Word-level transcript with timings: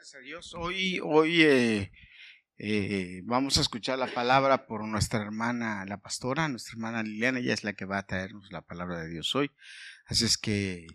Gracias 0.00 0.18
a 0.18 0.24
Dios. 0.24 0.54
Hoy, 0.54 0.98
hoy 1.04 1.42
eh, 1.42 1.92
eh, 2.56 3.20
vamos 3.24 3.58
a 3.58 3.60
escuchar 3.60 3.98
la 3.98 4.06
palabra 4.06 4.66
por 4.66 4.82
nuestra 4.88 5.20
hermana, 5.20 5.84
la 5.84 6.00
pastora, 6.00 6.48
nuestra 6.48 6.72
hermana 6.72 7.02
Liliana, 7.02 7.40
ella 7.40 7.52
es 7.52 7.64
la 7.64 7.74
que 7.74 7.84
va 7.84 7.98
a 7.98 8.06
traernos 8.06 8.50
la 8.50 8.62
palabra 8.62 9.02
de 9.02 9.10
Dios 9.10 9.34
hoy. 9.34 9.50
Así 10.06 10.24
es 10.24 10.38
que 10.38 10.86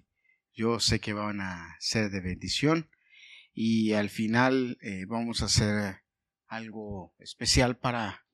yo 0.56 0.80
sé 0.80 1.00
que 1.00 1.14
van 1.14 1.40
a 1.40 1.76
ser 1.80 2.10
de 2.10 2.20
bendición 2.20 2.90
y 3.54 3.94
al 3.94 4.10
final 4.10 4.80
eh, 4.82 5.06
vamos 5.08 5.44
a 5.44 5.46
hacer 5.46 6.02
algo 6.48 7.14
especial 7.20 7.78
para, 7.78 8.26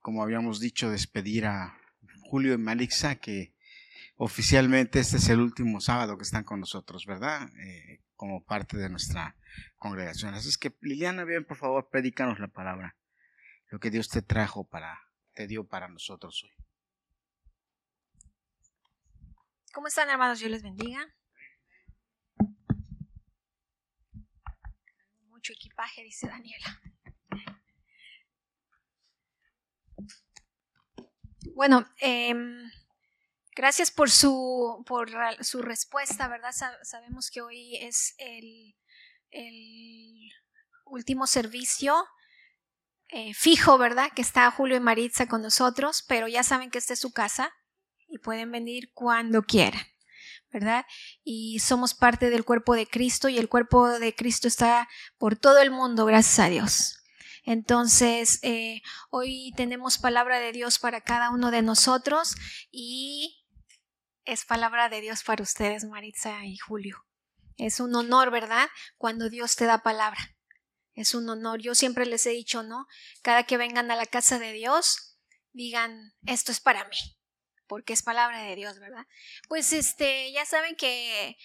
como 0.00 0.22
habíamos 0.22 0.60
dicho, 0.60 0.90
despedir 0.90 1.46
a 1.46 1.76
Julio 2.22 2.54
y 2.54 2.58
Malixa, 2.58 3.16
que 3.16 3.52
oficialmente 4.22 5.00
este 5.00 5.16
es 5.16 5.30
el 5.30 5.40
último 5.40 5.80
sábado 5.80 6.18
que 6.18 6.24
están 6.24 6.44
con 6.44 6.60
nosotros, 6.60 7.06
¿verdad? 7.06 7.48
Eh, 7.56 8.02
como 8.16 8.44
parte 8.44 8.76
de 8.76 8.90
nuestra 8.90 9.34
congregación. 9.78 10.34
Así 10.34 10.50
es 10.50 10.58
que, 10.58 10.76
Liliana, 10.82 11.24
bien, 11.24 11.46
por 11.46 11.56
favor, 11.56 11.88
predícanos 11.88 12.38
la 12.38 12.48
palabra, 12.48 12.98
lo 13.68 13.80
que 13.80 13.90
Dios 13.90 14.10
te 14.10 14.20
trajo 14.20 14.68
para, 14.68 15.00
te 15.32 15.46
dio 15.46 15.66
para 15.66 15.88
nosotros 15.88 16.44
hoy. 16.44 16.50
¿Cómo 19.72 19.86
están, 19.86 20.10
hermanos? 20.10 20.38
Dios 20.38 20.50
les 20.50 20.62
bendiga. 20.62 21.00
Mucho 25.30 25.54
equipaje, 25.54 26.02
dice 26.02 26.26
Daniela. 26.26 26.82
Bueno, 31.54 31.86
eh, 32.02 32.34
Gracias 33.56 33.90
por 33.90 34.10
su, 34.10 34.82
por 34.86 35.10
su 35.44 35.60
respuesta, 35.60 36.28
¿verdad? 36.28 36.54
sabemos 36.82 37.30
que 37.30 37.40
hoy 37.40 37.76
es 37.76 38.14
el, 38.18 38.74
último 40.84 41.26
servicio 41.28 41.94
eh, 43.08 43.32
fijo, 43.34 43.78
¿verdad? 43.78 44.10
Que 44.14 44.22
está 44.22 44.50
Julio 44.50 44.76
y 44.76 44.80
Maritza 44.80 45.26
con 45.26 45.42
nosotros, 45.42 46.04
pero 46.06 46.26
ya 46.26 46.42
saben 46.42 46.70
que 46.70 46.78
esta 46.78 46.94
es 46.94 47.00
su 47.00 47.12
casa 47.12 47.52
y 48.08 48.18
pueden 48.18 48.50
venir 48.50 48.92
cuando 48.92 49.42
quieran, 49.42 49.82
¿verdad? 50.52 50.84
Y 51.22 51.60
somos 51.60 51.94
parte 51.94 52.30
del 52.30 52.44
cuerpo 52.44 52.74
de 52.74 52.86
Cristo 52.86 53.28
y 53.28 53.38
el 53.38 53.48
cuerpo 53.48 53.88
de 53.88 54.14
Cristo 54.14 54.48
está 54.48 54.88
por 55.16 55.36
todo 55.36 55.58
el 55.58 55.70
mundo, 55.70 56.06
gracias 56.06 56.38
a 56.40 56.48
Dios. 56.48 57.00
Entonces, 57.44 58.38
eh, 58.42 58.82
hoy 59.10 59.52
tenemos 59.56 59.98
palabra 59.98 60.38
de 60.38 60.52
Dios 60.52 60.78
para 60.78 61.00
cada 61.00 61.30
uno 61.30 61.50
de 61.50 61.62
nosotros 61.62 62.34
y 62.70 63.39
es 64.32 64.44
palabra 64.44 64.88
de 64.88 65.00
Dios 65.00 65.24
para 65.24 65.42
ustedes, 65.42 65.84
Maritza 65.84 66.44
y 66.44 66.56
Julio. 66.56 67.04
Es 67.56 67.80
un 67.80 67.94
honor, 67.96 68.30
¿verdad? 68.30 68.68
Cuando 68.96 69.28
Dios 69.28 69.56
te 69.56 69.64
da 69.64 69.82
palabra. 69.82 70.36
Es 70.94 71.14
un 71.14 71.28
honor. 71.28 71.60
Yo 71.60 71.74
siempre 71.74 72.06
les 72.06 72.24
he 72.26 72.30
dicho, 72.30 72.62
¿no? 72.62 72.86
Cada 73.22 73.42
que 73.42 73.56
vengan 73.56 73.90
a 73.90 73.96
la 73.96 74.06
casa 74.06 74.38
de 74.38 74.52
Dios, 74.52 75.18
digan, 75.52 76.14
esto 76.26 76.52
es 76.52 76.60
para 76.60 76.84
mí, 76.84 76.96
porque 77.66 77.92
es 77.92 78.02
palabra 78.02 78.42
de 78.42 78.54
Dios, 78.54 78.78
¿verdad? 78.78 79.06
Pues 79.48 79.72
este, 79.72 80.30
ya 80.32 80.44
saben 80.46 80.76
que 80.76 81.36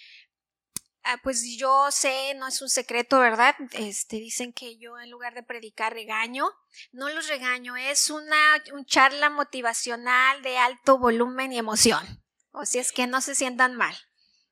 ah, 1.04 1.20
pues 1.24 1.44
yo 1.58 1.90
sé, 1.92 2.36
no 2.36 2.48
es 2.48 2.62
un 2.62 2.70
secreto, 2.70 3.20
¿verdad? 3.20 3.56
Este, 3.72 4.18
dicen 4.18 4.54
que 4.54 4.78
yo 4.78 5.00
en 5.00 5.10
lugar 5.10 5.34
de 5.34 5.44
predicar 5.44 5.94
regaño, 5.94 6.50
no 6.92 7.10
los 7.10 7.28
regaño, 7.30 7.76
es 7.76 8.12
una 8.12 8.64
un 8.74 8.86
charla 8.86 9.32
motivacional 9.32 10.44
de 10.44 10.58
alto 10.60 11.00
volumen 11.00 11.52
y 11.52 11.58
emoción 11.58 12.25
o 12.56 12.66
si 12.66 12.80
es 12.80 12.92
que 12.92 13.08
no 13.08 13.22
se 13.22 13.36
sientan 13.36 13.76
mal, 13.76 13.96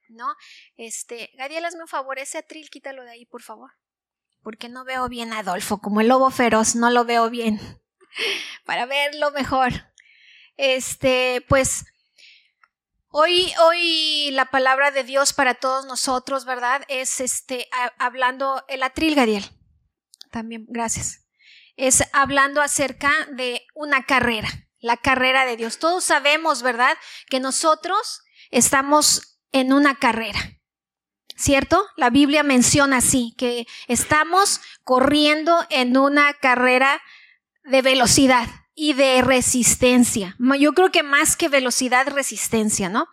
¿no? 0.10 0.36
Este, 0.76 1.32
Gadiel, 1.36 1.66
hazme 1.66 1.82
un 1.82 1.88
favor, 1.88 2.20
ese 2.20 2.40
atril 2.40 2.70
quítalo 2.70 3.04
de 3.04 3.12
ahí, 3.12 3.26
por 3.26 3.42
favor, 3.42 3.72
porque 4.42 4.70
no 4.70 4.84
veo 4.84 5.08
bien 5.10 5.34
a 5.34 5.40
Adolfo, 5.40 5.80
como 5.80 6.02
el 6.02 6.10
lobo 6.10 6.30
feroz, 6.30 6.76
no 6.76 6.90
lo 6.90 7.06
veo 7.06 7.30
bien, 7.30 7.60
para 8.66 8.86
verlo 8.86 9.32
mejor. 9.32 9.72
Este, 10.58 11.44
pues, 11.48 11.86
Hoy, 13.16 13.54
hoy 13.62 14.32
la 14.32 14.46
palabra 14.46 14.90
de 14.90 15.04
Dios 15.04 15.34
para 15.34 15.54
todos 15.54 15.86
nosotros, 15.86 16.46
¿verdad? 16.46 16.82
Es 16.88 17.20
este, 17.20 17.70
hablando, 18.00 18.66
el 18.68 18.82
atril, 18.82 19.14
Gadiel. 19.14 19.46
También, 20.32 20.66
gracias. 20.68 21.24
Es 21.76 22.04
hablando 22.12 22.60
acerca 22.60 23.12
de 23.34 23.68
una 23.76 24.08
carrera 24.08 24.63
la 24.84 24.98
carrera 24.98 25.46
de 25.46 25.56
Dios. 25.56 25.80
Todos 25.80 26.04
sabemos, 26.04 26.62
¿verdad? 26.62 26.98
Que 27.30 27.40
nosotros 27.40 28.22
estamos 28.52 29.40
en 29.52 29.74
una 29.74 29.96
carrera. 29.96 30.60
¿Cierto? 31.36 31.84
La 31.96 32.12
Biblia 32.12 32.44
menciona 32.44 32.98
así, 32.98 33.34
que 33.38 33.66
estamos 33.88 34.62
corriendo 34.84 35.66
en 35.72 35.98
una 35.98 36.34
carrera 36.34 37.02
de 37.64 37.82
velocidad 37.82 38.48
y 38.76 38.94
de 38.94 39.22
resistencia. 39.24 40.36
Yo 40.60 40.74
creo 40.74 40.92
que 40.92 41.02
más 41.02 41.36
que 41.36 41.50
velocidad, 41.50 42.08
resistencia, 42.10 42.90
¿no? 42.90 43.08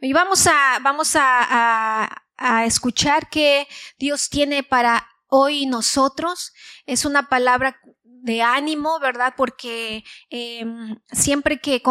Y 0.00 0.12
vamos 0.12 0.46
a, 0.46 0.78
vamos 0.82 1.16
a, 1.16 2.22
a 2.36 2.64
escuchar 2.66 3.28
que 3.28 3.66
Dios 3.98 4.28
tiene 4.28 4.62
para 4.62 5.08
hoy 5.26 5.66
nosotros. 5.66 6.52
Es 6.86 7.04
una 7.04 7.28
palabra 7.28 7.80
de 8.22 8.42
ánimo, 8.42 8.98
¿verdad? 9.00 9.34
Porque 9.36 10.04
em, 10.30 10.98
siempre 11.12 11.60
que 11.60 11.82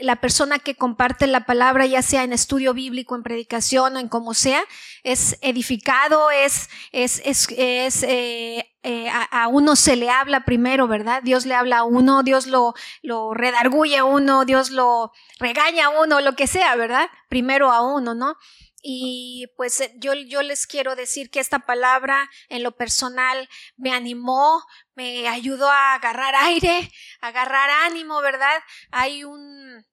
la 0.00 0.16
persona 0.20 0.58
que 0.58 0.74
comparte 0.74 1.26
la 1.26 1.46
palabra, 1.46 1.86
ya 1.86 2.02
sea 2.02 2.24
en 2.24 2.32
estudio 2.32 2.74
bíblico, 2.74 3.16
en 3.16 3.22
predicación 3.22 3.96
o 3.96 3.98
en 3.98 4.08
como 4.08 4.34
sea, 4.34 4.62
es 5.04 5.38
edificado, 5.40 6.30
es, 6.30 6.68
es, 6.92 7.22
es, 7.24 7.48
es 7.56 8.02
eh, 8.02 8.70
eh, 8.82 9.08
a, 9.10 9.48
uno 9.48 9.76
se 9.76 9.96
le 9.96 10.10
habla 10.10 10.44
primero, 10.44 10.86
¿verdad? 10.88 11.22
Dios 11.22 11.46
le 11.46 11.54
habla 11.54 11.78
a 11.78 11.84
uno, 11.84 12.22
Dios 12.22 12.46
lo, 12.46 12.74
lo 13.02 13.32
redarguye 13.34 13.98
a 13.98 14.04
uno, 14.04 14.44
Dios 14.44 14.70
lo 14.70 15.12
regaña 15.38 15.86
a 15.86 16.02
uno, 16.02 16.20
lo 16.20 16.34
que 16.34 16.46
sea, 16.46 16.76
¿verdad? 16.76 17.08
Primero 17.28 17.70
a 17.70 17.82
uno, 17.82 18.14
¿no? 18.14 18.36
Y 18.82 19.46
pues 19.56 19.80
eh, 19.80 19.92
yo, 19.98 20.14
yo 20.14 20.42
les 20.42 20.66
quiero 20.66 20.96
decir 20.96 21.30
que 21.30 21.40
esta 21.40 21.60
palabra 21.60 22.30
en 22.48 22.62
lo 22.62 22.72
personal 22.72 23.48
me 23.76 23.92
animó, 23.92 24.64
me 25.00 25.28
ayudó 25.28 25.68
a 25.70 25.94
agarrar 25.94 26.34
aire, 26.34 26.90
a 27.20 27.28
agarrar 27.28 27.70
ánimo, 27.70 28.20
¿verdad? 28.20 28.62
Hay 28.90 29.24
un, 29.24 29.84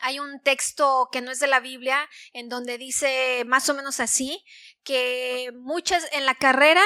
hay 0.00 0.18
un 0.18 0.40
texto 0.42 1.08
que 1.10 1.20
no 1.20 1.30
es 1.30 1.40
de 1.40 1.46
la 1.46 1.60
Biblia 1.60 2.08
en 2.32 2.48
donde 2.48 2.78
dice 2.78 3.44
más 3.46 3.68
o 3.68 3.74
menos 3.74 4.00
así, 4.00 4.44
que 4.84 5.50
muchas 5.54 6.06
en 6.12 6.26
la 6.26 6.34
carrera 6.34 6.82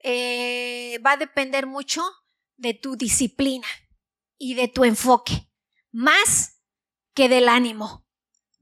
eh, 0.00 0.98
va 1.04 1.12
a 1.12 1.16
depender 1.16 1.66
mucho 1.66 2.02
de 2.56 2.74
tu 2.74 2.96
disciplina 2.96 3.66
y 4.38 4.54
de 4.54 4.68
tu 4.68 4.84
enfoque, 4.84 5.48
más 5.90 6.60
que 7.14 7.28
del 7.28 7.48
ánimo. 7.48 8.02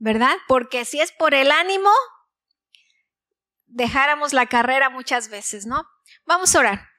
¿verdad? 0.01 0.35
Porque 0.47 0.83
si 0.83 0.99
es 0.99 1.11
por 1.11 1.35
el 1.35 1.51
ánimo, 1.51 1.91
dejáramos 3.67 4.33
la 4.33 4.47
carrera 4.47 4.89
muchas 4.89 5.29
veces, 5.29 5.67
¿no? 5.67 5.87
Vamos 6.25 6.55
a 6.55 6.59
orar. 6.59 6.90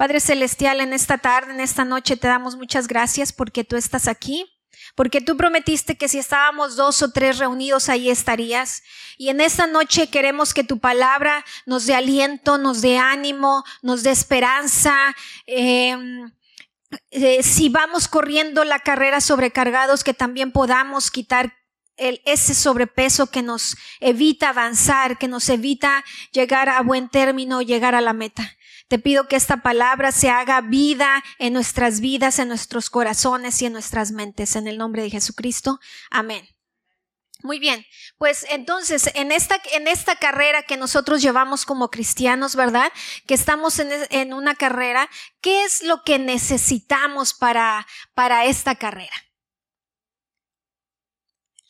Padre 0.00 0.18
Celestial, 0.20 0.80
en 0.80 0.94
esta 0.94 1.18
tarde, 1.18 1.52
en 1.52 1.60
esta 1.60 1.84
noche, 1.84 2.16
te 2.16 2.26
damos 2.26 2.56
muchas 2.56 2.88
gracias 2.88 3.34
porque 3.34 3.64
tú 3.64 3.76
estás 3.76 4.08
aquí, 4.08 4.50
porque 4.94 5.20
tú 5.20 5.36
prometiste 5.36 5.98
que 5.98 6.08
si 6.08 6.18
estábamos 6.18 6.74
dos 6.74 7.02
o 7.02 7.12
tres 7.12 7.36
reunidos, 7.36 7.90
ahí 7.90 8.08
estarías. 8.08 8.82
Y 9.18 9.28
en 9.28 9.42
esta 9.42 9.66
noche 9.66 10.08
queremos 10.08 10.54
que 10.54 10.64
tu 10.64 10.78
palabra 10.78 11.44
nos 11.66 11.84
dé 11.84 11.94
aliento, 11.94 12.56
nos 12.56 12.80
dé 12.80 12.96
ánimo, 12.96 13.62
nos 13.82 14.02
dé 14.02 14.10
esperanza. 14.10 15.14
Em, 15.44 16.32
eh, 17.10 17.42
si 17.42 17.68
vamos 17.68 18.08
corriendo 18.08 18.64
la 18.64 18.78
carrera 18.78 19.20
sobrecargados, 19.20 20.02
que 20.02 20.14
también 20.14 20.50
podamos 20.50 21.10
quitar 21.10 21.52
ese 21.98 22.54
sobrepeso 22.54 23.26
que 23.26 23.42
nos 23.42 23.76
evita 24.00 24.48
avanzar, 24.48 25.18
que 25.18 25.28
nos 25.28 25.46
evita 25.50 26.02
llegar 26.32 26.70
a 26.70 26.80
buen 26.80 27.10
término, 27.10 27.60
llegar 27.60 27.94
a 27.94 28.00
la 28.00 28.14
meta. 28.14 28.56
Te 28.90 28.98
pido 28.98 29.28
que 29.28 29.36
esta 29.36 29.58
palabra 29.58 30.10
se 30.10 30.30
haga 30.30 30.60
vida 30.62 31.22
en 31.38 31.52
nuestras 31.52 32.00
vidas, 32.00 32.40
en 32.40 32.48
nuestros 32.48 32.90
corazones 32.90 33.62
y 33.62 33.66
en 33.66 33.72
nuestras 33.72 34.10
mentes. 34.10 34.56
En 34.56 34.66
el 34.66 34.78
nombre 34.78 35.00
de 35.00 35.10
Jesucristo. 35.10 35.78
Amén. 36.10 36.48
Muy 37.44 37.60
bien, 37.60 37.86
pues 38.18 38.44
entonces 38.50 39.08
en 39.14 39.30
esta, 39.30 39.62
en 39.74 39.86
esta 39.86 40.16
carrera 40.16 40.64
que 40.64 40.76
nosotros 40.76 41.22
llevamos 41.22 41.64
como 41.64 41.88
cristianos, 41.88 42.56
¿verdad? 42.56 42.92
Que 43.28 43.34
estamos 43.34 43.78
en, 43.78 43.90
en 44.10 44.34
una 44.34 44.56
carrera, 44.56 45.08
¿qué 45.40 45.62
es 45.62 45.84
lo 45.84 46.02
que 46.02 46.18
necesitamos 46.18 47.32
para, 47.32 47.86
para 48.14 48.44
esta 48.46 48.74
carrera? 48.74 49.14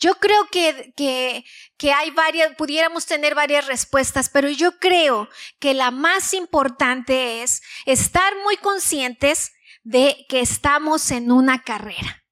Yo 0.00 0.14
creo 0.14 0.46
que, 0.50 0.92
que, 0.96 1.44
que, 1.76 1.92
hay 1.92 2.10
varias, 2.10 2.56
pudiéramos 2.56 3.06
tener 3.06 3.34
varias 3.34 3.66
respuestas, 3.66 4.28
pero 4.30 4.48
yo 4.48 4.78
creo 4.78 5.28
que 5.58 5.74
la 5.74 5.90
más 5.90 6.34
importante 6.34 7.42
es 7.42 7.62
estar 7.86 8.32
muy 8.42 8.56
conscientes 8.56 9.52
de 9.84 10.26
que 10.28 10.40
estamos 10.40 11.10
en 11.10 11.30
una 11.30 11.62
carrera. 11.62 12.24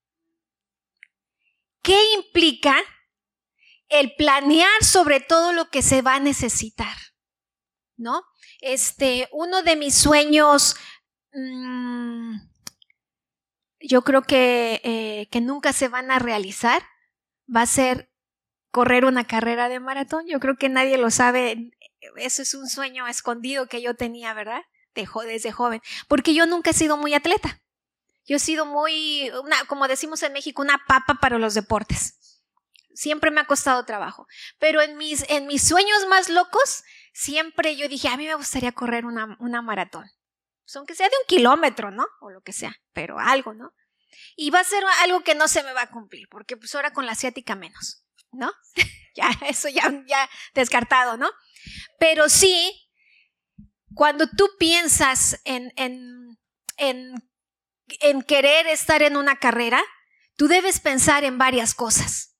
¿Qué 1.82 1.98
implica 2.14 2.76
el 3.88 4.14
planear 4.16 4.82
sobre 4.82 5.20
todo 5.20 5.52
lo 5.52 5.70
que 5.70 5.82
se 5.82 6.02
va 6.02 6.14
a 6.14 6.20
necesitar? 6.20 6.96
¿no? 7.98 8.22
Este, 8.60 9.28
uno 9.32 9.62
de 9.62 9.76
mis 9.76 9.94
sueños, 9.94 10.76
mm, 11.32 12.36
yo 13.80 14.02
creo 14.02 14.22
que, 14.22 14.80
eh, 14.84 15.28
que 15.30 15.40
nunca 15.40 15.72
se 15.72 15.88
van 15.88 16.10
a 16.10 16.18
realizar, 16.18 16.82
va 17.54 17.62
a 17.62 17.66
ser 17.66 18.10
correr 18.70 19.04
una 19.04 19.26
carrera 19.26 19.68
de 19.68 19.80
maratón. 19.80 20.26
Yo 20.26 20.40
creo 20.40 20.56
que 20.56 20.68
nadie 20.68 20.98
lo 20.98 21.10
sabe. 21.10 21.70
Eso 22.16 22.42
es 22.42 22.54
un 22.54 22.68
sueño 22.68 23.06
escondido 23.06 23.66
que 23.66 23.82
yo 23.82 23.94
tenía, 23.94 24.34
¿verdad? 24.34 24.62
desde 25.26 25.52
joven. 25.52 25.80
Porque 26.08 26.34
yo 26.34 26.46
nunca 26.46 26.70
he 26.70 26.74
sido 26.74 26.96
muy 26.96 27.14
atleta. 27.14 27.60
Yo 28.26 28.36
he 28.36 28.40
sido 28.40 28.66
muy, 28.66 29.30
como 29.68 29.88
decimos 29.88 30.22
en 30.22 30.32
México, 30.32 30.60
una 30.60 30.78
papa 30.86 31.14
para 31.20 31.38
los 31.38 31.54
deportes. 31.54 32.42
Siempre 32.94 33.30
me 33.30 33.40
ha 33.40 33.46
costado 33.46 33.84
trabajo. 33.84 34.26
Pero 34.58 34.82
en 34.82 34.96
mis, 34.96 35.24
en 35.30 35.46
mis 35.46 35.62
sueños 35.62 36.06
más 36.08 36.28
locos, 36.28 36.82
siempre 37.12 37.76
yo 37.76 37.88
dije, 37.88 38.08
a 38.08 38.16
mí 38.16 38.26
me 38.26 38.34
gustaría 38.34 38.72
correr 38.72 39.06
una, 39.06 39.36
una 39.40 39.62
maratón. 39.62 40.10
Pues 40.64 40.76
aunque 40.76 40.94
sea 40.94 41.08
de 41.08 41.14
un 41.16 41.26
kilómetro, 41.26 41.90
¿no? 41.90 42.06
O 42.20 42.30
lo 42.30 42.42
que 42.42 42.52
sea, 42.52 42.76
pero 42.92 43.18
algo, 43.18 43.54
¿no? 43.54 43.72
Y 44.36 44.50
va 44.50 44.60
a 44.60 44.64
ser 44.64 44.82
algo 45.02 45.22
que 45.22 45.34
no 45.34 45.48
se 45.48 45.62
me 45.62 45.72
va 45.72 45.82
a 45.82 45.90
cumplir, 45.90 46.28
porque 46.28 46.56
pues 46.56 46.74
ahora 46.74 46.92
con 46.92 47.06
la 47.06 47.12
asiática 47.12 47.54
menos, 47.54 48.04
¿no? 48.32 48.52
ya, 49.16 49.30
eso 49.46 49.68
ya, 49.68 49.82
ya 50.06 50.28
descartado, 50.54 51.16
¿no? 51.16 51.30
Pero 51.98 52.28
sí, 52.28 52.88
cuando 53.94 54.28
tú 54.28 54.48
piensas 54.58 55.40
en, 55.44 55.72
en, 55.76 56.38
en, 56.76 57.14
en 58.00 58.22
querer 58.22 58.66
estar 58.66 59.02
en 59.02 59.16
una 59.16 59.36
carrera, 59.36 59.82
tú 60.36 60.48
debes 60.48 60.80
pensar 60.80 61.24
en 61.24 61.38
varias 61.38 61.74
cosas. 61.74 62.36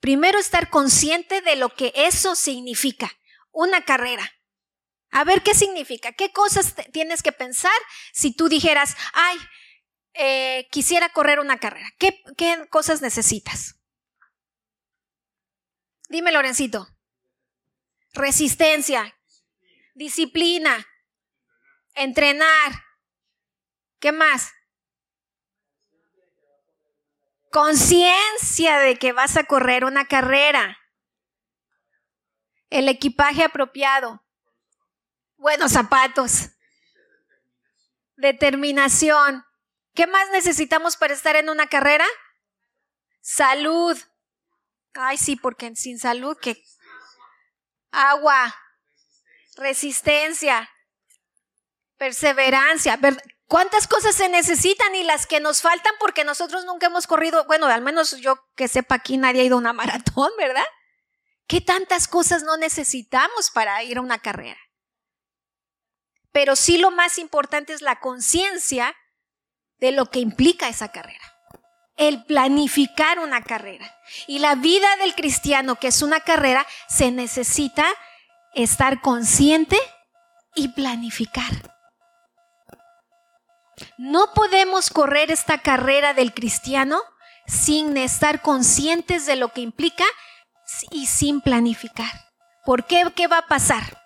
Primero, 0.00 0.38
estar 0.38 0.70
consciente 0.70 1.40
de 1.40 1.56
lo 1.56 1.74
que 1.74 1.92
eso 1.94 2.36
significa, 2.36 3.10
una 3.52 3.84
carrera. 3.84 4.30
A 5.10 5.24
ver 5.24 5.42
qué 5.42 5.54
significa, 5.54 6.12
qué 6.12 6.32
cosas 6.32 6.74
tienes 6.92 7.22
que 7.22 7.32
pensar 7.32 7.72
si 8.12 8.34
tú 8.34 8.48
dijeras, 8.48 8.96
ay, 9.12 9.38
eh, 10.14 10.68
quisiera 10.70 11.08
correr 11.08 11.40
una 11.40 11.58
carrera. 11.58 11.88
¿Qué, 11.98 12.22
¿Qué 12.36 12.66
cosas 12.70 13.02
necesitas? 13.02 13.76
Dime, 16.08 16.30
Lorencito. 16.32 16.88
Resistencia, 18.12 19.18
disciplina, 19.94 20.86
entrenar. 21.94 22.72
¿Qué 23.98 24.12
más? 24.12 24.52
Conciencia 27.50 28.78
de 28.78 28.96
que 28.96 29.12
vas 29.12 29.36
a 29.36 29.44
correr 29.44 29.84
una 29.84 30.06
carrera. 30.06 30.78
El 32.70 32.88
equipaje 32.88 33.42
apropiado. 33.42 34.24
Buenos 35.36 35.72
zapatos. 35.72 36.50
Determinación. 38.16 39.44
¿Qué 39.94 40.06
más 40.08 40.28
necesitamos 40.30 40.96
para 40.96 41.14
estar 41.14 41.36
en 41.36 41.48
una 41.48 41.68
carrera? 41.68 42.06
Salud. 43.20 43.96
Ay, 44.94 45.16
sí, 45.16 45.36
porque 45.36 45.74
sin 45.76 45.98
salud, 45.98 46.36
¿qué? 46.40 46.62
Agua. 47.92 48.54
Resistencia. 49.56 50.68
Perseverancia. 51.96 52.98
¿Cuántas 53.46 53.86
cosas 53.86 54.16
se 54.16 54.28
necesitan 54.28 54.94
y 54.96 55.04
las 55.04 55.26
que 55.26 55.38
nos 55.38 55.62
faltan 55.62 55.92
porque 56.00 56.24
nosotros 56.24 56.64
nunca 56.64 56.86
hemos 56.86 57.06
corrido? 57.06 57.44
Bueno, 57.44 57.66
al 57.66 57.82
menos 57.82 58.16
yo 58.18 58.44
que 58.56 58.66
sepa 58.66 58.96
aquí 58.96 59.16
nadie 59.16 59.42
ha 59.42 59.44
ido 59.44 59.56
a 59.56 59.60
una 59.60 59.72
maratón, 59.74 60.30
¿verdad? 60.36 60.66
¿Qué 61.46 61.60
tantas 61.60 62.08
cosas 62.08 62.42
no 62.42 62.56
necesitamos 62.56 63.50
para 63.50 63.82
ir 63.84 63.98
a 63.98 64.00
una 64.00 64.18
carrera? 64.18 64.58
Pero 66.32 66.56
sí 66.56 66.78
lo 66.78 66.90
más 66.90 67.18
importante 67.18 67.72
es 67.72 67.80
la 67.80 68.00
conciencia 68.00 68.96
de 69.80 69.92
lo 69.92 70.06
que 70.06 70.20
implica 70.20 70.68
esa 70.68 70.88
carrera. 70.88 71.20
El 71.96 72.24
planificar 72.24 73.18
una 73.18 73.42
carrera. 73.42 73.94
Y 74.26 74.40
la 74.40 74.54
vida 74.54 74.88
del 74.96 75.14
cristiano, 75.14 75.76
que 75.76 75.88
es 75.88 76.02
una 76.02 76.20
carrera, 76.20 76.66
se 76.88 77.10
necesita 77.10 77.86
estar 78.54 79.00
consciente 79.00 79.78
y 80.54 80.68
planificar. 80.68 81.50
No 83.98 84.32
podemos 84.34 84.90
correr 84.90 85.30
esta 85.30 85.58
carrera 85.58 86.14
del 86.14 86.32
cristiano 86.32 87.00
sin 87.46 87.96
estar 87.96 88.40
conscientes 88.42 89.26
de 89.26 89.36
lo 89.36 89.52
que 89.52 89.60
implica 89.60 90.04
y 90.90 91.06
sin 91.06 91.40
planificar. 91.40 92.10
¿Por 92.64 92.86
qué? 92.86 93.04
¿Qué 93.14 93.26
va 93.26 93.38
a 93.38 93.46
pasar? 93.46 94.03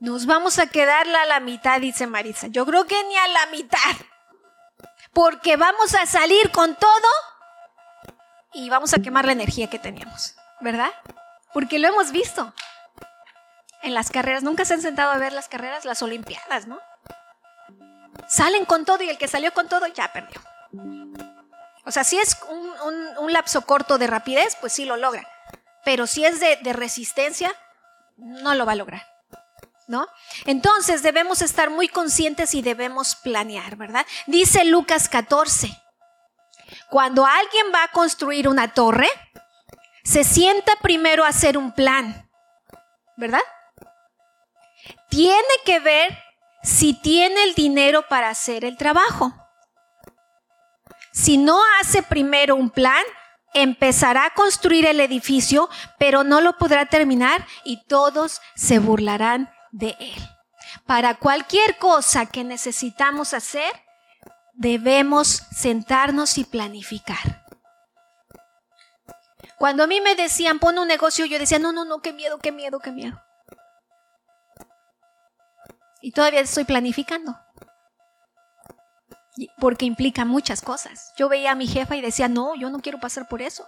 Nos 0.00 0.26
vamos 0.26 0.58
a 0.58 0.68
quedar 0.68 1.08
a 1.08 1.26
la 1.26 1.40
mitad, 1.40 1.80
dice 1.80 2.06
Marisa. 2.06 2.46
Yo 2.46 2.64
creo 2.64 2.86
que 2.86 3.02
ni 3.04 3.16
a 3.16 3.28
la 3.28 3.46
mitad. 3.46 3.96
Porque 5.12 5.56
vamos 5.56 5.94
a 5.94 6.06
salir 6.06 6.50
con 6.52 6.76
todo 6.76 7.08
y 8.52 8.70
vamos 8.70 8.94
a 8.94 9.02
quemar 9.02 9.24
la 9.24 9.32
energía 9.32 9.68
que 9.68 9.78
teníamos, 9.78 10.36
¿verdad? 10.60 10.90
Porque 11.52 11.78
lo 11.78 11.88
hemos 11.88 12.12
visto 12.12 12.52
en 13.82 13.94
las 13.94 14.10
carreras. 14.10 14.42
Nunca 14.42 14.64
se 14.64 14.74
han 14.74 14.82
sentado 14.82 15.10
a 15.10 15.18
ver 15.18 15.32
las 15.32 15.48
carreras, 15.48 15.84
las 15.84 16.02
Olimpiadas, 16.02 16.66
¿no? 16.66 16.78
Salen 18.28 18.64
con 18.66 18.84
todo 18.84 19.02
y 19.02 19.08
el 19.08 19.18
que 19.18 19.26
salió 19.26 19.52
con 19.52 19.68
todo 19.68 19.86
ya 19.88 20.12
perdió. 20.12 20.40
O 21.84 21.90
sea, 21.90 22.04
si 22.04 22.18
es 22.18 22.38
un, 22.50 23.32
lapso 23.32 23.62
corto 23.62 23.98
de 23.98 24.06
rapidez, 24.06 24.56
pues 24.60 24.72
sí 24.72 24.84
lo 24.84 24.96
logra. 24.96 25.26
Pero 25.84 26.06
si 26.06 26.24
es 26.24 26.38
de, 26.38 26.56
de 26.56 26.72
resistencia, 26.72 27.54
no 28.16 28.54
lo 28.54 28.66
va 28.66 28.72
a 28.72 28.76
lograr. 28.76 29.17
¿No? 29.88 30.06
Entonces 30.44 31.02
debemos 31.02 31.42
estar 31.42 31.70
muy 31.70 31.88
conscientes 31.88 32.54
y 32.54 32.62
debemos 32.62 33.16
planear, 33.16 33.74
¿verdad? 33.74 34.06
Dice 34.26 34.64
Lucas 34.64 35.08
14, 35.08 35.70
cuando 36.90 37.26
alguien 37.26 37.66
va 37.74 37.82
a 37.84 37.90
construir 37.90 38.48
una 38.48 38.72
torre, 38.74 39.08
se 40.04 40.22
sienta 40.22 40.72
primero 40.82 41.24
a 41.24 41.28
hacer 41.28 41.58
un 41.58 41.72
plan, 41.72 42.30
¿verdad? 43.16 43.40
tiene 45.08 45.42
que 45.64 45.80
ver 45.80 46.18
si 46.62 46.94
tiene 46.94 47.42
el 47.44 47.54
dinero 47.54 48.06
para 48.08 48.28
hacer 48.28 48.64
el 48.64 48.76
trabajo. 48.76 49.32
Si 51.12 51.36
no 51.36 51.60
hace 51.80 52.02
primero 52.02 52.54
un 52.54 52.70
plan, 52.70 53.02
empezará 53.54 54.26
a 54.26 54.34
construir 54.34 54.86
el 54.86 55.00
edificio, 55.00 55.68
pero 55.98 56.24
no 56.24 56.40
lo 56.40 56.58
podrá 56.58 56.86
terminar 56.86 57.46
y 57.64 57.84
todos 57.86 58.40
se 58.54 58.78
burlarán 58.78 59.50
de 59.72 59.96
él. 60.00 60.28
Para 60.86 61.14
cualquier 61.14 61.78
cosa 61.78 62.26
que 62.26 62.44
necesitamos 62.44 63.34
hacer, 63.34 63.70
debemos 64.54 65.42
sentarnos 65.50 66.38
y 66.38 66.44
planificar. 66.44 67.46
Cuando 69.58 69.82
a 69.82 69.86
mí 69.86 70.00
me 70.00 70.14
decían, 70.14 70.58
pon 70.58 70.78
un 70.78 70.86
negocio, 70.86 71.26
yo 71.26 71.38
decía, 71.38 71.58
no, 71.58 71.72
no, 71.72 71.84
no, 71.84 72.00
qué 72.00 72.12
miedo, 72.12 72.38
qué 72.38 72.52
miedo, 72.52 72.78
qué 72.78 72.92
miedo. 72.92 73.20
Y 76.00 76.12
todavía 76.12 76.40
estoy 76.40 76.64
planificando. 76.64 77.36
Porque 79.58 79.84
implica 79.84 80.24
muchas 80.24 80.62
cosas. 80.62 81.12
Yo 81.16 81.28
veía 81.28 81.52
a 81.52 81.56
mi 81.56 81.66
jefa 81.66 81.96
y 81.96 82.00
decía, 82.00 82.28
no, 82.28 82.54
yo 82.54 82.70
no 82.70 82.80
quiero 82.80 83.00
pasar 83.00 83.28
por 83.28 83.42
eso. 83.42 83.66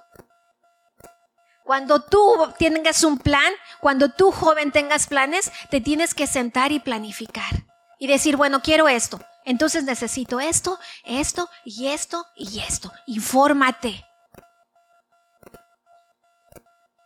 Cuando 1.71 2.01
tú 2.01 2.53
tengas 2.59 3.05
un 3.05 3.17
plan, 3.17 3.53
cuando 3.79 4.09
tú 4.09 4.33
joven 4.33 4.73
tengas 4.73 5.07
planes, 5.07 5.53
te 5.71 5.81
tienes 5.81 6.15
que 6.15 6.27
sentar 6.27 6.73
y 6.73 6.81
planificar. 6.81 7.65
Y 8.01 8.09
decir, 8.09 8.37
bueno, 8.37 8.61
quiero 8.61 8.89
esto. 8.89 9.21
Entonces 9.45 9.85
necesito 9.85 10.41
esto, 10.41 10.81
esto 11.05 11.49
y 11.65 11.87
esto 11.87 12.27
y 12.35 12.59
esto. 12.59 12.93
Infórmate. 13.07 14.05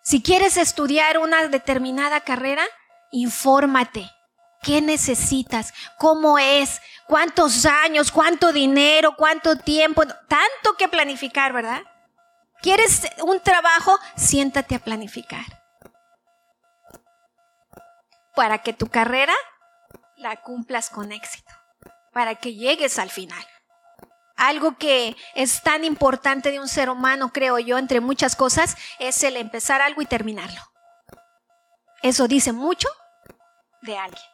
Si 0.02 0.22
quieres 0.22 0.56
estudiar 0.56 1.18
una 1.18 1.46
determinada 1.48 2.20
carrera, 2.20 2.64
infórmate. 3.12 4.10
¿Qué 4.62 4.80
necesitas? 4.80 5.74
¿Cómo 5.98 6.38
es? 6.38 6.80
¿Cuántos 7.06 7.66
años? 7.66 8.10
¿Cuánto 8.10 8.50
dinero? 8.50 9.14
¿Cuánto 9.14 9.58
tiempo? 9.58 10.06
Tanto 10.06 10.78
que 10.78 10.88
planificar, 10.88 11.52
¿verdad? 11.52 11.82
¿Quieres 12.64 13.02
un 13.22 13.40
trabajo? 13.40 13.98
Siéntate 14.16 14.74
a 14.74 14.78
planificar. 14.78 15.44
Para 18.34 18.62
que 18.62 18.72
tu 18.72 18.86
carrera 18.86 19.34
la 20.16 20.40
cumplas 20.40 20.88
con 20.88 21.12
éxito. 21.12 21.52
Para 22.14 22.36
que 22.36 22.54
llegues 22.54 22.98
al 22.98 23.10
final. 23.10 23.46
Algo 24.36 24.78
que 24.78 25.14
es 25.34 25.62
tan 25.62 25.84
importante 25.84 26.52
de 26.52 26.58
un 26.58 26.68
ser 26.68 26.88
humano, 26.88 27.34
creo 27.34 27.58
yo, 27.58 27.76
entre 27.76 28.00
muchas 28.00 28.34
cosas, 28.34 28.78
es 28.98 29.22
el 29.24 29.36
empezar 29.36 29.82
algo 29.82 30.00
y 30.00 30.06
terminarlo. 30.06 30.62
Eso 32.02 32.28
dice 32.28 32.54
mucho 32.54 32.88
de 33.82 33.98
alguien 33.98 34.33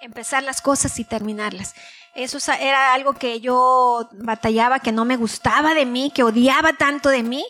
empezar 0.00 0.42
las 0.42 0.60
cosas 0.60 0.98
y 0.98 1.04
terminarlas. 1.04 1.74
Eso 2.14 2.38
era 2.52 2.94
algo 2.94 3.12
que 3.12 3.40
yo 3.40 4.08
batallaba, 4.12 4.80
que 4.80 4.92
no 4.92 5.04
me 5.04 5.16
gustaba 5.16 5.74
de 5.74 5.86
mí, 5.86 6.10
que 6.14 6.22
odiaba 6.22 6.72
tanto 6.72 7.08
de 7.08 7.22
mí, 7.22 7.44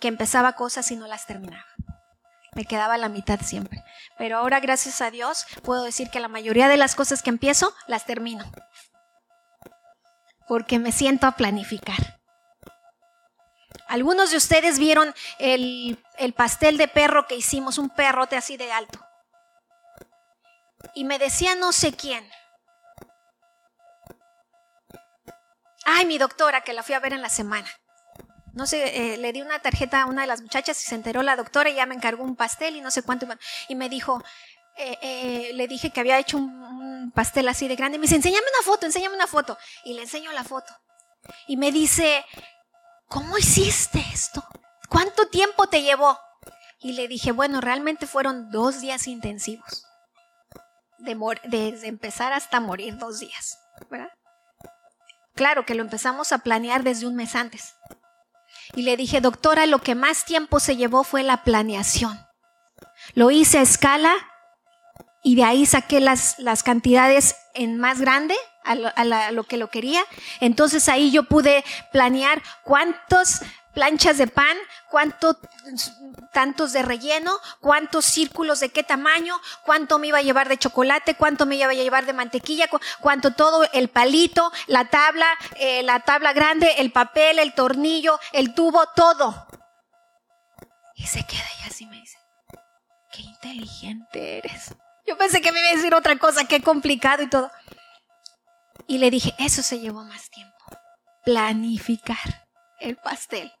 que 0.00 0.08
empezaba 0.08 0.54
cosas 0.54 0.90
y 0.90 0.96
no 0.96 1.06
las 1.06 1.26
terminaba. 1.26 1.66
Me 2.54 2.64
quedaba 2.64 2.96
la 2.96 3.08
mitad 3.08 3.40
siempre. 3.40 3.82
Pero 4.16 4.38
ahora, 4.38 4.60
gracias 4.60 5.00
a 5.00 5.10
Dios, 5.10 5.44
puedo 5.62 5.82
decir 5.82 6.08
que 6.10 6.20
la 6.20 6.28
mayoría 6.28 6.68
de 6.68 6.76
las 6.76 6.94
cosas 6.94 7.22
que 7.22 7.30
empiezo, 7.30 7.74
las 7.86 8.06
termino. 8.06 8.44
Porque 10.46 10.78
me 10.78 10.92
siento 10.92 11.26
a 11.26 11.32
planificar. 11.32 12.20
Algunos 13.88 14.30
de 14.30 14.36
ustedes 14.36 14.78
vieron 14.78 15.14
el, 15.38 16.02
el 16.16 16.32
pastel 16.32 16.78
de 16.78 16.88
perro 16.88 17.26
que 17.26 17.36
hicimos, 17.36 17.76
un 17.76 17.90
perrote 17.90 18.36
así 18.36 18.56
de 18.56 18.72
alto. 18.72 19.00
Y 20.94 21.04
me 21.04 21.18
decía 21.18 21.54
no 21.54 21.72
sé 21.72 21.92
quién. 21.92 22.28
Ay, 25.84 26.06
mi 26.06 26.18
doctora, 26.18 26.62
que 26.62 26.72
la 26.72 26.82
fui 26.82 26.94
a 26.94 27.00
ver 27.00 27.12
en 27.12 27.22
la 27.22 27.28
semana. 27.28 27.68
No 28.54 28.66
sé, 28.66 29.14
eh, 29.14 29.16
le 29.16 29.32
di 29.32 29.42
una 29.42 29.58
tarjeta 29.58 30.02
a 30.02 30.06
una 30.06 30.22
de 30.22 30.28
las 30.28 30.40
muchachas 30.40 30.80
y 30.82 30.86
se 30.86 30.94
enteró 30.94 31.22
la 31.22 31.36
doctora 31.36 31.70
y 31.70 31.74
ya 31.74 31.86
me 31.86 31.94
encargó 31.94 32.22
un 32.22 32.36
pastel 32.36 32.76
y 32.76 32.80
no 32.80 32.90
sé 32.90 33.02
cuánto. 33.02 33.26
Y 33.68 33.74
me 33.74 33.88
dijo, 33.88 34.22
eh, 34.76 34.98
eh, 35.02 35.50
le 35.54 35.68
dije 35.68 35.90
que 35.90 36.00
había 36.00 36.18
hecho 36.18 36.36
un, 36.36 37.10
pastel 37.14 37.48
así 37.48 37.68
de 37.68 37.76
grande. 37.76 37.98
Me 37.98 38.02
dice, 38.02 38.16
enséñame 38.16 38.46
una 38.56 38.64
foto, 38.64 38.86
enséñame 38.86 39.14
una 39.14 39.26
foto. 39.26 39.58
Y 39.84 39.94
le 39.94 40.02
enseño 40.02 40.32
la 40.32 40.44
foto. 40.44 40.72
Y 41.46 41.56
me 41.56 41.70
dice, 41.70 42.24
¿cómo 43.08 43.36
hiciste 43.36 44.04
esto? 44.12 44.44
¿Cuánto 44.88 45.28
tiempo 45.28 45.66
te 45.66 45.82
llevó? 45.82 46.18
Y 46.80 46.92
le 46.92 47.08
dije, 47.08 47.32
bueno, 47.32 47.60
realmente 47.60 48.06
fueron 48.06 48.50
dos 48.50 48.80
días 48.80 49.06
intensivos. 49.06 49.86
De, 50.98 51.14
de 51.50 51.86
empezar 51.86 52.32
hasta 52.32 52.60
morir 52.60 52.96
dos 52.96 53.20
días. 53.20 53.58
¿verdad? 53.90 54.10
Claro 55.34 55.66
que 55.66 55.74
lo 55.74 55.82
empezamos 55.82 56.32
a 56.32 56.38
planear 56.38 56.82
desde 56.84 57.06
un 57.06 57.16
mes 57.16 57.34
antes. 57.34 57.74
Y 58.74 58.82
le 58.82 58.96
dije, 58.96 59.20
doctora, 59.20 59.66
lo 59.66 59.80
que 59.80 59.94
más 59.94 60.24
tiempo 60.24 60.60
se 60.60 60.76
llevó 60.76 61.04
fue 61.04 61.22
la 61.22 61.44
planeación. 61.44 62.18
Lo 63.14 63.30
hice 63.30 63.58
a 63.58 63.62
escala 63.62 64.14
y 65.22 65.36
de 65.36 65.44
ahí 65.44 65.66
saqué 65.66 66.00
las, 66.00 66.38
las 66.38 66.62
cantidades 66.62 67.36
en 67.54 67.78
más 67.78 68.00
grande 68.00 68.34
a 68.64 69.30
lo 69.32 69.44
que 69.44 69.56
lo 69.56 69.68
quería. 69.68 70.02
Entonces 70.40 70.88
ahí 70.88 71.10
yo 71.10 71.24
pude 71.24 71.64
planear 71.92 72.42
cuántos 72.64 73.40
planchas 73.74 74.18
de 74.18 74.26
pan, 74.26 74.56
cuántos 74.90 75.36
tantos 76.32 76.72
de 76.72 76.82
relleno, 76.82 77.38
cuántos 77.60 78.04
círculos 78.04 78.60
de 78.60 78.70
qué 78.70 78.82
tamaño, 78.82 79.38
cuánto 79.64 79.98
me 79.98 80.06
iba 80.08 80.18
a 80.18 80.22
llevar 80.22 80.48
de 80.48 80.56
chocolate, 80.56 81.16
cuánto 81.16 81.44
me 81.44 81.56
iba 81.56 81.70
a 81.70 81.74
llevar 81.74 82.06
de 82.06 82.12
mantequilla, 82.12 82.68
cuánto 83.00 83.32
todo, 83.32 83.68
el 83.72 83.88
palito, 83.88 84.52
la 84.66 84.86
tabla, 84.86 85.26
eh, 85.56 85.82
la 85.82 86.00
tabla 86.00 86.32
grande, 86.32 86.74
el 86.78 86.92
papel, 86.92 87.38
el 87.38 87.54
tornillo, 87.54 88.18
el 88.32 88.54
tubo, 88.54 88.86
todo. 88.94 89.46
Y 90.94 91.06
se 91.06 91.26
queda 91.26 91.44
y 91.62 91.68
así 91.68 91.86
me 91.86 91.96
dice, 91.96 92.18
qué 93.12 93.22
inteligente 93.22 94.38
eres. 94.38 94.74
Yo 95.06 95.18
pensé 95.18 95.40
que 95.40 95.52
me 95.52 95.60
iba 95.60 95.68
a 95.70 95.74
decir 95.74 95.94
otra 95.94 96.16
cosa, 96.16 96.44
qué 96.46 96.62
complicado 96.62 97.22
y 97.22 97.28
todo. 97.28 97.50
Y 98.86 98.98
le 98.98 99.10
dije, 99.10 99.34
eso 99.38 99.62
se 99.62 99.80
llevó 99.80 100.04
más 100.04 100.30
tiempo. 100.30 100.54
Planificar 101.24 102.46
el 102.80 102.96
pastel. 102.96 103.52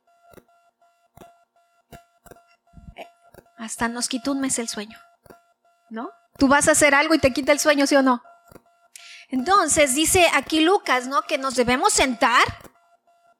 Hasta 3.56 3.88
nos 3.88 4.08
quitó 4.08 4.32
un 4.32 4.40
mes 4.40 4.58
el 4.58 4.68
sueño. 4.68 4.98
¿No? 5.90 6.10
Tú 6.38 6.48
vas 6.48 6.68
a 6.68 6.72
hacer 6.72 6.94
algo 6.94 7.14
y 7.14 7.18
te 7.18 7.32
quita 7.32 7.52
el 7.52 7.60
sueño, 7.60 7.86
¿sí 7.86 7.96
o 7.96 8.02
no? 8.02 8.22
Entonces 9.28 9.94
dice 9.94 10.28
aquí 10.34 10.60
Lucas, 10.60 11.06
¿no? 11.06 11.22
Que 11.22 11.38
nos 11.38 11.54
debemos 11.54 11.92
sentar 11.92 12.44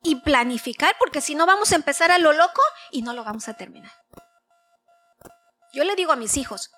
y 0.02 0.16
planificar, 0.16 0.94
porque 0.98 1.20
si 1.20 1.34
no 1.34 1.46
vamos 1.46 1.72
a 1.72 1.76
empezar 1.76 2.10
a 2.10 2.18
lo 2.18 2.32
loco 2.32 2.62
y 2.90 3.02
no 3.02 3.12
lo 3.12 3.24
vamos 3.24 3.48
a 3.48 3.54
terminar. 3.54 3.92
Yo 5.72 5.82
le 5.84 5.96
digo 5.96 6.12
a 6.12 6.16
mis 6.16 6.36
hijos, 6.36 6.70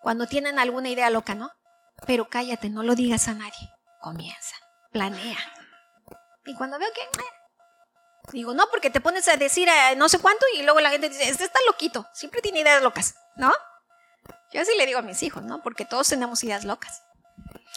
cuando 0.00 0.26
tienen 0.26 0.58
alguna 0.58 0.88
idea 0.88 1.10
loca, 1.10 1.34
¿no? 1.34 1.52
Pero 2.06 2.28
cállate, 2.28 2.70
no 2.70 2.82
lo 2.82 2.94
digas 2.94 3.28
a 3.28 3.34
nadie. 3.34 3.70
Comienza, 4.00 4.56
planea. 4.90 5.38
Y 6.44 6.56
cuando 6.56 6.78
veo 6.78 6.88
que 6.92 7.02
Digo, 8.30 8.54
no, 8.54 8.68
porque 8.70 8.90
te 8.90 9.00
pones 9.00 9.26
a 9.28 9.36
decir 9.36 9.68
a 9.68 9.94
no 9.96 10.08
sé 10.08 10.18
cuánto 10.18 10.46
y 10.56 10.62
luego 10.62 10.80
la 10.80 10.90
gente 10.90 11.08
dice, 11.08 11.28
este 11.28 11.44
está 11.44 11.58
loquito, 11.66 12.06
siempre 12.12 12.40
tiene 12.40 12.60
ideas 12.60 12.82
locas, 12.82 13.16
¿no? 13.36 13.52
Yo 14.52 14.60
así 14.60 14.70
le 14.76 14.86
digo 14.86 14.98
a 14.98 15.02
mis 15.02 15.22
hijos, 15.22 15.42
¿no? 15.42 15.62
Porque 15.62 15.84
todos 15.84 16.08
tenemos 16.08 16.44
ideas 16.44 16.64
locas. 16.64 17.02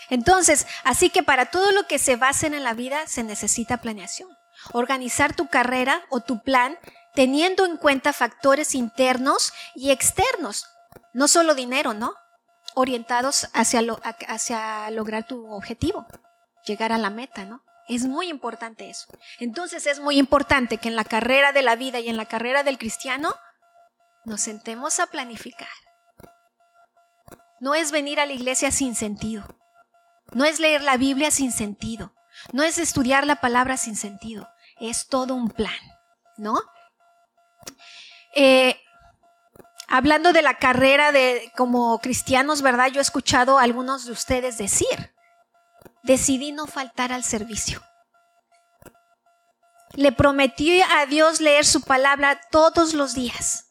Entonces, 0.09 0.67
así 0.83 1.09
que 1.09 1.23
para 1.23 1.47
todo 1.47 1.71
lo 1.71 1.87
que 1.87 1.99
se 1.99 2.15
base 2.15 2.47
en 2.47 2.63
la 2.63 2.73
vida 2.73 3.07
se 3.07 3.23
necesita 3.23 3.77
planeación. 3.77 4.29
Organizar 4.71 5.35
tu 5.35 5.47
carrera 5.47 6.05
o 6.09 6.19
tu 6.19 6.43
plan 6.43 6.77
teniendo 7.15 7.65
en 7.65 7.77
cuenta 7.77 8.13
factores 8.13 8.75
internos 8.75 9.53
y 9.73 9.91
externos, 9.91 10.67
no 11.13 11.27
solo 11.27 11.55
dinero, 11.55 11.93
¿no? 11.93 12.13
Orientados 12.75 13.47
hacia, 13.53 13.81
lo, 13.81 13.99
hacia 14.27 14.91
lograr 14.91 15.25
tu 15.25 15.49
objetivo, 15.49 16.05
llegar 16.65 16.91
a 16.91 16.97
la 16.97 17.09
meta, 17.09 17.45
¿no? 17.45 17.63
Es 17.87 18.05
muy 18.05 18.29
importante 18.29 18.89
eso. 18.89 19.07
Entonces 19.39 19.85
es 19.85 19.99
muy 19.99 20.17
importante 20.17 20.77
que 20.77 20.87
en 20.87 20.95
la 20.95 21.03
carrera 21.03 21.51
de 21.51 21.61
la 21.61 21.75
vida 21.75 21.99
y 21.99 22.09
en 22.09 22.17
la 22.17 22.25
carrera 22.25 22.63
del 22.63 22.77
cristiano 22.77 23.33
nos 24.25 24.41
sentemos 24.41 24.99
a 24.99 25.07
planificar. 25.07 25.69
No 27.59 27.75
es 27.75 27.91
venir 27.91 28.19
a 28.19 28.25
la 28.25 28.33
iglesia 28.33 28.71
sin 28.71 28.95
sentido. 28.95 29.45
No 30.31 30.45
es 30.45 30.59
leer 30.59 30.81
la 30.81 30.97
Biblia 30.97 31.31
sin 31.31 31.51
sentido. 31.51 32.13
No 32.51 32.63
es 32.63 32.77
estudiar 32.77 33.25
la 33.25 33.37
palabra 33.37 33.77
sin 33.77 33.95
sentido. 33.95 34.49
Es 34.79 35.07
todo 35.07 35.35
un 35.35 35.49
plan, 35.49 35.73
¿no? 36.37 36.59
Eh, 38.33 38.79
hablando 39.87 40.33
de 40.33 40.41
la 40.41 40.57
carrera 40.57 41.11
de 41.11 41.51
como 41.55 41.99
cristianos, 41.99 42.61
¿verdad? 42.61 42.87
Yo 42.87 42.99
he 42.99 43.01
escuchado 43.01 43.57
a 43.57 43.63
algunos 43.63 44.05
de 44.05 44.11
ustedes 44.11 44.57
decir, 44.57 45.14
decidí 46.05 46.51
no 46.51 46.67
faltar 46.67 47.11
al 47.11 47.23
servicio. 47.23 47.81
Le 49.93 50.11
prometí 50.11 50.81
a 50.81 51.05
Dios 51.05 51.41
leer 51.41 51.65
su 51.65 51.81
palabra 51.81 52.39
todos 52.51 52.93
los 52.93 53.13
días. 53.13 53.67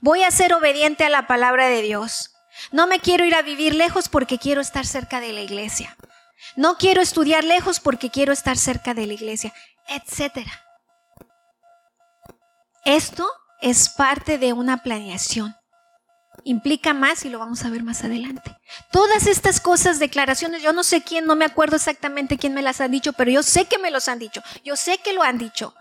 Voy 0.00 0.22
a 0.22 0.30
ser 0.30 0.54
obediente 0.54 1.04
a 1.04 1.10
la 1.10 1.26
palabra 1.26 1.68
de 1.68 1.82
Dios. 1.82 2.32
No 2.72 2.86
me 2.86 3.00
quiero 3.00 3.24
ir 3.24 3.34
a 3.34 3.42
vivir 3.42 3.74
lejos 3.74 4.08
porque 4.08 4.38
quiero 4.38 4.60
estar 4.60 4.86
cerca 4.86 5.20
de 5.20 5.32
la 5.32 5.40
iglesia. 5.40 5.96
No 6.54 6.76
quiero 6.78 7.02
estudiar 7.02 7.44
lejos 7.44 7.80
porque 7.80 8.10
quiero 8.10 8.32
estar 8.32 8.56
cerca 8.56 8.94
de 8.94 9.06
la 9.06 9.14
iglesia, 9.14 9.52
etc. 9.88 10.48
Esto 12.84 13.28
es 13.60 13.88
parte 13.90 14.38
de 14.38 14.52
una 14.52 14.82
planeación 14.82 15.56
implica 16.46 16.94
más 16.94 17.24
y 17.24 17.28
lo 17.28 17.40
vamos 17.40 17.64
a 17.64 17.70
ver 17.70 17.82
más 17.82 18.04
adelante. 18.04 18.56
Todas 18.92 19.26
estas 19.26 19.60
cosas, 19.60 19.98
declaraciones, 19.98 20.62
yo 20.62 20.72
no 20.72 20.84
sé 20.84 21.02
quién, 21.02 21.26
no 21.26 21.34
me 21.34 21.44
acuerdo 21.44 21.74
exactamente 21.74 22.38
quién 22.38 22.54
me 22.54 22.62
las 22.62 22.80
ha 22.80 22.86
dicho, 22.86 23.12
pero 23.12 23.32
yo 23.32 23.42
sé 23.42 23.66
que 23.66 23.78
me 23.78 23.90
los 23.90 24.08
han 24.08 24.20
dicho, 24.20 24.42
yo 24.64 24.76
sé 24.76 24.98
que 24.98 25.12
lo 25.12 25.22
han 25.22 25.38
dicho. 25.38 25.74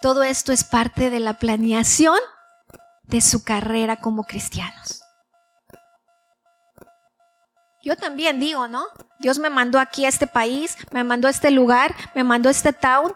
Todo 0.00 0.22
esto 0.22 0.52
es 0.52 0.62
parte 0.62 1.10
de 1.10 1.18
la 1.18 1.34
planeación 1.34 2.18
de 3.02 3.20
su 3.20 3.42
carrera 3.42 3.96
como 3.96 4.24
cristianos. 4.24 5.02
Yo 7.82 7.96
también 7.96 8.38
digo, 8.38 8.68
¿no? 8.68 8.86
Dios 9.18 9.40
me 9.40 9.50
mandó 9.50 9.80
aquí 9.80 10.04
a 10.04 10.08
este 10.08 10.28
país, 10.28 10.76
me 10.92 11.02
mandó 11.02 11.26
a 11.26 11.32
este 11.32 11.50
lugar, 11.50 11.96
me 12.14 12.22
mandó 12.22 12.48
a 12.48 12.52
este 12.52 12.72
town 12.72 13.12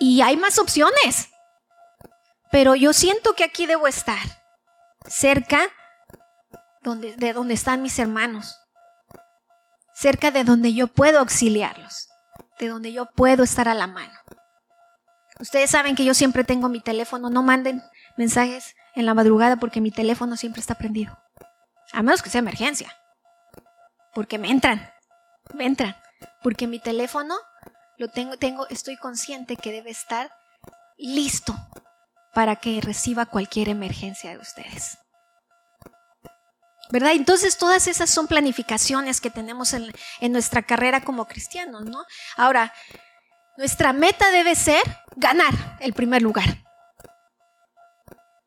y 0.00 0.20
hay 0.20 0.36
más 0.36 0.58
opciones. 0.58 1.28
Pero 2.50 2.74
yo 2.74 2.92
siento 2.92 3.34
que 3.34 3.44
aquí 3.44 3.66
debo 3.66 3.86
estar 3.86 4.18
cerca 5.08 5.60
donde, 6.82 7.16
de 7.16 7.32
donde 7.32 7.54
están 7.54 7.82
mis 7.82 7.98
hermanos, 7.98 8.56
cerca 9.94 10.30
de 10.30 10.44
donde 10.44 10.74
yo 10.74 10.86
puedo 10.86 11.18
auxiliarlos, 11.18 12.08
de 12.58 12.68
donde 12.68 12.92
yo 12.92 13.06
puedo 13.06 13.42
estar 13.42 13.68
a 13.68 13.74
la 13.74 13.86
mano. 13.86 14.14
Ustedes 15.40 15.70
saben 15.70 15.94
que 15.94 16.04
yo 16.04 16.14
siempre 16.14 16.44
tengo 16.44 16.68
mi 16.68 16.80
teléfono, 16.80 17.30
no 17.30 17.42
manden 17.42 17.82
mensajes 18.16 18.74
en 18.94 19.06
la 19.06 19.14
madrugada 19.14 19.56
porque 19.56 19.80
mi 19.80 19.90
teléfono 19.90 20.36
siempre 20.36 20.60
está 20.60 20.74
prendido. 20.74 21.16
A 21.92 22.02
menos 22.02 22.22
que 22.22 22.30
sea 22.30 22.40
emergencia. 22.40 22.92
Porque 24.14 24.38
me 24.38 24.50
entran, 24.50 24.90
me 25.54 25.64
entran. 25.64 25.96
Porque 26.42 26.66
mi 26.66 26.80
teléfono 26.80 27.36
lo 27.96 28.08
tengo, 28.08 28.36
tengo, 28.36 28.66
estoy 28.68 28.96
consciente 28.96 29.56
que 29.56 29.70
debe 29.70 29.90
estar 29.90 30.32
listo 30.96 31.54
para 32.38 32.54
que 32.54 32.80
reciba 32.80 33.26
cualquier 33.26 33.68
emergencia 33.68 34.30
de 34.30 34.38
ustedes. 34.38 34.96
¿Verdad? 36.88 37.10
Entonces 37.10 37.58
todas 37.58 37.88
esas 37.88 38.10
son 38.10 38.28
planificaciones 38.28 39.20
que 39.20 39.28
tenemos 39.28 39.74
en, 39.74 39.92
nuestra 40.30 40.62
carrera 40.62 41.00
como 41.00 41.26
cristianos, 41.26 41.84
¿no? 41.84 42.04
Ahora, 42.36 42.72
nuestra 43.56 43.92
meta 43.92 44.30
debe 44.30 44.54
ser 44.54 44.80
ganar 45.16 45.52
el 45.80 45.94
primer 45.94 46.22
lugar. 46.22 46.64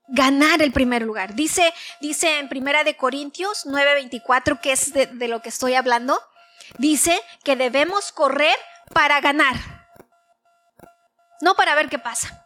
Ganar 0.08 0.62
el 0.62 0.72
primer 0.72 1.02
lugar. 1.02 1.36
Dice, 1.36 1.74
dice 2.00 2.40
en 2.40 2.48
Primera 2.48 2.86
de 2.86 2.96
Corintios 2.96 3.66
9:24, 3.66 4.62
que 4.62 4.72
es 4.72 4.94
de 4.94 5.28
lo 5.28 5.42
que 5.42 5.50
estoy 5.50 5.74
hablando, 5.74 6.18
dice 6.78 7.20
que 7.44 7.58
debemos 7.58 8.14
correr 8.14 8.56
para 8.94 9.20
ganar, 9.20 9.58
no 11.42 11.56
para 11.56 11.76
ver 11.76 11.90
qué 11.90 12.00
pasa. 12.00 12.42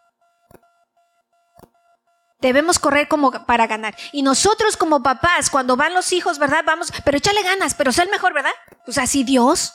Debemos 2.46 2.78
correr 2.78 3.08
como 3.08 3.32
para 3.32 3.66
ganar. 3.66 3.96
Y 4.12 4.22
nosotros 4.22 4.78
como 4.78 5.02
papás, 5.02 5.50
cuando 5.50 5.75
van 5.75 5.96
los 5.96 6.14
hijos, 6.14 6.38
¿verdad? 6.38 6.64
Vamos, 6.64 6.94
pero 7.04 7.18
échale 7.18 7.42
ganas, 7.42 7.74
pero 7.74 7.92
sé 7.92 8.04
el 8.04 8.12
mejor, 8.12 8.36
¿verdad? 8.36 8.52
Pues 8.86 9.00
así 9.00 9.24
Dios, 9.24 9.74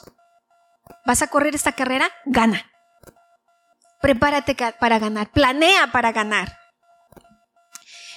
vas 1.05 1.21
a 1.21 1.27
correr 1.27 1.53
esta 1.53 1.73
carrera, 1.73 2.09
gana. 2.23 2.71
Prepárate 4.01 4.55
para 4.79 4.99
ganar, 4.99 5.31
planea 5.31 5.91
para 5.91 6.13
ganar. 6.13 6.57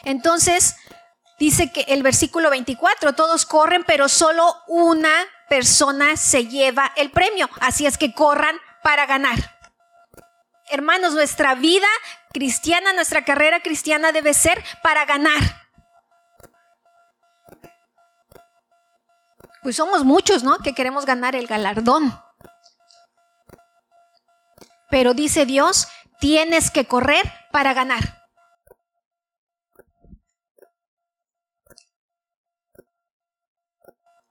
Entonces, 0.05 0.77
dice 1.41 1.73
que 1.73 1.81
el 1.89 2.05
versículo 2.05 2.49
24, 2.49 3.15
todos 3.15 3.47
corren, 3.47 3.83
pero 3.83 4.09
solo 4.09 4.55
una 4.69 5.11
persona 5.49 6.17
se 6.17 6.47
lleva 6.47 6.93
el 6.95 7.11
premio. 7.11 7.51
Así 7.59 7.87
es 7.87 7.99
que 7.99 8.15
corran 8.15 8.55
para 8.85 9.05
ganar. 9.07 9.54
Hermanos, 10.71 11.15
nuestra 11.15 11.55
vida 11.55 11.87
cristiana, 12.33 12.93
nuestra 12.93 13.25
carrera 13.25 13.61
cristiana 13.61 14.13
debe 14.13 14.35
ser 14.35 14.63
para 14.83 15.05
ganar. 15.05 15.41
Pues 19.63 19.77
somos 19.77 20.05
muchos, 20.05 20.43
¿no? 20.43 20.59
Que 20.59 20.75
queremos 20.75 21.07
ganar 21.07 21.35
el 21.35 21.47
galardón. 21.47 22.21
Pero 24.91 25.15
dice 25.15 25.47
Dios, 25.47 25.89
tienes 26.21 26.71
que 26.71 26.87
correr 26.87 27.25
para 27.51 27.73
ganar. 27.73 28.29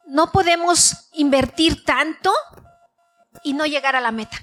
No 0.05 0.31
podemos 0.31 1.09
invertir 1.13 1.83
tanto 1.83 2.31
y 3.43 3.53
no 3.53 3.65
llegar 3.65 3.95
a 3.95 4.01
la 4.01 4.11
meta. 4.11 4.37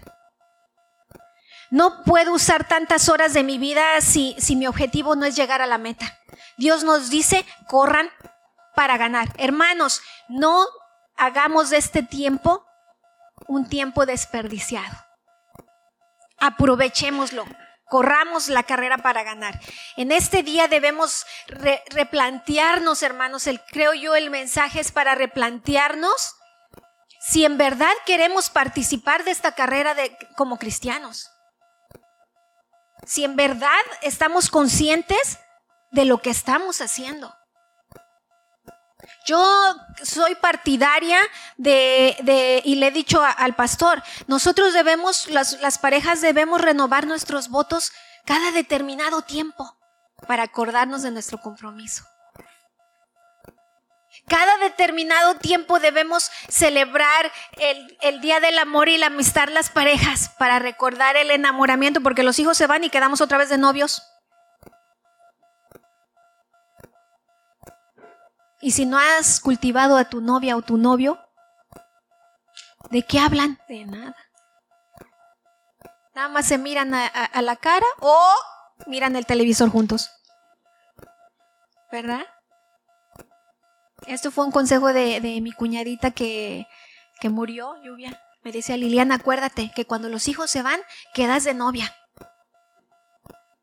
No 1.71 2.03
puedo 2.03 2.33
usar 2.33 2.67
tantas 2.67 3.09
horas 3.09 3.33
de 3.33 3.45
mi 3.45 3.57
vida 3.57 4.01
si, 4.01 4.35
si 4.39 4.57
mi 4.57 4.67
objetivo 4.67 5.15
no 5.15 5.25
es 5.25 5.37
llegar 5.37 5.63
a 5.63 5.67
la 5.67 5.79
meta. 5.79 6.19
Dios 6.57 6.83
nos 6.83 7.11
dice, 7.11 7.47
corran 7.69 8.11
para 8.75 8.97
ganar. 8.97 9.29
Hermanos, 9.39 10.03
no 10.29 10.67
hagamos 11.17 11.71
de 11.71 11.77
este 11.77 12.03
tiempo 12.03 12.67
un 13.47 13.69
tiempo 13.69 14.05
desperdiciado. 14.05 14.97
Aprovechémoslo. 16.39 17.47
Corramos 17.89 18.49
la 18.49 18.63
carrera 18.63 18.99
para 18.99 19.23
ganar. 19.23 19.61
En 19.97 20.13
este 20.13 20.43
día 20.43 20.69
debemos 20.69 21.25
replantearnos, 21.91 23.03
hermanos. 23.03 23.47
El, 23.47 23.61
creo 23.65 23.95
yo 23.95 24.15
el 24.15 24.31
mensaje 24.31 24.81
es 24.81 24.93
para 24.93 25.15
replantearnos 25.15 26.35
si 27.21 27.45
en 27.45 27.59
verdad 27.59 27.93
queremos 28.07 28.49
participar 28.51 29.25
de 29.25 29.33
esta 29.33 29.53
carrera 29.53 29.95
de, 29.95 30.17
como 30.37 30.59
cristianos 30.59 31.31
si 33.11 33.25
en 33.25 33.35
verdad 33.35 33.83
estamos 34.03 34.51
conscientes 34.51 35.41
de 35.91 36.05
lo 36.05 36.23
que 36.23 36.31
estamos 36.31 36.81
haciendo. 36.81 37.35
Yo 39.27 39.43
soy 40.05 40.37
partidaria 40.37 41.19
de, 41.57 42.63
y 42.65 42.77
le 42.77 42.87
he 42.87 42.91
dicho 42.93 43.21
al 43.21 43.57
pastor, 43.57 44.01
nosotros 44.29 44.73
debemos, 44.75 45.29
las, 45.29 45.61
las 45.61 45.79
parejas 45.79 46.21
debemos 46.21 46.61
renovar 46.61 47.09
nuestros 47.09 47.49
votos 47.49 47.91
cada 48.27 48.53
determinado 48.53 49.23
tiempo 49.23 49.77
para 50.29 50.45
acordarnos 50.45 51.03
de 51.03 51.11
nuestro 51.11 51.41
compromiso. 51.41 52.05
Cada 54.29 54.59
determinado 54.59 55.37
tiempo 55.37 55.81
debemos 55.81 56.31
celebrar 56.49 57.33
el, 58.01 58.21
Día 58.21 58.41
del 58.41 58.59
Amor 58.59 58.89
y 58.89 58.97
la 58.97 59.07
Amistad 59.07 59.49
las 59.49 59.71
parejas 59.71 60.31
para 60.39 60.59
recordar 60.59 61.17
el 61.17 61.31
enamoramiento, 61.31 62.01
porque 62.01 62.23
los 62.23 62.39
hijos 62.39 62.57
se 62.57 62.67
van 62.67 62.85
y 62.85 62.91
quedamos 62.91 63.21
otra 63.21 63.39
vez 63.39 63.49
de 63.49 63.59
novios. 63.59 64.03
Y 68.61 68.73
si 68.73 68.87
no 68.87 68.99
has 68.99 69.41
cultivado 69.41 69.97
a 69.97 70.05
tu 70.05 70.21
novia 70.21 70.57
o 70.57 70.63
tu 70.63 70.77
novio, 70.77 71.19
¿de 72.91 73.03
qué 73.03 73.19
hablan? 73.19 73.59
De 73.69 73.85
nada. 73.87 74.17
Nada 76.15 76.29
más 76.29 76.47
se 76.47 76.59
miran 76.59 76.95
a, 76.95 77.07
a 77.07 77.43
la 77.43 77.57
cara 77.57 77.87
o 78.01 78.35
miran 78.87 79.17
el 79.17 79.27
televisor 79.27 79.71
juntos. 79.71 80.11
¿Verdad? 81.91 82.27
Esto 84.07 84.31
fue 84.31 84.45
un 84.45 84.53
consejo 84.53 84.93
de, 84.93 85.21
mi 85.43 85.53
cuñadita 85.53 86.11
que, 86.11 86.67
que 87.21 87.29
murió, 87.29 87.77
lluvia. 87.83 88.21
Me 88.43 88.53
decía 88.53 88.77
Liliana, 88.77 89.17
acuérdate 89.17 89.71
que 89.75 89.85
cuando 89.85 90.09
los 90.09 90.29
hijos 90.29 90.51
se 90.51 90.63
van, 90.63 90.81
quedas 91.15 91.45
de 91.45 91.55
novia. 91.55 91.95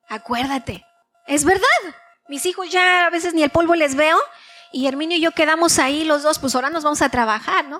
Acuérdate. 0.07 0.85
Es 1.25 1.43
verdad. 1.43 1.67
Mis 2.27 2.45
hijos 2.45 2.69
ya 2.69 3.05
a 3.05 3.09
veces 3.09 3.33
ni 3.33 3.43
el 3.43 3.49
polvo 3.49 3.75
les 3.75 3.95
veo 3.95 4.17
y 4.71 4.87
Herminio 4.87 5.17
y 5.17 5.21
yo 5.21 5.31
quedamos 5.31 5.79
ahí 5.79 6.03
los 6.03 6.23
dos, 6.23 6.39
pues 6.39 6.53
ahora 6.55 6.69
nos 6.69 6.83
vamos 6.83 7.01
a 7.01 7.09
trabajar, 7.09 7.65
¿no? 7.65 7.79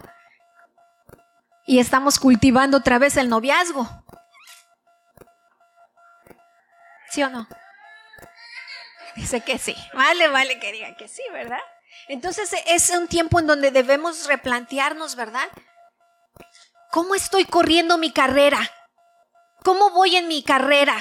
Y 1.65 1.80
estamos 1.80 2.17
cultivando 2.17 2.78
otra 2.78 2.98
vez 2.98 3.17
el 3.17 3.30
noviazgo. 3.30 3.88
¿Sí 7.10 7.24
o 7.24 7.30
no? 7.30 7.48
Dice 9.15 9.41
que 9.41 9.58
sí. 9.58 9.76
Vale, 9.93 10.30
vale 10.30 10.60
que 10.60 10.72
diga 10.72 10.96
que 10.96 11.08
sí, 11.08 11.24
¿verdad? 11.34 11.60
Entonces 12.08 12.54
es 12.67 12.89
un 12.89 13.08
tiempo 13.08 13.39
en 13.39 13.48
donde 13.48 13.72
debemos 13.72 14.28
replantearnos, 14.28 15.15
¿verdad? 15.15 15.48
¿Cómo 16.91 17.15
estoy 17.15 17.46
corriendo 17.46 17.98
mi 17.98 18.12
carrera? 18.12 18.60
¿Cómo 19.63 19.91
voy 19.91 20.15
en 20.15 20.28
mi 20.28 20.43
carrera? 20.43 20.96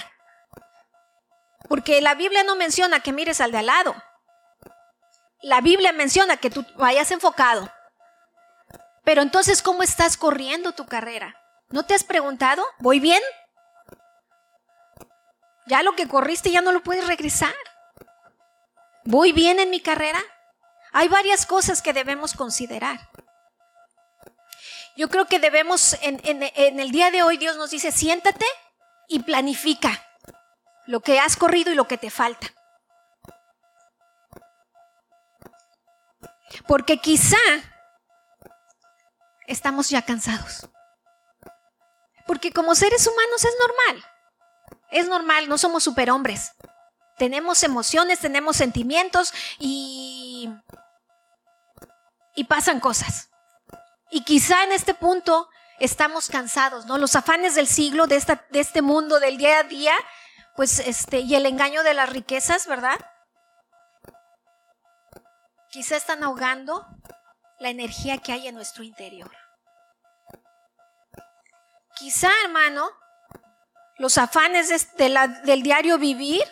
Porque 1.69 2.01
la 2.01 2.14
Biblia 2.14 2.42
no 2.42 2.57
menciona 2.57 3.01
que 3.01 3.12
mires 3.12 3.40
al 3.40 3.53
de 3.53 3.59
al 3.59 3.66
lado. 3.66 3.95
La 5.42 5.61
Biblia 5.61 5.92
menciona 5.92 6.37
que 6.37 6.51
tú 6.51 6.64
vayas 6.77 7.11
enfocado. 7.12 7.71
Pero 9.05 9.23
entonces, 9.23 9.62
¿cómo 9.62 9.85
estás 9.85 10.16
corriendo 10.16 10.73
tu 10.73 10.87
carrera? 10.87 11.40
¿No 11.69 11.85
te 11.85 11.95
has 11.95 12.03
preguntado? 12.03 12.64
¿Voy 12.79 12.99
bien? 12.99 13.23
Ya 15.66 15.83
lo 15.83 15.95
que 15.95 16.09
corriste 16.09 16.51
ya 16.51 16.61
no 16.61 16.73
lo 16.73 16.83
puedes 16.83 17.07
regresar. 17.07 17.55
¿Voy 19.05 19.33
bien 19.33 19.61
en 19.61 19.71
mi 19.71 19.81
carrera? 19.81 20.21
Hay 20.98 21.09
varias 21.09 21.44
cosas 21.44 21.82
que 21.82 21.92
debemos 21.92 22.32
considerar. 22.32 23.11
Yo 24.96 25.11
creo 25.11 25.26
que 25.26 25.38
debemos, 25.38 25.94
en, 26.00 26.42
el 26.80 26.90
día 26.90 27.11
de 27.11 27.22
hoy 27.22 27.37
Dios 27.37 27.59
nos 27.59 27.68
dice, 27.68 27.92
siéntate 27.92 28.46
y 29.06 29.18
planifica 29.18 30.02
lo 30.87 31.00
que 31.00 31.20
has 31.20 31.37
corrido 31.37 31.70
y 31.70 31.74
lo 31.74 31.87
que 31.87 31.98
te 31.98 32.09
falta. 32.09 32.46
Porque 36.66 36.96
quizá 36.96 37.37
estamos 39.46 39.90
ya 39.90 40.00
cansados. 40.00 40.66
Porque 42.26 42.52
como 42.52 42.74
seres 42.74 43.06
humanos 43.06 43.44
es 43.44 43.54
normal. 43.61 44.12
Es 44.90 45.09
normal, 45.09 45.46
no 45.46 45.59
somos 45.59 45.82
superhombres. 45.82 46.52
Tenemos 47.18 47.62
emociones, 47.64 48.20
tenemos 48.20 48.56
sentimientos 48.56 49.35
y 49.59 50.15
y 52.37 52.44
pasan 52.44 52.79
cosas. 52.79 53.31
Y 54.11 54.22
quizá 54.22 54.62
en 54.62 54.72
este 54.72 54.94
punto 54.94 55.49
estamos 55.81 56.29
cansados, 56.29 56.87
¿no? 56.87 56.99
Los 56.99 57.16
afanes 57.16 57.55
del 57.55 57.66
siglo, 57.66 58.07
de, 58.07 58.16
esta, 58.16 58.46
de 58.51 58.61
este 58.61 58.83
mundo, 58.83 59.18
del 59.18 59.37
día 59.37 59.59
a 59.59 59.62
día, 59.64 59.94
pues 60.55 60.79
este, 60.79 61.20
y 61.20 61.35
el 61.35 61.46
engaño 61.46 61.83
de 61.83 61.94
las 61.94 62.09
riquezas, 62.09 62.66
¿verdad? 62.66 62.99
Quizá 65.70 65.96
están 65.96 66.22
ahogando 66.22 66.87
la 67.59 67.70
energía 67.70 68.18
que 68.18 68.33
hay 68.33 68.49
en 68.49 68.55
nuestro 68.55 68.85
interior. 68.85 69.31
Quizá, 71.96 72.31
hermano, 72.44 72.90
los 73.99 74.18
afanes 74.18 74.68
del 74.96 75.62
diario 75.62 75.99
vivir 75.99 76.44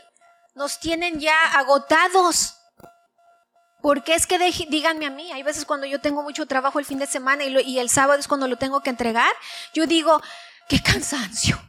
nos 0.55 0.79
tienen 0.81 1.21
ya 1.21 1.37
agotados. 1.55 2.59
Porque 3.85 4.15
es 4.15 4.27
que 4.27 4.39
díganme 4.71 5.05
a 5.05 5.11
mí, 5.11 5.31
hay 5.31 5.43
veces 5.43 5.67
cuando 5.67 5.87
yo 5.87 6.01
tengo 6.01 6.23
mucho 6.23 6.47
trabajo 6.47 6.79
el 6.79 6.87
fin 6.87 6.99
de 6.99 7.07
semana 7.07 7.45
y, 7.45 7.79
el 7.79 7.91
sábado 7.91 8.19
es 8.19 8.27
cuando 8.27 8.49
lo 8.49 8.57
tengo 8.57 8.81
que 8.81 8.89
entregar, 8.89 9.31
yo 9.75 9.87
digo, 9.87 10.23
qué 10.71 10.83
cansancio. 10.83 11.61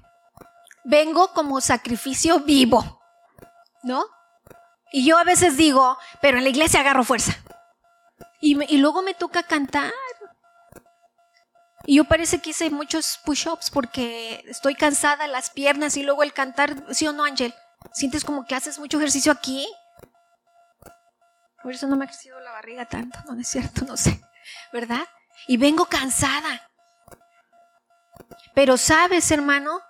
Vengo 0.86 1.34
como 1.34 1.60
sacrificio 1.60 2.40
vivo, 2.40 3.02
¿no? 3.84 4.06
Y 4.94 5.06
yo 5.06 5.18
a 5.18 5.26
veces 5.26 5.58
digo, 5.58 5.98
pero 6.22 6.38
en 6.38 6.46
la 6.46 6.52
iglesia 6.52 6.80
agarro 6.80 7.04
fuerza. 7.04 7.38
Y, 8.40 8.64
y 8.74 8.78
luego 8.78 9.02
me 9.02 9.14
toca 9.14 9.44
cantar. 9.44 9.92
Y 11.86 11.98
yo 11.98 12.06
parece 12.06 12.40
que 12.40 12.52
hice 12.52 12.70
muchos 12.70 13.20
push-ups 13.26 13.72
porque 13.72 14.42
estoy 14.48 14.76
cansada, 14.76 15.28
las 15.28 15.50
piernas 15.50 15.98
y 15.98 16.04
luego 16.04 16.24
el 16.24 16.32
cantar, 16.32 16.82
¿sí 16.92 17.06
o 17.08 17.12
no, 17.12 17.26
Ángel? 17.26 17.54
¿Sientes 17.92 18.24
como 18.24 18.46
que 18.46 18.56
haces 18.56 18.80
mucho 18.80 19.00
ejercicio 19.00 19.34
aquí? 19.34 19.68
Por 21.66 21.74
eso 21.74 21.88
no 21.88 21.96
me 21.96 22.06
ha 22.06 22.08
crecido 22.08 22.40
la 22.42 22.52
barriga 22.52 22.86
tanto, 22.86 23.18
no 23.28 23.42
es 23.42 23.48
cierto, 23.48 23.86
no 23.86 23.98
sé, 23.98 24.22
¿verdad? 24.72 25.02
Y 25.48 25.58
vengo 25.58 25.88
cansada. 25.88 26.70
Pero 28.54 28.78
sabes, 28.78 29.32
hermano, 29.32 29.82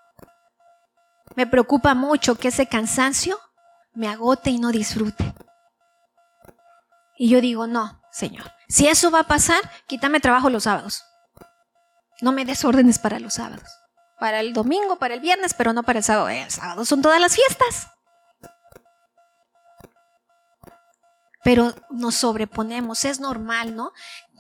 me 1.36 1.46
preocupa 1.46 1.94
mucho 1.94 2.36
que 2.36 2.48
ese 2.48 2.68
cansancio 2.68 3.38
me 3.94 4.08
agote 4.08 4.52
y 4.52 4.58
no 4.58 4.72
disfrute. 4.72 5.34
Y 7.18 7.28
yo 7.28 7.42
digo, 7.42 7.68
no, 7.68 8.02
Señor, 8.10 8.54
si 8.70 8.88
eso 8.88 9.12
va 9.12 9.20
a 9.20 9.28
pasar, 9.28 9.60
quítame 9.86 10.22
trabajo 10.22 10.50
los 10.50 10.64
sábados. 10.64 11.04
No 12.22 12.32
me 12.32 12.46
des 12.46 12.64
órdenes 12.64 13.00
para 13.00 13.20
los 13.20 13.34
sábados. 13.34 13.70
Para 14.18 14.40
el 14.40 14.54
domingo, 14.54 14.98
para 14.98 15.14
el 15.14 15.20
viernes, 15.20 15.54
pero 15.54 15.74
no 15.74 15.84
para 15.84 16.00
el 16.00 16.06
sábado. 16.06 16.30
El 16.30 16.50
sábado 16.50 16.86
son 16.86 17.02
todas 17.02 17.20
las 17.20 17.36
fiestas. 17.36 17.90
Pero 21.46 21.76
nos 21.92 22.16
sobreponemos, 22.16 23.06
es 23.06 23.20
normal, 23.20 23.76
¿no? 23.76 23.92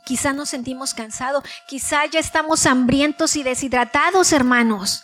Quizá 0.05 0.33
nos 0.33 0.49
sentimos 0.49 0.95
cansados, 0.95 1.43
quizá 1.67 2.03
ya 2.07 2.19
estamos 2.19 2.65
hambrientos 2.65 3.35
y 3.35 3.43
deshidratados, 3.43 4.33
hermanos. 4.33 5.03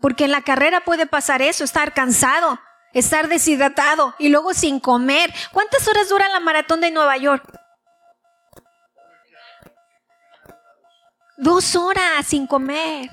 Porque 0.00 0.24
en 0.24 0.32
la 0.32 0.42
carrera 0.42 0.84
puede 0.84 1.06
pasar 1.06 1.40
eso, 1.40 1.62
estar 1.62 1.94
cansado, 1.94 2.58
estar 2.92 3.28
deshidratado 3.28 4.16
y 4.18 4.28
luego 4.28 4.54
sin 4.54 4.80
comer. 4.80 5.32
¿Cuántas 5.52 5.86
horas 5.86 6.08
dura 6.08 6.28
la 6.28 6.40
maratón 6.40 6.80
de 6.80 6.90
Nueva 6.90 7.16
York? 7.16 7.44
Dos 11.36 11.76
horas 11.76 12.26
sin 12.26 12.48
comer. 12.48 13.08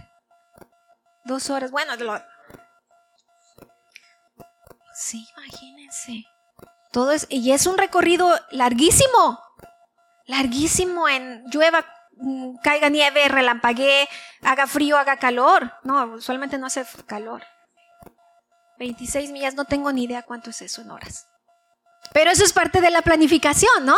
Dos 1.23 1.51
horas. 1.51 1.69
Bueno, 1.69 1.93
sí, 4.95 5.23
imagínense. 5.37 6.25
Todo 6.91 7.11
es, 7.11 7.27
y 7.29 7.51
es 7.51 7.67
un 7.67 7.77
recorrido 7.77 8.33
larguísimo. 8.51 9.39
Larguísimo 10.25 11.07
en 11.07 11.43
llueva, 11.51 11.85
mm, 12.17 12.57
caiga 12.63 12.89
nieve, 12.89 13.27
relampaguee, 13.27 14.07
haga 14.41 14.67
frío, 14.67 14.97
haga 14.97 15.17
calor. 15.17 15.73
No, 15.83 16.05
usualmente 16.15 16.57
no 16.57 16.67
hace 16.67 16.85
calor. 17.05 17.43
26 18.79 19.31
millas, 19.31 19.55
no 19.55 19.65
tengo 19.65 19.91
ni 19.91 20.03
idea 20.03 20.23
cuánto 20.23 20.49
es 20.49 20.61
eso 20.61 20.81
en 20.81 20.91
horas. 20.91 21.27
Pero 22.13 22.31
eso 22.31 22.43
es 22.43 22.53
parte 22.53 22.81
de 22.81 22.89
la 22.89 23.01
planificación, 23.01 23.85
¿no? 23.85 23.95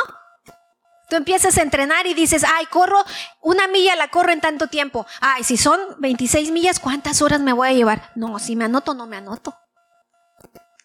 Tú 1.10 1.17
empiezas 1.17 1.58
a 1.58 1.62
entrenar 1.62 2.08
y 2.08 2.13
dices, 2.13 2.45
ay, 2.45 2.65
corro 2.67 3.04
una 3.41 3.67
milla, 3.67 3.95
la 3.95 4.08
corro 4.10 4.32
en 4.32 4.41
tanto 4.41 4.67
tiempo. 4.67 5.06
Ay, 5.19 5.43
si 5.43 5.58
son 5.58 5.80
26 5.99 6.51
millas, 6.51 6.80
¿cuántas 6.80 7.21
horas 7.21 7.41
me 7.41 7.54
voy 7.54 7.67
a 7.67 7.73
llevar? 7.73 8.12
No, 8.15 8.39
si 8.39 8.56
me 8.56 8.65
anoto, 8.65 8.93
no 8.93 9.08
me 9.08 9.17
anoto. 9.17 9.56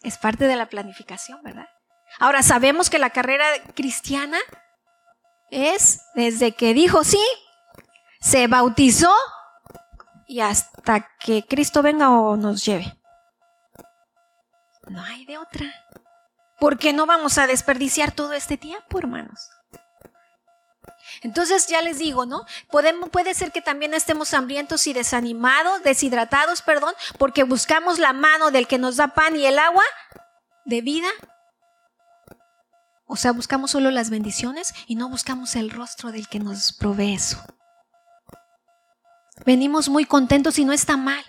Es 0.03 0.17
parte 0.17 0.45
de 0.47 0.55
la 0.57 0.67
planificación, 0.67 1.41
¿verdad? 1.43 1.67
Ahora, 2.19 2.43
sabemos 2.43 2.89
que 2.89 2.99
la 2.99 3.11
carrera 3.11 3.45
cristiana 3.75 4.37
es 5.49 6.01
desde 6.15 6.53
que 6.53 6.73
dijo 6.73 7.03
sí, 7.03 7.23
se 8.19 8.47
bautizó 8.47 9.13
y 10.27 10.41
hasta 10.41 11.07
que 11.19 11.45
Cristo 11.45 11.81
venga 11.81 12.09
o 12.09 12.35
nos 12.35 12.65
lleve. 12.65 12.97
No 14.87 15.01
hay 15.03 15.25
de 15.25 15.37
otra. 15.37 15.65
Porque 16.59 16.91
no 16.91 17.05
vamos 17.05 17.37
a 17.37 17.47
desperdiciar 17.47 18.11
todo 18.11 18.33
este 18.33 18.57
tiempo, 18.57 18.97
hermanos. 18.97 19.49
Entonces 21.21 21.67
ya 21.67 21.81
les 21.81 21.99
digo, 21.99 22.25
¿no? 22.25 22.45
Puede 22.69 23.33
ser 23.33 23.51
que 23.51 23.61
también 23.61 23.93
estemos 23.93 24.33
hambrientos 24.33 24.87
y 24.87 24.93
desanimados, 24.93 25.83
deshidratados, 25.83 26.61
perdón, 26.61 26.93
porque 27.17 27.43
buscamos 27.43 27.99
la 27.99 28.13
mano 28.13 28.51
del 28.51 28.67
que 28.67 28.77
nos 28.77 28.97
da 28.97 29.09
pan 29.09 29.35
y 29.35 29.45
el 29.45 29.59
agua 29.59 29.83
de 30.65 30.81
vida. 30.81 31.07
O 33.07 33.15
sea, 33.15 33.31
buscamos 33.31 33.71
solo 33.71 33.89
las 33.89 34.09
bendiciones 34.09 34.73
y 34.85 34.95
no 34.95 35.09
buscamos 35.09 35.55
el 35.55 35.71
rostro 35.71 36.11
del 36.11 36.27
que 36.27 36.39
nos 36.39 36.73
provee 36.73 37.13
eso. 37.13 37.41
Venimos 39.45 39.87
muy 39.87 40.05
contentos 40.05 40.59
y 40.59 40.65
no 40.65 40.73
está 40.73 40.97
mal 40.97 41.23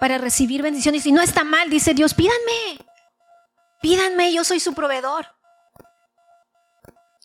para 0.00 0.16
recibir 0.16 0.62
bendiciones 0.62 1.04
y 1.06 1.12
no 1.12 1.20
está 1.20 1.44
mal, 1.44 1.68
dice 1.68 1.92
Dios, 1.92 2.14
pídanme. 2.14 2.84
Pídanme, 3.82 4.32
yo 4.32 4.42
soy 4.42 4.58
su 4.58 4.72
proveedor. 4.72 5.26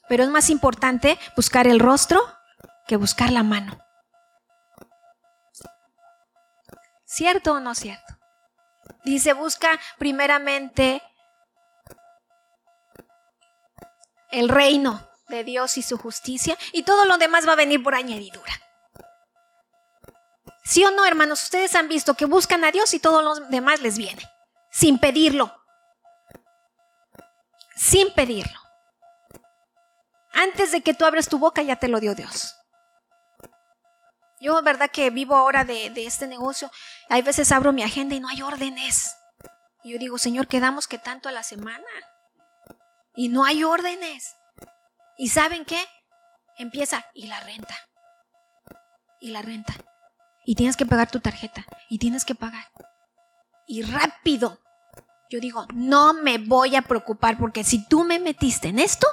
Pero 0.09 0.23
es 0.23 0.29
más 0.29 0.49
importante 0.49 1.17
buscar 1.35 1.65
el 1.65 1.79
rostro 1.79 2.21
que 2.87 2.97
buscar 2.97 3.31
la 3.31 3.43
mano. 3.43 3.79
¿Cierto 7.05 7.53
o 7.53 7.59
no 7.59 7.73
cierto? 7.73 8.17
Dice, 9.05 9.33
busca 9.33 9.79
primeramente 9.97 11.01
el 14.33 14.49
reino 14.49 15.09
de 15.29 15.43
Dios 15.43 15.77
y 15.77 15.81
su 15.81 15.97
justicia 15.97 16.57
y 16.73 16.83
todo 16.83 17.05
lo 17.05 17.17
demás 17.17 17.47
va 17.47 17.53
a 17.53 17.57
venir 17.57 17.81
por 17.81 17.95
añadidura. 17.95 18.53
¿Sí 20.65 20.83
o 20.83 20.91
no, 20.91 21.05
hermanos? 21.05 21.43
Ustedes 21.43 21.75
han 21.75 21.87
visto 21.87 22.13
que 22.13 22.25
buscan 22.25 22.63
a 22.63 22.71
Dios 22.71 22.93
y 22.93 22.99
todo 22.99 23.21
lo 23.21 23.35
demás 23.47 23.81
les 23.81 23.97
viene, 23.97 24.23
sin 24.71 24.99
pedirlo 24.99 25.63
sin 27.75 28.13
pedirlo. 28.13 28.59
Antes 30.31 30.71
de 30.71 30.81
que 30.81 30.93
tú 30.93 31.05
abras 31.05 31.27
tu 31.27 31.37
boca 31.37 31.61
ya 31.61 31.75
te 31.75 31.87
lo 31.87 31.99
dio 31.99 32.15
Dios. 32.15 32.55
Yo, 34.39 34.61
verdad 34.61 34.89
que 34.91 35.09
vivo 35.09 35.35
ahora 35.35 35.63
de, 35.63 35.91
este 35.95 36.27
negocio, 36.27 36.69
hay 37.09 37.21
veces 37.21 37.51
abro 37.51 37.71
mi 37.71 37.83
agenda 37.83 38.15
y 38.15 38.19
no 38.19 38.27
hay 38.27 38.41
órdenes. 38.41 39.15
Y 39.83 39.93
yo 39.93 39.99
digo, 39.99 40.17
Señor, 40.17 40.47
quedamos 40.47 40.87
que 40.87 40.97
tanto 40.97 41.29
a 41.29 41.31
la 41.31 41.43
semana. 41.43 41.85
Y 43.15 43.29
no 43.29 43.45
hay 43.45 43.63
órdenes. 43.63 44.35
¿Y 45.17 45.29
saben 45.29 45.65
qué? 45.65 45.79
Empieza 46.57 47.05
y 47.13 47.27
la 47.27 47.39
renta. 47.41 47.75
Y 49.19 49.31
la 49.31 49.41
renta. 49.41 49.73
Y 50.45 50.55
tienes 50.55 50.75
que 50.75 50.85
pagar 50.85 51.09
tu 51.09 51.19
tarjeta. 51.19 51.65
Y 51.89 51.99
tienes 51.99 52.25
que 52.25 52.35
pagar. 52.35 52.65
Y 53.67 53.83
rápido. 53.83 54.59
Yo 55.29 55.39
digo, 55.39 55.65
no 55.73 56.13
me 56.13 56.37
voy 56.37 56.75
a 56.75 56.81
preocupar 56.81 57.37
porque 57.37 57.63
si 57.63 57.87
tú 57.87 58.03
me 58.03 58.19
metiste 58.19 58.67
en 58.67 58.79
esto, 58.79 59.07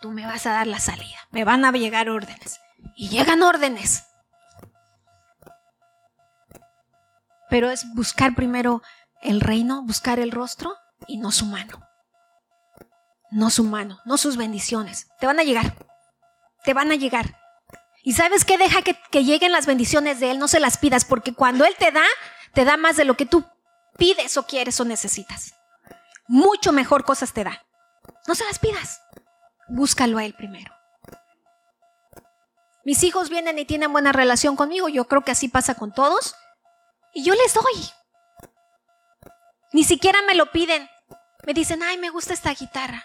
tú 0.00 0.10
me 0.10 0.26
vas 0.26 0.46
a 0.46 0.52
dar 0.52 0.66
la 0.66 0.80
salida. 0.80 1.18
Me 1.30 1.44
van 1.44 1.64
a 1.64 1.72
llegar 1.72 2.08
órdenes. 2.08 2.60
Y 2.96 3.08
llegan 3.08 3.42
órdenes. 3.42 4.04
Pero 7.48 7.70
es 7.70 7.86
buscar 7.94 8.34
primero 8.34 8.82
el 9.20 9.40
reino, 9.40 9.82
buscar 9.82 10.18
el 10.18 10.30
rostro 10.32 10.74
y 11.06 11.18
no 11.18 11.30
su 11.30 11.46
mano. 11.46 11.91
No 13.32 13.50
su 13.50 13.64
mano, 13.64 13.98
no 14.04 14.16
sus 14.16 14.36
bendiciones. 14.36 15.08
Te 15.18 15.26
van 15.26 15.40
a 15.40 15.42
llegar. 15.42 15.74
Te 16.64 16.74
van 16.74 16.92
a 16.92 16.96
llegar. 16.96 17.40
Y 18.04 18.12
sabes 18.12 18.44
qué? 18.44 18.58
Deja 18.58 18.82
que, 18.82 18.96
que 19.10 19.24
lleguen 19.24 19.52
las 19.52 19.66
bendiciones 19.66 20.20
de 20.20 20.30
Él, 20.30 20.38
no 20.38 20.48
se 20.48 20.60
las 20.60 20.78
pidas, 20.78 21.04
porque 21.04 21.34
cuando 21.34 21.64
Él 21.64 21.74
te 21.78 21.90
da, 21.90 22.04
te 22.52 22.64
da 22.64 22.76
más 22.76 22.96
de 22.96 23.04
lo 23.04 23.16
que 23.16 23.26
tú 23.26 23.44
pides 23.96 24.36
o 24.36 24.46
quieres 24.46 24.78
o 24.80 24.84
necesitas 24.84 25.54
mucho 26.32 26.72
mejor 26.72 27.04
cosas 27.04 27.34
te 27.34 27.44
da. 27.44 27.66
No 28.26 28.34
se 28.34 28.44
las 28.44 28.58
pidas. 28.58 29.02
Búscalo 29.68 30.16
a 30.16 30.24
Él 30.24 30.34
primero. 30.34 30.72
Mis 32.84 33.02
hijos 33.02 33.28
vienen 33.28 33.58
y 33.58 33.66
tienen 33.66 33.92
buena 33.92 34.12
relación 34.12 34.56
conmigo, 34.56 34.88
yo 34.88 35.06
creo 35.06 35.22
que 35.22 35.30
así 35.30 35.48
pasa 35.48 35.74
con 35.74 35.92
todos, 35.92 36.34
y 37.14 37.22
yo 37.22 37.34
les 37.34 37.54
doy. 37.54 37.90
Ni 39.72 39.84
siquiera 39.84 40.20
me 40.26 40.34
lo 40.34 40.50
piden. 40.50 40.88
Me 41.44 41.52
dicen, 41.54 41.82
ay, 41.82 41.98
me 41.98 42.10
gusta 42.10 42.32
esta 42.32 42.52
guitarra. 42.54 43.04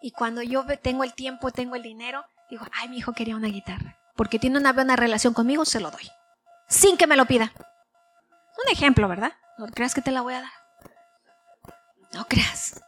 Y 0.00 0.12
cuando 0.12 0.42
yo 0.42 0.64
tengo 0.80 1.04
el 1.04 1.14
tiempo, 1.14 1.50
tengo 1.50 1.76
el 1.76 1.82
dinero, 1.82 2.24
digo, 2.50 2.66
ay, 2.72 2.88
mi 2.88 2.98
hijo 2.98 3.12
quería 3.12 3.36
una 3.36 3.48
guitarra. 3.48 3.98
Porque 4.14 4.38
tiene 4.38 4.58
una 4.58 4.72
buena 4.72 4.96
relación 4.96 5.34
conmigo, 5.34 5.64
se 5.64 5.80
lo 5.80 5.90
doy. 5.90 6.10
Sin 6.68 6.96
que 6.96 7.06
me 7.06 7.16
lo 7.16 7.26
pida. 7.26 7.52
Un 8.64 8.72
ejemplo, 8.72 9.08
¿verdad? 9.08 9.32
No 9.58 9.66
creas 9.66 9.94
que 9.94 10.02
te 10.02 10.10
la 10.10 10.22
voy 10.22 10.34
a 10.34 10.42
dar. 10.42 10.52
No 12.12 12.26
creas. 12.26 12.80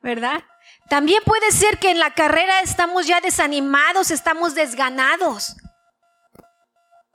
¿Verdad? 0.00 0.42
También 0.88 1.22
puede 1.24 1.50
ser 1.52 1.78
que 1.78 1.90
en 1.90 1.98
la 1.98 2.12
carrera 2.14 2.60
estamos 2.60 3.06
ya 3.06 3.20
desanimados, 3.20 4.10
estamos 4.10 4.54
desganados. 4.54 5.56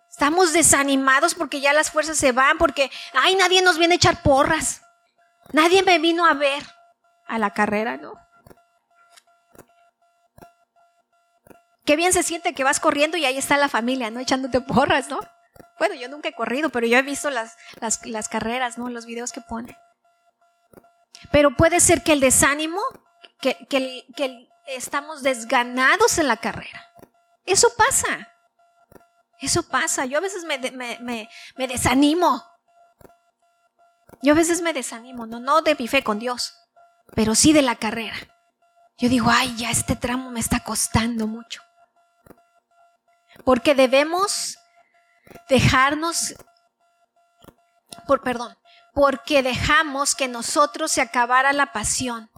Estamos 0.10 0.52
desanimados 0.52 1.36
porque 1.36 1.62
ya 1.62 1.74
las 1.74 1.92
fuerzas 1.92 2.18
se 2.18 2.32
van, 2.32 2.58
porque, 2.58 2.90
ay, 3.14 3.36
nadie 3.36 3.62
nos 3.62 3.78
viene 3.78 3.96
a 3.96 3.98
echar 3.98 4.22
porras. 4.24 4.82
Nadie 5.52 5.84
me 5.84 6.00
vino 6.00 6.26
a 6.26 6.34
ver 6.34 6.77
a 7.28 7.38
la 7.38 7.52
carrera, 7.52 7.98
¿no? 7.98 8.14
Qué 11.86 11.96
bien 11.96 12.12
se 12.12 12.22
siente 12.22 12.54
que 12.54 12.66
vas 12.66 12.82
corriendo 12.82 13.16
y 13.16 13.26
ahí 13.26 13.38
está 13.38 13.56
la 13.56 13.70
familia, 13.70 14.12
¿no? 14.12 14.20
Echándote 14.20 14.60
porras, 14.60 15.08
¿no? 15.08 15.20
Bueno, 15.80 15.96
yo 15.96 16.10
nunca 16.10 16.28
he 16.30 16.34
corrido, 16.34 16.70
pero 16.70 16.86
yo 16.86 16.98
he 16.98 17.02
visto 17.02 17.30
las, 17.30 17.56
las, 18.04 18.28
carreras, 18.28 18.78
¿no? 18.78 18.90
Los 18.90 19.06
videos 19.06 19.32
que 19.32 19.42
ponen. 19.42 19.78
Pero 21.32 21.56
puede 21.56 21.80
ser 21.80 22.04
que 22.04 22.14
el 22.14 22.20
desánimo, 22.20 22.82
que, 23.40 23.56
que, 23.70 24.50
estamos 24.68 25.24
desganados 25.24 26.18
en 26.18 26.28
la 26.28 26.36
carrera. 26.38 26.86
Eso 27.46 27.70
pasa. 27.78 28.34
Eso 29.40 29.64
pasa. 29.64 30.06
Yo 30.06 30.18
a 30.18 30.22
veces 30.22 30.44
me, 30.44 30.58
me, 30.58 31.68
desanimo. 31.68 32.44
Yo 34.22 34.34
a 34.34 34.36
veces 34.36 34.62
me 34.62 34.74
desanimo, 34.74 35.26
no, 35.26 35.40
no 35.40 35.62
de 35.62 35.76
mi 35.76 35.88
fe 35.88 36.04
con 36.04 36.20
Dios, 36.20 36.54
pero 37.16 37.36
sí 37.36 37.54
de 37.54 37.62
la 37.62 37.76
carrera. 37.76 38.16
Yo 38.98 39.10
digo, 39.10 39.30
ay, 39.30 39.56
ya 39.58 39.70
este 39.70 39.96
tramo 39.96 40.32
me 40.32 40.40
está 40.40 40.62
costando 40.62 41.28
mucho. 41.28 41.62
Porque 43.46 43.76
debemos 43.76 44.58
dejarnos, 45.50 46.36
por 48.08 48.24
perdón, 48.24 48.58
porque 48.94 49.44
dejamos 49.44 50.16
que 50.16 50.28
nosotros 50.28 50.92
se 50.92 51.02
acabara 51.02 51.54
la 51.54 51.72
pasión, 51.72 52.32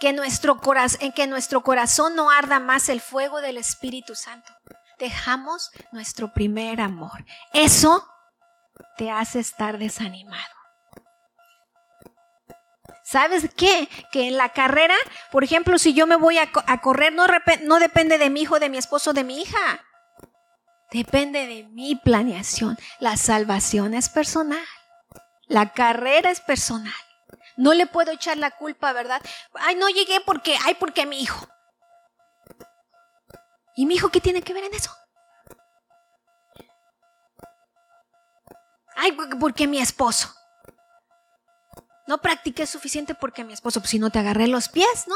que 0.00 0.12
nuestro, 0.12 0.60
corazón, 0.60 1.12
que 1.12 1.26
nuestro 1.28 1.62
corazón 1.62 2.16
no 2.16 2.30
arda 2.30 2.58
más 2.58 2.88
el 2.88 3.00
fuego 3.00 3.40
del 3.40 3.56
Espíritu 3.56 4.16
Santo. 4.16 4.52
Dejamos 4.98 5.70
nuestro 5.92 6.32
primer 6.32 6.80
amor. 6.80 7.24
Eso 7.52 8.06
te 8.96 9.10
hace 9.10 9.38
estar 9.38 9.78
desanimado. 9.78 10.59
¿Sabes 13.10 13.50
qué? 13.56 13.88
Que 14.12 14.28
en 14.28 14.36
la 14.36 14.50
carrera, 14.50 14.94
por 15.32 15.42
ejemplo, 15.42 15.80
si 15.80 15.94
yo 15.94 16.06
me 16.06 16.14
voy 16.14 16.38
a, 16.38 16.52
correr, 16.80 17.12
no, 17.12 17.26
no 17.62 17.80
depende 17.80 18.18
de 18.18 18.30
mi 18.30 18.42
hijo, 18.42 18.60
de 18.60 18.68
mi 18.68 18.78
esposo, 18.78 19.12
de 19.12 19.24
mi 19.24 19.42
hija. 19.42 19.84
Depende 20.92 21.48
de 21.48 21.64
mi 21.64 21.96
planeación. 21.96 22.78
La 23.00 23.16
salvación 23.16 23.94
es 23.94 24.08
personal. 24.08 24.64
La 25.48 25.72
carrera 25.72 26.30
es 26.30 26.40
personal. 26.40 26.94
No 27.56 27.74
le 27.74 27.88
puedo 27.88 28.12
echar 28.12 28.36
la 28.36 28.52
culpa, 28.52 28.92
¿verdad? 28.92 29.20
Ay, 29.54 29.74
no 29.74 29.88
llegué 29.88 30.20
porque, 30.20 30.56
ay, 30.64 30.76
porque 30.78 31.04
mi 31.04 31.20
hijo. 31.20 31.48
¿Y 33.74 33.86
mi 33.86 33.96
hijo 33.96 34.10
qué 34.10 34.20
tiene 34.20 34.42
que 34.42 34.54
ver 34.54 34.62
en 34.62 34.74
eso? 34.74 34.94
Ay, 38.94 39.10
porque 39.40 39.66
mi 39.66 39.80
esposo. 39.80 40.32
No 42.10 42.18
practiqué 42.20 42.66
suficiente 42.66 43.14
porque 43.14 43.44
mi 43.44 43.52
esposo, 43.52 43.78
pues 43.78 43.90
si 43.90 44.00
no 44.00 44.10
te 44.10 44.18
agarré 44.18 44.48
los 44.48 44.68
pies, 44.68 45.06
¿no? 45.06 45.14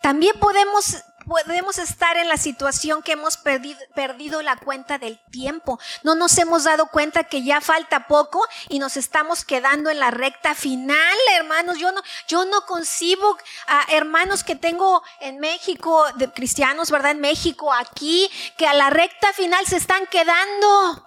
También 0.00 0.34
podemos, 0.40 1.04
podemos 1.26 1.76
estar 1.76 2.16
en 2.16 2.26
la 2.26 2.38
situación 2.38 3.02
que 3.02 3.12
hemos 3.12 3.36
perdido, 3.36 3.78
perdido, 3.94 4.40
la 4.40 4.56
cuenta 4.56 4.96
del 4.96 5.20
tiempo. 5.30 5.78
No 6.04 6.14
nos 6.14 6.38
hemos 6.38 6.64
dado 6.64 6.86
cuenta 6.86 7.24
que 7.24 7.44
ya 7.44 7.60
falta 7.60 8.06
poco 8.06 8.42
y 8.70 8.78
nos 8.78 8.96
estamos 8.96 9.44
quedando 9.44 9.90
en 9.90 10.00
la 10.00 10.10
recta 10.10 10.54
final, 10.54 11.18
hermanos. 11.34 11.76
Yo 11.76 11.92
no, 11.92 12.00
yo 12.28 12.46
no 12.46 12.62
concibo 12.62 13.36
a 13.66 13.84
hermanos 13.90 14.42
que 14.42 14.56
tengo 14.56 15.02
en 15.20 15.38
México, 15.38 16.06
de 16.14 16.32
cristianos, 16.32 16.90
¿verdad? 16.90 17.10
En 17.10 17.20
México, 17.20 17.74
aquí, 17.74 18.30
que 18.56 18.66
a 18.66 18.72
la 18.72 18.88
recta 18.88 19.34
final 19.34 19.66
se 19.66 19.76
están 19.76 20.06
quedando. 20.06 21.06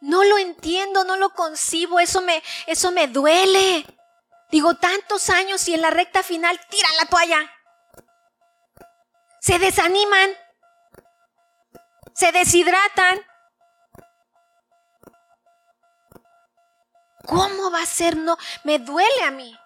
No 0.00 0.24
lo 0.24 0.38
entiendo, 0.38 1.04
no 1.04 1.16
lo 1.16 1.30
concibo, 1.30 2.00
eso 2.00 2.22
me, 2.22 2.42
eso 2.66 2.90
me 2.90 3.06
duele. 3.06 3.84
Digo, 4.50 4.74
tantos 4.74 5.28
años 5.30 5.66
y 5.68 5.74
en 5.74 5.82
la 5.82 5.90
recta 5.90 6.22
final 6.22 6.58
tiran 6.68 6.96
la 6.96 7.06
toalla. 7.06 7.52
Se 9.40 9.58
desaniman. 9.58 10.30
Se 12.14 12.32
deshidratan. 12.32 13.20
¿Cómo 17.26 17.70
va 17.70 17.82
a 17.82 17.86
ser? 17.86 18.16
No, 18.16 18.36
me 18.64 18.78
duele 18.78 19.22
a 19.22 19.30
mí. 19.30 19.56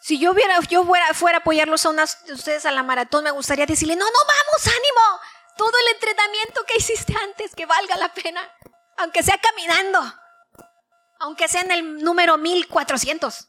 Si 0.00 0.18
yo, 0.18 0.34
yo 0.68 0.84
fuera, 0.84 1.14
fuera 1.14 1.38
a 1.38 1.40
apoyarlos 1.40 1.84
a 1.84 1.90
unas 1.90 2.24
de 2.26 2.34
ustedes 2.34 2.66
a 2.66 2.70
la 2.70 2.82
maratón, 2.82 3.24
me 3.24 3.30
gustaría 3.30 3.66
decirle, 3.66 3.96
no, 3.96 4.04
no, 4.04 4.18
vamos, 4.26 4.66
ánimo 4.66 5.33
todo 5.56 5.70
el 5.70 5.94
entrenamiento 5.94 6.64
que 6.66 6.76
hiciste 6.76 7.14
antes, 7.16 7.54
que 7.54 7.66
valga 7.66 7.96
la 7.96 8.12
pena, 8.12 8.40
aunque 8.96 9.22
sea 9.22 9.38
caminando, 9.38 10.00
aunque 11.20 11.48
sea 11.48 11.62
en 11.62 11.70
el 11.70 12.02
número 12.02 12.36
1400. 12.38 13.48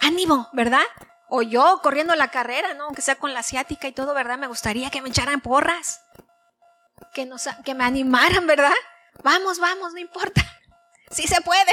Ánimo, 0.00 0.48
¿verdad? 0.52 0.84
O 1.28 1.42
yo 1.42 1.80
corriendo 1.82 2.14
la 2.14 2.28
carrera, 2.28 2.74
¿no? 2.74 2.84
Aunque 2.84 3.02
sea 3.02 3.16
con 3.16 3.32
la 3.32 3.40
asiática 3.40 3.88
y 3.88 3.92
todo, 3.92 4.14
¿verdad? 4.14 4.38
Me 4.38 4.46
gustaría 4.46 4.90
que 4.90 5.02
me 5.02 5.08
echaran 5.08 5.40
porras, 5.40 6.02
que, 7.14 7.26
nos, 7.26 7.48
que 7.64 7.74
me 7.74 7.84
animaran, 7.84 8.46
¿verdad? 8.46 8.72
Vamos, 9.22 9.58
vamos, 9.58 9.92
no 9.92 9.98
importa. 9.98 10.42
Sí 11.10 11.28
se 11.28 11.42
puede. 11.42 11.70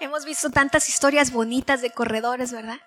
Hemos 0.00 0.24
visto 0.24 0.48
tantas 0.48 0.88
historias 0.88 1.30
bonitas 1.30 1.82
de 1.82 1.90
corredores, 1.90 2.52
¿verdad? 2.52 2.80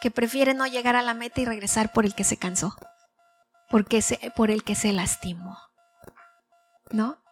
Que 0.00 0.10
prefiere 0.10 0.54
no 0.54 0.66
llegar 0.66 0.96
a 0.96 1.02
la 1.02 1.14
meta 1.14 1.40
y 1.40 1.44
regresar 1.44 1.92
por 1.92 2.04
el 2.04 2.14
que 2.14 2.24
se 2.24 2.36
cansó, 2.36 2.76
porque 3.70 4.02
por 4.34 4.50
el 4.50 4.64
que 4.64 4.74
se 4.74 4.92
lastimó. 4.92 5.58
¿No? 6.90 7.22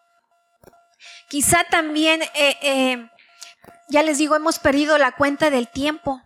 Quizá 1.29 1.65
también, 1.71 2.23
eh, 2.23 2.59
eh, 2.63 3.11
ya 3.89 4.03
les 4.03 4.19
digo, 4.19 4.35
hemos 4.37 4.59
perdido 4.59 4.99
la 4.99 5.13
cuenta 5.13 5.51
del 5.51 5.69
tiempo. 5.69 6.21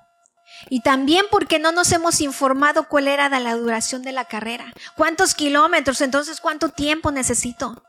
Y 0.71 0.81
también 0.81 1.25
porque 1.31 1.59
no 1.59 1.73
nos 1.73 1.93
hemos 1.93 2.21
informado 2.21 2.89
cuál 2.89 3.07
era 3.07 3.29
la 3.29 3.55
duración 3.55 4.03
de 4.03 4.13
la 4.13 4.25
carrera. 4.25 4.73
¿Cuántos 4.97 5.35
kilómetros? 5.35 6.01
Entonces, 6.01 6.41
¿cuánto 6.41 6.71
tiempo 6.71 7.13
necesito? 7.13 7.85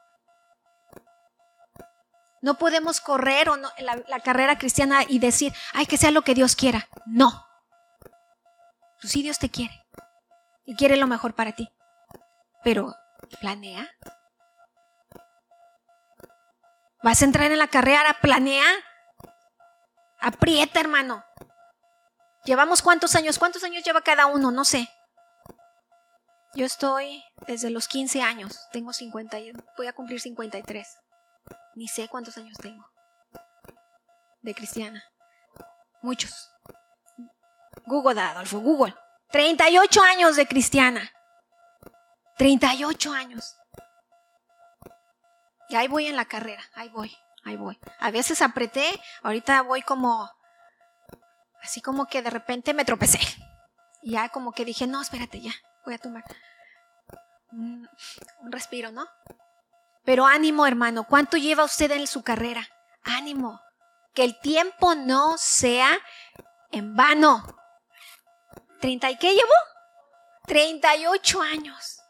No 2.42 2.58
podemos 2.58 3.02
correr 3.02 3.50
o 3.50 3.58
la, 3.58 4.04
la, 4.08 4.20
carrera 4.22 4.58
cristiana 4.58 5.04
y 5.08 5.20
decir, 5.20 5.54
ay, 5.74 5.86
que 5.88 5.98
sea 5.98 6.12
lo 6.12 6.22
que 6.22 6.36
Dios 6.36 6.56
quiera. 6.56 6.88
No. 7.06 7.49
Pues 9.02 9.14
sí, 9.14 9.22
Dios 9.24 9.40
te 9.40 9.50
quiere 9.50 9.86
y 10.66 10.76
quiere 10.76 10.98
lo 10.98 11.08
mejor 11.08 11.34
para 11.34 11.54
ti. 11.54 11.70
Pero, 12.64 12.94
planea. 13.40 13.90
¿Vas 17.02 17.22
a 17.22 17.26
entrar 17.26 17.52
en 17.52 17.60
la 17.60 17.68
carrera? 17.68 18.18
Planea. 18.22 18.66
Aprieta, 20.20 20.80
hermano. 20.80 21.24
¿Llevamos 22.44 22.82
cuántos 22.82 23.16
años? 23.16 23.40
¿Cuántos 23.40 23.64
años 23.64 23.84
lleva 23.84 24.02
cada 24.02 24.26
uno? 24.26 24.52
No 24.52 24.66
sé. 24.66 24.90
Yo 26.54 26.66
estoy 26.66 27.24
desde 27.48 27.70
los 27.70 27.88
15 27.88 28.22
años. 28.22 28.68
Tengo 28.72 28.92
50, 28.92 29.38
voy 29.78 29.88
a 29.88 29.94
cumplir 29.94 30.20
53. 30.20 30.88
Ni 31.76 31.88
sé 31.88 32.08
cuántos 32.10 32.38
años 32.38 32.58
tengo. 32.58 32.86
De 34.42 34.54
cristiana. 34.54 35.04
Muchos. 36.02 36.52
Google, 37.86 38.20
Adolfo, 38.22 38.60
Google. 38.60 38.96
38 39.32 40.02
años 40.02 40.36
de 40.36 40.48
cristiana. 40.48 41.12
38 42.38 43.12
años. 43.12 43.56
Y 45.70 45.76
ahí 45.76 45.88
voy 45.88 46.08
en 46.08 46.16
la 46.16 46.26
carrera, 46.26 46.64
ahí 46.74 46.90
voy, 46.90 47.16
ahí 47.44 47.56
voy. 47.56 47.78
A 48.00 48.10
veces 48.10 48.42
apreté, 48.42 49.00
ahorita 49.22 49.62
voy 49.62 49.84
como, 49.84 50.28
así 51.62 51.80
como 51.80 52.08
que 52.08 52.24
de 52.24 52.32
repente 52.32 52.74
me 52.74 52.86
tropecé. 52.86 53.20
Y 54.02 54.14
ya 54.14 54.30
como 54.30 54.52
que 54.52 54.66
dije, 54.66 54.88
no, 54.88 55.02
espérate, 55.02 55.42
ya, 55.42 55.52
voy 55.86 55.94
a 55.94 56.00
tomar 56.00 56.24
un, 57.52 57.88
un 58.42 58.52
respiro, 58.52 58.92
¿no? 58.92 59.06
Pero 60.06 60.26
ánimo, 60.26 60.66
hermano, 60.66 61.04
¿cuánto 61.04 61.38
lleva 61.38 61.66
usted 61.66 61.92
en 61.92 62.08
su 62.08 62.24
carrera? 62.24 62.68
Ánimo, 63.04 63.62
que 64.16 64.24
el 64.24 64.40
tiempo 64.40 64.96
no 64.96 65.38
sea 65.38 65.92
en 66.72 66.96
vano. 66.96 67.46
¿30 68.82 69.12
y 69.12 69.18
qué 69.18 69.34
llevo? 69.34 69.54
38 70.48 71.42
años. 71.42 72.02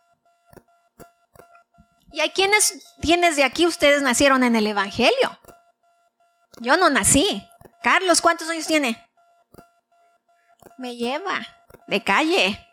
¿Y 2.11 2.21
hay 2.21 2.31
quienes, 2.31 2.95
quienes 3.01 3.35
de 3.35 3.43
aquí 3.43 3.67
ustedes 3.67 4.01
nacieron 4.01 4.43
en 4.43 4.55
el 4.55 4.65
Evangelio? 4.65 5.39
Yo 6.59 6.77
no 6.77 6.89
nací. 6.89 7.47
Carlos, 7.83 8.21
¿cuántos 8.21 8.49
años 8.49 8.65
tiene? 8.65 9.09
Me 10.77 10.95
lleva 10.95 11.45
de 11.87 12.03
calle. 12.03 12.65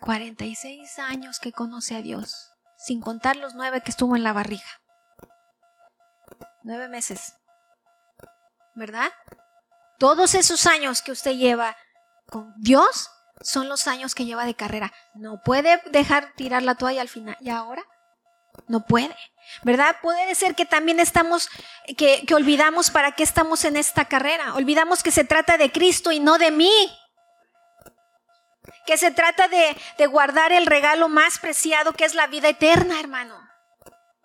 46 0.00 0.98
años 0.98 1.40
que 1.40 1.52
conoce 1.52 1.94
a 1.96 2.02
Dios, 2.02 2.52
sin 2.76 3.00
contar 3.00 3.36
los 3.36 3.54
nueve 3.54 3.82
que 3.82 3.90
estuvo 3.90 4.16
en 4.16 4.22
la 4.22 4.32
barriga. 4.32 4.64
Nueve 6.62 6.88
meses. 6.88 7.36
¿Verdad? 8.74 9.12
Todos 9.98 10.34
esos 10.34 10.66
años 10.66 11.02
que 11.02 11.12
usted 11.12 11.32
lleva 11.32 11.76
con 12.30 12.54
Dios 12.56 13.10
son 13.42 13.68
los 13.68 13.86
años 13.86 14.14
que 14.14 14.24
lleva 14.24 14.44
de 14.44 14.54
carrera. 14.54 14.92
No 15.14 15.40
puede 15.42 15.82
dejar 15.90 16.32
tirar 16.36 16.62
la 16.62 16.74
toalla 16.74 17.00
al 17.00 17.08
final. 17.08 17.36
¿Y 17.40 17.50
ahora? 17.50 17.82
No 18.68 18.84
puede. 18.84 19.16
¿Verdad? 19.62 19.96
Puede 20.02 20.34
ser 20.34 20.54
que 20.54 20.66
también 20.66 21.00
estamos, 21.00 21.48
que, 21.96 22.24
que 22.26 22.34
olvidamos 22.34 22.90
para 22.90 23.12
qué 23.12 23.22
estamos 23.22 23.64
en 23.64 23.76
esta 23.76 24.04
carrera. 24.06 24.54
Olvidamos 24.54 25.02
que 25.02 25.10
se 25.10 25.24
trata 25.24 25.56
de 25.56 25.72
Cristo 25.72 26.12
y 26.12 26.20
no 26.20 26.38
de 26.38 26.50
mí. 26.50 26.72
Que 28.86 28.98
se 28.98 29.10
trata 29.10 29.48
de, 29.48 29.76
de 29.98 30.06
guardar 30.06 30.52
el 30.52 30.66
regalo 30.66 31.08
más 31.08 31.38
preciado 31.38 31.92
que 31.92 32.04
es 32.04 32.14
la 32.14 32.26
vida 32.26 32.48
eterna, 32.48 33.00
hermano. 33.00 33.38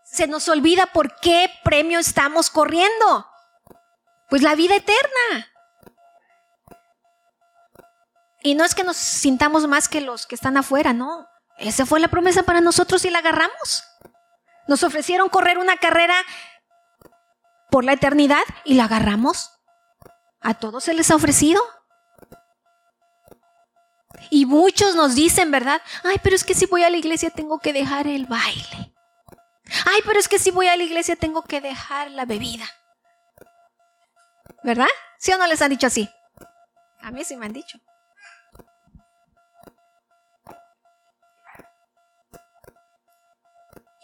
Se 0.03 0.27
nos 0.27 0.47
olvida 0.49 0.87
por 0.87 1.15
qué 1.19 1.49
premio 1.63 1.99
estamos 1.99 2.49
corriendo. 2.49 3.27
Pues 4.29 4.41
la 4.41 4.55
vida 4.55 4.75
eterna. 4.75 5.54
Y 8.45 8.53
no 8.53 8.63
es 8.63 8.75
que 8.75 8.83
nos 8.83 8.95
sintamos 8.95 9.65
más 9.65 9.89
que 9.89 10.01
los 10.01 10.27
que 10.27 10.35
están 10.35 10.55
afuera, 10.55 10.93
no. 10.93 11.27
Esa 11.57 11.87
fue 11.87 11.99
la 11.99 12.09
promesa 12.09 12.43
para 12.43 12.61
nosotros 12.61 13.03
y 13.03 13.09
la 13.09 13.17
agarramos. 13.17 13.83
Nos 14.67 14.83
ofrecieron 14.83 15.29
correr 15.29 15.57
una 15.57 15.77
carrera 15.77 16.13
por 17.71 17.83
la 17.83 17.93
eternidad 17.93 18.43
y 18.63 18.75
la 18.75 18.83
agarramos. 18.83 19.49
¿A 20.41 20.53
todos 20.53 20.83
se 20.83 20.93
les 20.93 21.09
ha 21.09 21.15
ofrecido? 21.15 21.59
Y 24.29 24.45
muchos 24.45 24.93
nos 24.93 25.15
dicen, 25.15 25.49
¿verdad? 25.49 25.81
Ay, 26.03 26.17
pero 26.21 26.35
es 26.35 26.43
que 26.43 26.53
si 26.53 26.67
voy 26.67 26.83
a 26.83 26.91
la 26.91 26.97
iglesia 26.97 27.31
tengo 27.31 27.57
que 27.57 27.73
dejar 27.73 28.05
el 28.05 28.27
baile. 28.27 28.93
Ay, 29.87 30.01
pero 30.05 30.19
es 30.19 30.27
que 30.27 30.37
si 30.37 30.51
voy 30.51 30.67
a 30.67 30.77
la 30.77 30.83
iglesia 30.83 31.15
tengo 31.15 31.41
que 31.41 31.61
dejar 31.61 32.11
la 32.11 32.25
bebida. 32.25 32.67
¿Verdad? 34.63 34.85
¿Sí 35.17 35.31
o 35.31 35.37
no 35.39 35.47
les 35.47 35.63
han 35.63 35.71
dicho 35.71 35.87
así? 35.87 36.07
A 37.01 37.09
mí 37.09 37.23
sí 37.23 37.35
me 37.37 37.47
han 37.47 37.53
dicho. 37.53 37.79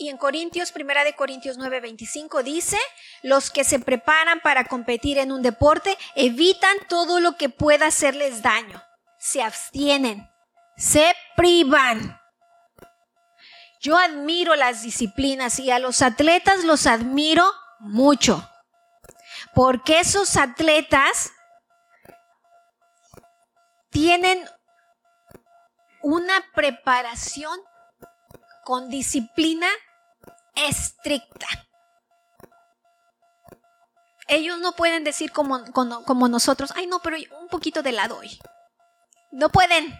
Y 0.01 0.09
en 0.09 0.17
Corintios, 0.17 0.71
primera 0.71 1.03
de 1.03 1.13
Corintios 1.13 1.59
9:25 1.59 2.41
dice, 2.41 2.79
los 3.21 3.51
que 3.51 3.63
se 3.63 3.77
preparan 3.77 4.39
para 4.39 4.65
competir 4.65 5.19
en 5.19 5.31
un 5.31 5.43
deporte 5.43 5.95
evitan 6.15 6.75
todo 6.89 7.19
lo 7.19 7.37
que 7.37 7.49
pueda 7.49 7.85
hacerles 7.85 8.41
daño, 8.41 8.81
se 9.19 9.43
abstienen, 9.43 10.27
se 10.75 11.13
privan. 11.35 12.19
Yo 13.79 13.95
admiro 13.95 14.55
las 14.55 14.81
disciplinas 14.81 15.59
y 15.59 15.69
a 15.69 15.77
los 15.77 16.01
atletas 16.01 16.63
los 16.63 16.87
admiro 16.87 17.45
mucho, 17.79 18.49
porque 19.53 19.99
esos 19.99 20.35
atletas 20.35 21.31
tienen 23.91 24.49
una 26.01 26.43
preparación 26.55 27.59
con 28.63 28.89
disciplina 28.89 29.67
estricta. 30.55 31.47
Ellos 34.27 34.59
no 34.59 34.73
pueden 34.73 35.03
decir 35.03 35.31
como, 35.31 35.63
como, 35.73 36.27
nosotros, 36.27 36.71
ay 36.75 36.87
no, 36.87 36.99
pero 37.01 37.17
un 37.41 37.49
poquito 37.49 37.83
de 37.83 37.91
lado 37.91 38.17
hoy. 38.17 38.39
No 39.31 39.49
pueden. 39.49 39.93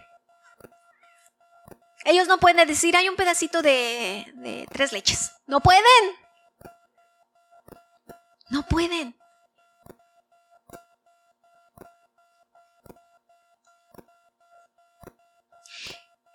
Ellos 2.04 2.26
no 2.28 2.38
pueden 2.38 2.66
decir, 2.66 2.96
hay 2.96 3.08
un 3.08 3.16
pedacito 3.16 3.62
de 3.62 4.66
tres 4.72 4.92
leches. 4.92 5.32
No 5.46 5.60
pueden. 5.60 5.82
No 8.48 8.62
pueden. 8.66 9.21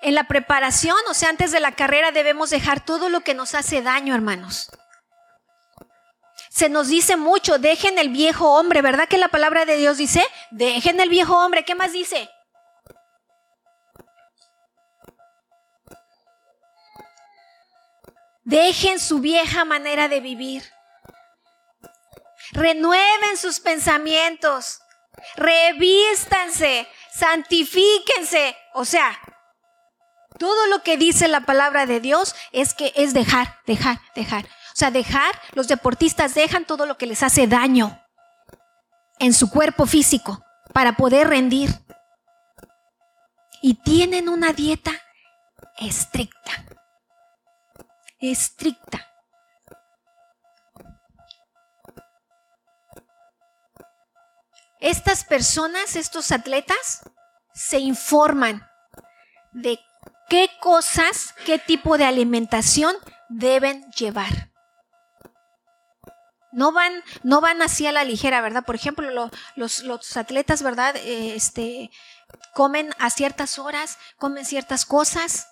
En 0.08 0.16
la 0.16 0.24
preparación, 0.24 0.96
o 1.10 1.14
sea, 1.14 1.28
antes 1.28 1.52
de 1.52 1.60
la 1.60 1.74
carrera 1.74 2.12
debemos 2.12 2.50
dejar 2.50 2.80
todo 2.80 3.10
lo 3.10 3.26
que 3.26 3.34
nos 3.34 3.54
hace 3.54 3.82
daño, 3.82 4.16
hermanos. 4.16 4.72
Se 6.50 6.70
nos 6.70 6.88
dice 6.88 7.18
mucho, 7.18 7.60
dejen 7.60 8.00
el 8.00 8.08
viejo 8.08 8.54
hombre, 8.54 8.82
¿verdad 8.82 9.10
que 9.10 9.18
la 9.18 9.28
palabra 9.28 9.66
de 9.66 9.76
Dios 9.76 9.98
dice? 9.98 10.26
Dejen 10.50 11.02
el 11.02 11.10
viejo 11.10 11.38
hombre, 11.38 11.66
¿qué 11.66 11.76
más 11.76 11.92
dice? 11.92 12.30
Dejen 18.46 19.02
su 19.02 19.20
vieja 19.20 19.66
manera 19.66 20.08
de 20.08 20.22
vivir. 20.22 20.64
Renueven 22.54 23.36
sus 23.36 23.60
pensamientos. 23.60 24.80
Revístanse. 25.36 26.88
Santifíquense. 27.12 28.56
O 28.74 28.86
sea, 28.86 29.20
todo 30.38 30.68
lo 30.68 30.84
que 30.84 30.98
dice 30.98 31.28
la 31.28 31.42
palabra 31.42 31.86
de 31.86 32.00
Dios 32.00 32.36
es 32.52 32.74
que 32.74 32.94
es 32.96 33.14
dejar, 33.14 33.60
dejar, 33.66 34.00
dejar. 34.16 34.46
O 34.46 34.76
sea, 34.76 34.92
dejar, 34.92 35.32
los 35.54 35.68
deportistas 35.68 36.36
dejan 36.36 36.66
todo 36.66 36.86
lo 36.86 36.98
que 36.98 37.08
les 37.08 37.24
hace 37.24 37.48
daño 37.48 38.00
en 39.20 39.34
su 39.34 39.50
cuerpo 39.50 39.86
físico 39.86 40.44
para 40.74 40.94
poder 40.94 41.28
rendir. 41.28 41.72
Y 43.62 43.76
tienen 43.76 44.30
una 44.30 44.54
dieta 44.54 44.92
estricta. 45.80 46.52
Estricta. 48.20 49.08
Estas 54.80 55.24
personas, 55.24 55.96
estos 55.96 56.32
atletas, 56.32 57.02
se 57.54 57.80
informan 57.80 58.68
de 59.52 59.80
qué 60.30 60.50
cosas, 60.60 61.34
qué 61.46 61.60
tipo 61.60 61.98
de 61.98 62.06
alimentación 62.06 62.96
deben 63.30 63.90
llevar. 63.92 64.52
No 66.52 66.72
van, 66.72 67.04
no 67.24 67.42
van 67.42 67.62
así 67.62 67.86
a 67.86 67.92
la 67.92 68.04
ligera, 68.04 68.42
¿verdad? 68.42 68.64
Por 68.66 68.76
ejemplo, 68.76 69.30
los, 69.56 70.18
atletas, 70.18 70.64
¿verdad? 70.64 70.96
Eh, 70.96 71.36
este, 71.36 71.92
comen 72.54 72.94
a 73.00 73.10
ciertas 73.10 73.60
horas, 73.60 73.98
comen 74.18 74.46
ciertas 74.46 74.86
cosas 74.86 75.48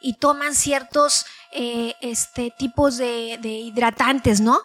y 0.00 0.14
toman 0.14 0.54
ciertos 0.54 1.26
eh, 1.52 1.94
este, 2.00 2.52
tipos 2.56 2.96
de, 2.96 3.38
de 3.40 3.48
hidratantes, 3.48 4.40
¿no? 4.40 4.60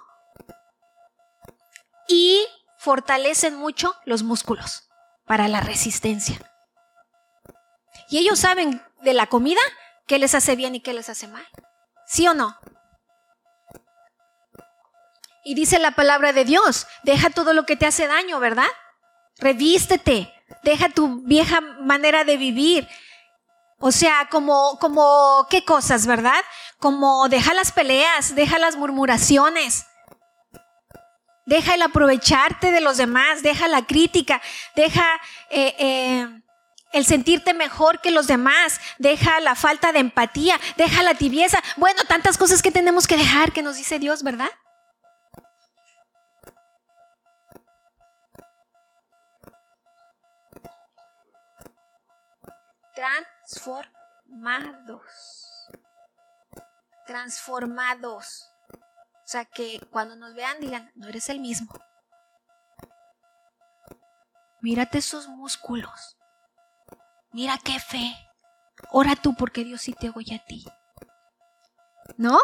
Y 2.07 2.43
fortalecen 2.79 3.55
mucho 3.55 3.95
los 4.05 4.23
músculos 4.23 4.89
para 5.25 5.47
la 5.47 5.59
resistencia. 5.59 6.39
Y 8.09 8.19
ellos 8.19 8.39
saben 8.39 8.81
de 9.01 9.13
la 9.13 9.27
comida 9.27 9.61
qué 10.07 10.17
les 10.19 10.33
hace 10.33 10.55
bien 10.55 10.75
y 10.75 10.79
qué 10.79 10.93
les 10.93 11.09
hace 11.09 11.27
mal. 11.27 11.45
¿Sí 12.07 12.27
o 12.27 12.33
no? 12.33 12.57
Y 15.43 15.53
dice 15.55 15.79
la 15.79 15.91
palabra 15.91 16.33
de 16.33 16.45
Dios, 16.45 16.87
deja 17.03 17.29
todo 17.29 17.53
lo 17.53 17.65
que 17.65 17.75
te 17.75 17.85
hace 17.85 18.07
daño, 18.07 18.39
¿verdad? 18.39 18.67
Revístete, 19.37 20.33
deja 20.63 20.89
tu 20.89 21.21
vieja 21.23 21.61
manera 21.61 22.23
de 22.23 22.37
vivir. 22.37 22.87
O 23.79 23.91
sea, 23.91 24.27
como, 24.31 24.77
como, 24.79 25.45
¿qué 25.49 25.63
cosas, 25.63 26.07
verdad? 26.07 26.41
Como 26.79 27.29
deja 27.29 27.53
las 27.53 27.71
peleas, 27.71 28.35
deja 28.35 28.57
las 28.57 28.75
murmuraciones, 28.75 29.85
deja 31.45 31.75
el 31.75 31.81
aprovecharte 31.81 32.71
de 32.71 32.81
los 32.81 32.97
demás, 32.97 33.43
deja 33.43 33.67
la 33.67 33.85
crítica, 33.85 34.41
deja 34.75 35.05
eh, 35.49 35.75
eh, 35.77 36.41
el 36.91 37.05
sentirte 37.05 37.53
mejor 37.53 38.01
que 38.01 38.11
los 38.11 38.27
demás, 38.27 38.79
deja 38.97 39.39
la 39.39 39.55
falta 39.55 39.91
de 39.91 39.99
empatía, 39.99 40.59
deja 40.77 41.03
la 41.03 41.15
tibieza. 41.15 41.61
Bueno, 41.77 42.01
tantas 42.07 42.37
cosas 42.37 42.61
que 42.61 42.71
tenemos 42.71 43.07
que 43.07 43.17
dejar 43.17 43.51
que 43.51 43.61
nos 43.61 43.75
dice 43.75 43.99
Dios, 43.99 44.23
¿verdad? 44.23 44.49
Transformados. 52.95 55.69
Transformados. 57.05 58.49
O 58.73 59.29
sea, 59.29 59.45
que 59.45 59.79
cuando 59.91 60.15
nos 60.15 60.33
vean 60.33 60.59
digan, 60.59 60.91
no 60.95 61.07
eres 61.07 61.29
el 61.29 61.39
mismo. 61.39 61.71
Mírate 64.61 64.97
esos 64.97 65.27
músculos. 65.27 66.17
Mira 67.31 67.57
qué 67.63 67.79
fe. 67.79 68.15
Ora 68.91 69.15
tú 69.15 69.35
porque 69.35 69.63
Dios 69.63 69.81
sí 69.81 69.93
te 69.93 70.11
oye 70.15 70.35
a 70.35 70.45
ti. 70.45 70.65
¿No? 72.17 72.39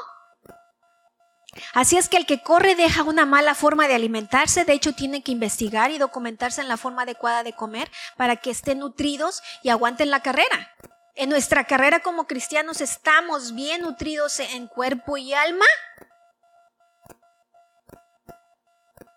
Así 1.74 1.98
es 1.98 2.10
que 2.10 2.18
el 2.18 2.26
que 2.26 2.42
corre 2.42 2.76
deja 2.76 3.04
una 3.04 3.26
mala 3.26 3.54
forma 3.54 3.88
de 3.88 3.94
alimentarse, 3.94 4.66
de 4.66 4.74
hecho 4.74 4.94
tiene 4.94 5.22
que 5.22 5.32
investigar 5.32 5.92
y 5.92 6.00
documentarse 6.00 6.62
en 6.62 6.68
la 6.68 6.78
forma 6.78 7.04
adecuada 7.04 7.44
de 7.44 7.54
comer 7.54 7.92
para 8.18 8.38
que 8.38 8.50
estén 8.50 8.80
nutridos 8.80 9.44
y 9.62 9.70
aguanten 9.70 10.10
la 10.10 10.22
carrera. 10.22 10.72
En 11.16 11.30
nuestra 11.30 11.66
carrera 11.66 12.00
como 12.00 12.26
cristianos 12.26 12.82
estamos 12.82 13.54
bien 13.54 13.82
nutridos 13.82 14.40
en 14.40 14.68
cuerpo 14.68 15.18
y 15.18 15.34
alma. 15.34 15.66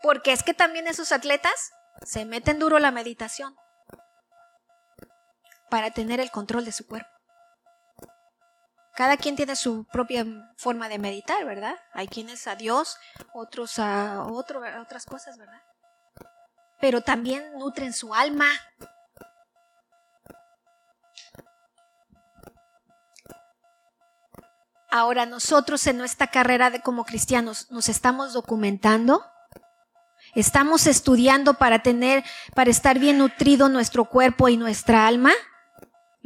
Porque 0.03 0.33
es 0.33 0.43
que 0.43 0.53
también 0.53 0.87
esos 0.87 1.11
atletas 1.11 1.73
se 2.03 2.27
meten 2.27 2.59
duro 2.59 2.79
la 2.79 2.91
meditación 2.91 3.57
para 5.71 5.91
tener 5.91 6.21
el 6.21 6.31
control 6.31 6.65
de 6.65 6.73
su 6.73 6.87
cuerpo. 6.87 7.09
Cada 8.97 9.19
quien 9.19 9.37
tiene 9.37 9.57
su 9.57 9.85
propia 9.85 10.25
forma 10.57 10.89
de 10.89 10.99
meditar, 10.99 11.45
¿verdad? 11.45 11.77
Hay 11.93 12.09
quienes 12.09 12.47
a 12.47 12.57
Dios, 12.57 12.97
otros 13.35 13.79
a 13.79 14.25
otras 14.25 15.05
cosas, 15.05 15.37
¿verdad? 15.37 15.63
Pero 16.81 17.03
también 17.03 17.59
nutren 17.59 17.93
su 17.93 18.15
alma. 18.15 18.49
Ahora 24.91 25.27
nosotros 25.27 25.87
en 25.87 25.99
nuestra 25.99 26.29
carrera 26.29 26.71
de 26.71 26.81
como 26.81 27.05
cristianos 27.05 27.71
nos 27.71 27.91
estamos 27.91 28.33
documentando, 28.33 29.27
estamos 30.35 30.87
estudiando 30.87 31.55
para 31.55 31.81
tener, 31.83 32.25
para 32.55 32.71
estar 32.71 32.99
bien 32.99 33.19
nutrido 33.19 33.69
nuestro 33.69 34.07
cuerpo 34.07 34.49
y 34.49 34.57
nuestra 34.57 35.07
alma. 35.07 35.33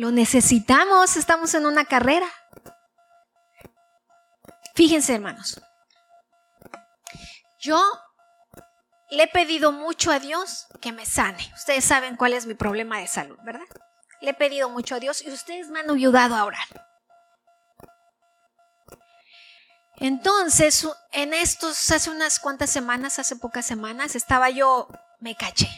Lo 0.01 0.11
necesitamos, 0.11 1.19
estamos 1.19 1.53
en 1.53 1.67
una 1.67 1.85
carrera. 1.85 2.27
Fíjense, 4.75 5.15
hermanos. 5.15 5.61
Yo 7.59 7.79
le 9.11 9.25
he 9.25 9.29
pedido 9.29 9.73
mucho 9.73 10.11
a 10.11 10.19
Dios 10.19 10.69
que 10.81 10.93
me 10.93 11.05
sane. 11.05 11.53
Ustedes 11.55 11.85
saben 11.85 12.17
cuál 12.17 12.33
es 12.33 12.47
mi 12.47 12.55
problema 12.55 12.99
de 12.99 13.09
salud, 13.09 13.37
¿verdad? 13.45 13.67
le 14.23 14.31
he 14.31 14.35
pedido 14.35 14.71
mucho 14.71 14.95
a 14.95 15.01
Dios 15.01 15.21
y 15.21 15.31
ustedes 15.31 15.69
me 15.69 15.81
han 15.81 15.91
ayudado 15.91 16.35
a 16.35 16.47
orar. 16.47 16.67
Entonces, 19.97 20.89
en 21.13 21.35
estos, 21.35 21.91
hace 21.91 22.09
unas 22.09 22.41
cuantas 22.41 22.71
semanas, 22.71 23.19
hace 23.19 23.37
pocas 23.37 23.67
semanas, 23.67 24.17
estaba 24.17 24.49
yo, 24.49 24.89
me 25.19 25.37
caché. 25.37 25.69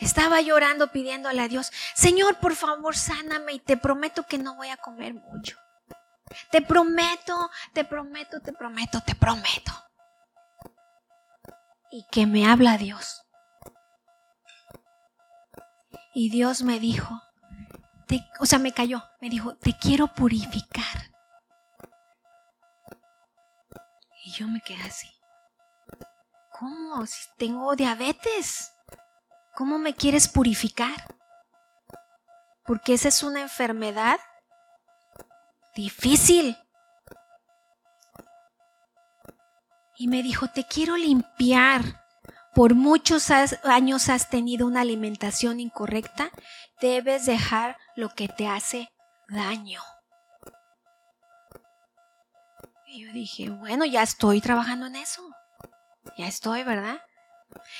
Estaba 0.00 0.40
llorando 0.40 0.90
pidiéndole 0.90 1.42
a 1.42 1.48
Dios, 1.48 1.70
Señor, 1.94 2.38
por 2.38 2.56
favor, 2.56 2.96
sáname 2.96 3.52
y 3.52 3.60
te 3.60 3.76
prometo 3.76 4.24
que 4.26 4.38
no 4.38 4.56
voy 4.56 4.68
a 4.68 4.78
comer 4.78 5.14
mucho. 5.14 5.58
Te 6.50 6.62
prometo, 6.62 7.50
te 7.74 7.84
prometo, 7.84 8.40
te 8.40 8.52
prometo, 8.52 9.00
te 9.02 9.14
prometo. 9.14 9.72
Y 11.90 12.06
que 12.10 12.26
me 12.26 12.46
habla 12.46 12.78
Dios. 12.78 13.26
Y 16.14 16.30
Dios 16.30 16.62
me 16.62 16.80
dijo, 16.80 17.20
o 18.38 18.46
sea, 18.46 18.58
me 18.58 18.72
cayó, 18.72 19.04
me 19.20 19.28
dijo, 19.28 19.54
te 19.56 19.76
quiero 19.76 20.08
purificar. 20.08 21.12
Y 24.24 24.32
yo 24.32 24.48
me 24.48 24.60
quedé 24.60 24.82
así. 24.82 25.08
¿Cómo? 26.58 27.06
Si 27.06 27.28
tengo 27.36 27.74
diabetes. 27.74 28.72
¿Cómo 29.60 29.78
me 29.78 29.94
quieres 29.94 30.26
purificar? 30.26 31.18
Porque 32.64 32.94
esa 32.94 33.08
es 33.08 33.22
una 33.22 33.42
enfermedad 33.42 34.18
difícil. 35.74 36.56
Y 39.98 40.08
me 40.08 40.22
dijo, 40.22 40.48
te 40.48 40.64
quiero 40.64 40.96
limpiar. 40.96 41.82
Por 42.54 42.74
muchos 42.74 43.30
años 43.30 44.08
has 44.08 44.30
tenido 44.30 44.66
una 44.66 44.80
alimentación 44.80 45.60
incorrecta. 45.60 46.30
Debes 46.80 47.26
dejar 47.26 47.76
lo 47.96 48.08
que 48.14 48.28
te 48.28 48.48
hace 48.48 48.90
daño. 49.28 49.82
Y 52.86 53.04
yo 53.04 53.12
dije, 53.12 53.50
bueno, 53.50 53.84
ya 53.84 54.02
estoy 54.02 54.40
trabajando 54.40 54.86
en 54.86 54.96
eso. 54.96 55.22
Ya 56.16 56.28
estoy, 56.28 56.64
¿verdad? 56.64 57.02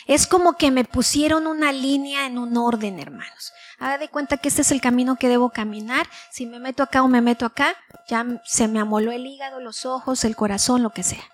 Es 0.07 0.27
como 0.27 0.57
que 0.57 0.71
me 0.71 0.85
pusieron 0.85 1.47
una 1.47 1.73
línea 1.73 2.27
en 2.27 2.39
un 2.39 2.57
orden, 2.57 2.99
hermanos. 2.99 3.53
Haga 3.79 3.99
de 3.99 4.09
cuenta 4.09 4.37
que 4.37 4.49
este 4.49 4.63
es 4.63 4.73
el 4.73 4.81
camino 4.81 5.17
que 5.17 5.29
debo 5.29 5.51
caminar. 5.51 6.07
Si 6.31 6.47
me 6.47 6.59
meto 6.59 6.83
acá 6.83 7.03
o 7.03 7.09
me 7.09 7.21
meto 7.21 7.47
acá, 7.47 7.75
ya 8.09 8.27
se 8.45 8.69
me 8.69 8.81
amoló 8.81 9.13
el 9.13 9.27
hígado, 9.27 9.61
los 9.61 9.87
ojos, 9.87 10.25
el 10.25 10.37
corazón, 10.37 10.83
lo 10.83 10.91
que 10.91 11.03
sea. 11.03 11.25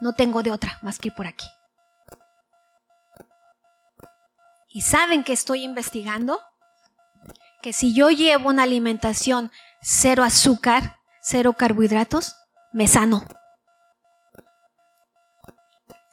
No 0.00 0.12
tengo 0.14 0.42
de 0.42 0.50
otra 0.50 0.78
más 0.82 0.98
que 0.98 1.08
ir 1.08 1.14
por 1.14 1.26
aquí. 1.26 1.46
¿Y 4.68 4.82
saben 4.82 5.22
que 5.22 5.32
estoy 5.32 5.64
investigando? 5.64 6.40
Que 7.60 7.72
si 7.72 7.94
yo 7.94 8.10
llevo 8.10 8.48
una 8.48 8.64
alimentación 8.64 9.52
cero 9.80 10.24
azúcar, 10.24 10.98
cero 11.20 11.52
carbohidratos, 11.52 12.36
me 12.72 12.88
sano. 12.88 13.24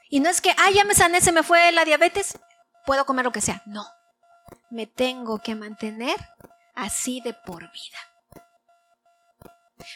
Y 0.10 0.20
no 0.20 0.30
es 0.30 0.42
que, 0.42 0.52
ah, 0.52 0.72
ya 0.74 0.84
me 0.84 0.96
sané, 0.96 1.22
se 1.22 1.32
me 1.32 1.44
fue 1.44 1.72
la 1.72 1.86
diabetes, 1.86 2.38
puedo 2.86 3.06
comer 3.06 3.26
lo 3.26 3.32
que 3.32 3.42
sea. 3.42 3.62
No, 3.66 3.86
me 4.70 4.88
tengo 4.88 5.40
que 5.40 5.56
mantener 5.56 6.18
así 6.76 7.22
de 7.22 7.34
por 7.34 7.72
vida. 7.72 7.98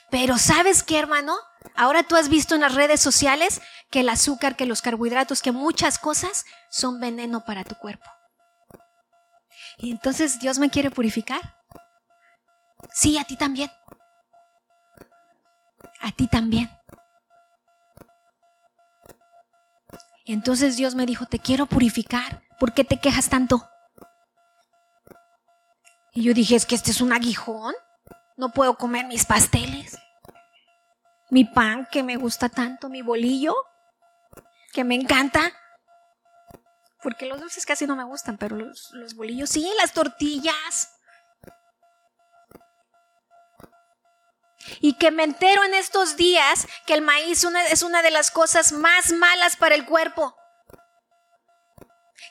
Pero 0.09 0.37
¿sabes 0.37 0.83
qué, 0.83 0.99
hermano? 0.99 1.35
Ahora 1.75 2.03
tú 2.03 2.15
has 2.15 2.29
visto 2.29 2.55
en 2.55 2.61
las 2.61 2.75
redes 2.75 3.01
sociales 3.01 3.61
que 3.89 4.01
el 4.01 4.09
azúcar, 4.09 4.55
que 4.55 4.65
los 4.65 4.81
carbohidratos, 4.81 5.41
que 5.41 5.51
muchas 5.51 5.97
cosas 5.97 6.45
son 6.69 6.99
veneno 6.99 7.43
para 7.45 7.63
tu 7.63 7.75
cuerpo. 7.75 8.09
Y 9.77 9.91
entonces 9.91 10.39
Dios 10.39 10.59
me 10.59 10.69
quiere 10.69 10.91
purificar. 10.91 11.41
Sí, 12.91 13.17
a 13.17 13.23
ti 13.23 13.35
también. 13.35 13.71
A 15.99 16.11
ti 16.11 16.27
también. 16.27 16.69
Entonces 20.25 20.77
Dios 20.77 20.95
me 20.95 21.05
dijo, 21.05 21.25
te 21.25 21.39
quiero 21.39 21.65
purificar. 21.65 22.43
¿Por 22.59 22.73
qué 22.73 22.83
te 22.83 22.99
quejas 22.99 23.29
tanto? 23.29 23.67
Y 26.13 26.23
yo 26.23 26.33
dije, 26.33 26.55
es 26.55 26.65
que 26.65 26.75
este 26.75 26.91
es 26.91 27.01
un 27.01 27.11
aguijón. 27.11 27.73
No 28.37 28.51
puedo 28.51 28.75
comer 28.77 29.05
mis 29.07 29.25
pasteles. 29.25 29.97
Mi 31.29 31.43
pan 31.45 31.87
que 31.91 32.03
me 32.03 32.15
gusta 32.15 32.49
tanto, 32.49 32.89
mi 32.89 33.01
bolillo 33.01 33.55
que 34.71 34.83
me 34.83 34.95
encanta. 34.95 35.51
Porque 37.01 37.25
los 37.25 37.39
dulces 37.39 37.65
casi 37.65 37.85
no 37.85 37.95
me 37.95 38.03
gustan, 38.03 38.37
pero 38.37 38.55
los, 38.55 38.91
los 38.93 39.15
bolillos 39.15 39.49
sí, 39.49 39.69
las 39.77 39.93
tortillas. 39.93 40.92
Y 44.79 44.93
que 44.97 45.11
me 45.11 45.23
entero 45.23 45.63
en 45.63 45.73
estos 45.73 46.15
días 46.15 46.67
que 46.85 46.93
el 46.93 47.01
maíz 47.01 47.45
es 47.69 47.83
una 47.83 48.01
de 48.01 48.11
las 48.11 48.31
cosas 48.31 48.71
más 48.71 49.11
malas 49.11 49.55
para 49.55 49.75
el 49.75 49.85
cuerpo. 49.85 50.35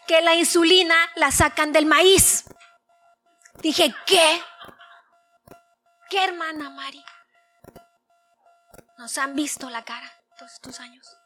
Que 0.07 0.21
la 0.21 0.35
insulina 0.35 0.97
la 1.17 1.31
sacan 1.31 1.73
del 1.73 1.87
maíz. 1.87 2.45
Dije, 3.61 3.95
¿qué? 4.07 4.43
¿Qué 6.11 6.25
hermana 6.25 6.71
Mari? 6.71 7.05
Nos 8.99 9.17
han 9.19 9.35
visto 9.35 9.71
la 9.71 9.85
cara 9.85 10.13
todos 10.37 10.53
estos 10.53 10.81
años. 10.81 11.22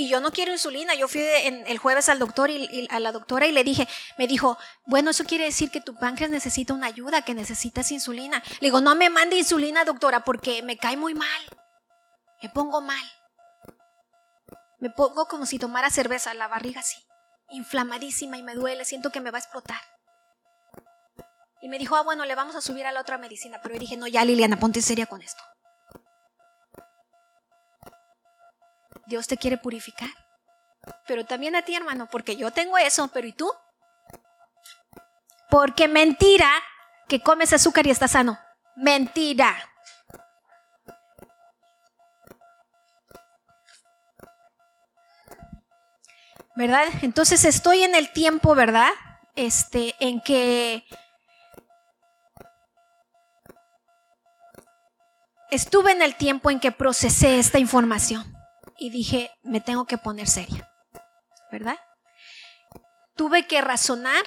Y 0.00 0.08
yo 0.08 0.20
no 0.20 0.32
quiero 0.32 0.50
insulina. 0.50 0.94
Yo 0.94 1.08
fui 1.08 1.20
el 1.20 1.76
jueves 1.76 2.08
al 2.08 2.18
doctor 2.18 2.48
y, 2.48 2.88
a 2.90 2.98
la 3.00 3.12
doctora 3.12 3.46
y 3.46 3.52
le 3.52 3.64
dije, 3.64 3.86
me 4.16 4.26
dijo, 4.26 4.56
bueno, 4.86 5.10
eso 5.10 5.24
quiere 5.24 5.44
decir 5.44 5.70
que 5.70 5.82
tu 5.82 5.94
páncreas 5.94 6.30
necesita 6.30 6.72
una 6.72 6.86
ayuda, 6.86 7.20
que 7.22 7.34
necesitas 7.34 7.92
insulina. 7.92 8.42
Le 8.60 8.68
digo, 8.68 8.80
no 8.80 8.94
me 8.94 9.10
mande 9.10 9.36
insulina, 9.36 9.84
doctora, 9.84 10.24
porque 10.24 10.62
me 10.62 10.78
cae 10.78 10.96
muy 10.96 11.12
mal. 11.12 11.42
Me 12.42 12.48
pongo 12.48 12.80
mal. 12.80 13.04
Me 14.78 14.88
pongo 14.88 15.26
como 15.26 15.44
si 15.44 15.58
tomara 15.58 15.90
cerveza, 15.90 16.32
la 16.32 16.48
barriga 16.48 16.80
así, 16.80 16.96
inflamadísima 17.50 18.38
y 18.38 18.42
me 18.42 18.54
duele, 18.54 18.86
siento 18.86 19.12
que 19.12 19.20
me 19.20 19.30
va 19.30 19.36
a 19.36 19.42
explotar. 19.42 19.82
Y 21.60 21.68
me 21.68 21.78
dijo, 21.78 21.94
ah, 21.94 22.02
bueno, 22.02 22.24
le 22.24 22.34
vamos 22.34 22.56
a 22.56 22.62
subir 22.62 22.86
a 22.86 22.92
la 22.92 23.02
otra 23.02 23.18
medicina. 23.18 23.60
Pero 23.62 23.74
yo 23.74 23.80
dije, 23.80 23.98
no, 23.98 24.06
ya 24.06 24.24
Liliana, 24.24 24.58
ponte 24.58 24.80
seria 24.80 25.04
con 25.04 25.20
esto. 25.20 25.42
Dios 29.10 29.26
te 29.26 29.36
quiere 29.36 29.58
purificar. 29.58 30.08
Pero 31.06 31.26
también 31.26 31.56
a 31.56 31.62
ti, 31.62 31.74
hermano, 31.74 32.08
porque 32.10 32.36
yo 32.36 32.52
tengo 32.52 32.78
eso, 32.78 33.08
pero 33.08 33.26
¿y 33.26 33.32
tú? 33.32 33.52
Porque 35.50 35.88
mentira 35.88 36.50
que 37.08 37.20
comes 37.20 37.52
azúcar 37.52 37.86
y 37.86 37.90
estás 37.90 38.12
sano. 38.12 38.38
Mentira. 38.76 39.54
¿Verdad? 46.54 46.84
Entonces 47.02 47.44
estoy 47.44 47.82
en 47.82 47.94
el 47.94 48.12
tiempo, 48.12 48.54
¿verdad? 48.54 48.90
Este, 49.34 49.96
en 49.98 50.20
que 50.20 50.84
estuve 55.50 55.92
en 55.92 56.02
el 56.02 56.14
tiempo 56.14 56.50
en 56.50 56.60
que 56.60 56.70
procesé 56.70 57.38
esta 57.38 57.58
información 57.58 58.39
y 58.80 58.90
dije, 58.90 59.30
me 59.42 59.60
tengo 59.60 59.84
que 59.84 59.98
poner 59.98 60.26
seria, 60.26 60.68
¿verdad? 61.52 61.78
Tuve 63.14 63.46
que 63.46 63.60
razonar 63.60 64.24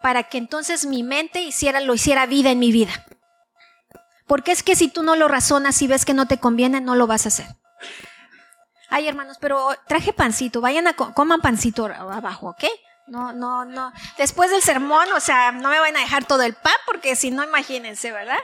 para 0.00 0.22
que 0.22 0.38
entonces 0.38 0.86
mi 0.86 1.02
mente 1.02 1.40
hiciera, 1.40 1.80
lo 1.80 1.94
hiciera 1.94 2.24
vida 2.26 2.50
en 2.50 2.60
mi 2.60 2.70
vida. 2.70 2.92
Porque 4.26 4.52
es 4.52 4.62
que 4.62 4.76
si 4.76 4.88
tú 4.88 5.02
no 5.02 5.16
lo 5.16 5.26
razonas 5.26 5.82
y 5.82 5.88
ves 5.88 6.04
que 6.04 6.14
no 6.14 6.26
te 6.26 6.38
conviene, 6.38 6.80
no 6.80 6.94
lo 6.94 7.08
vas 7.08 7.24
a 7.24 7.28
hacer. 7.28 7.46
Ay, 8.88 9.08
hermanos, 9.08 9.36
pero 9.40 9.68
traje 9.88 10.12
pancito, 10.12 10.60
vayan 10.60 10.86
a 10.86 10.94
coman 10.94 11.40
pancito 11.40 11.86
abajo, 11.86 12.50
¿ok? 12.50 12.64
No, 13.08 13.32
no, 13.32 13.64
no. 13.64 13.92
Después 14.16 14.50
del 14.50 14.62
sermón, 14.62 15.10
o 15.12 15.20
sea, 15.20 15.50
no 15.50 15.70
me 15.70 15.80
van 15.80 15.96
a 15.96 16.00
dejar 16.00 16.24
todo 16.24 16.42
el 16.42 16.54
pan 16.54 16.74
porque 16.86 17.16
si 17.16 17.30
no, 17.32 17.42
imagínense, 17.42 18.12
¿verdad? 18.12 18.38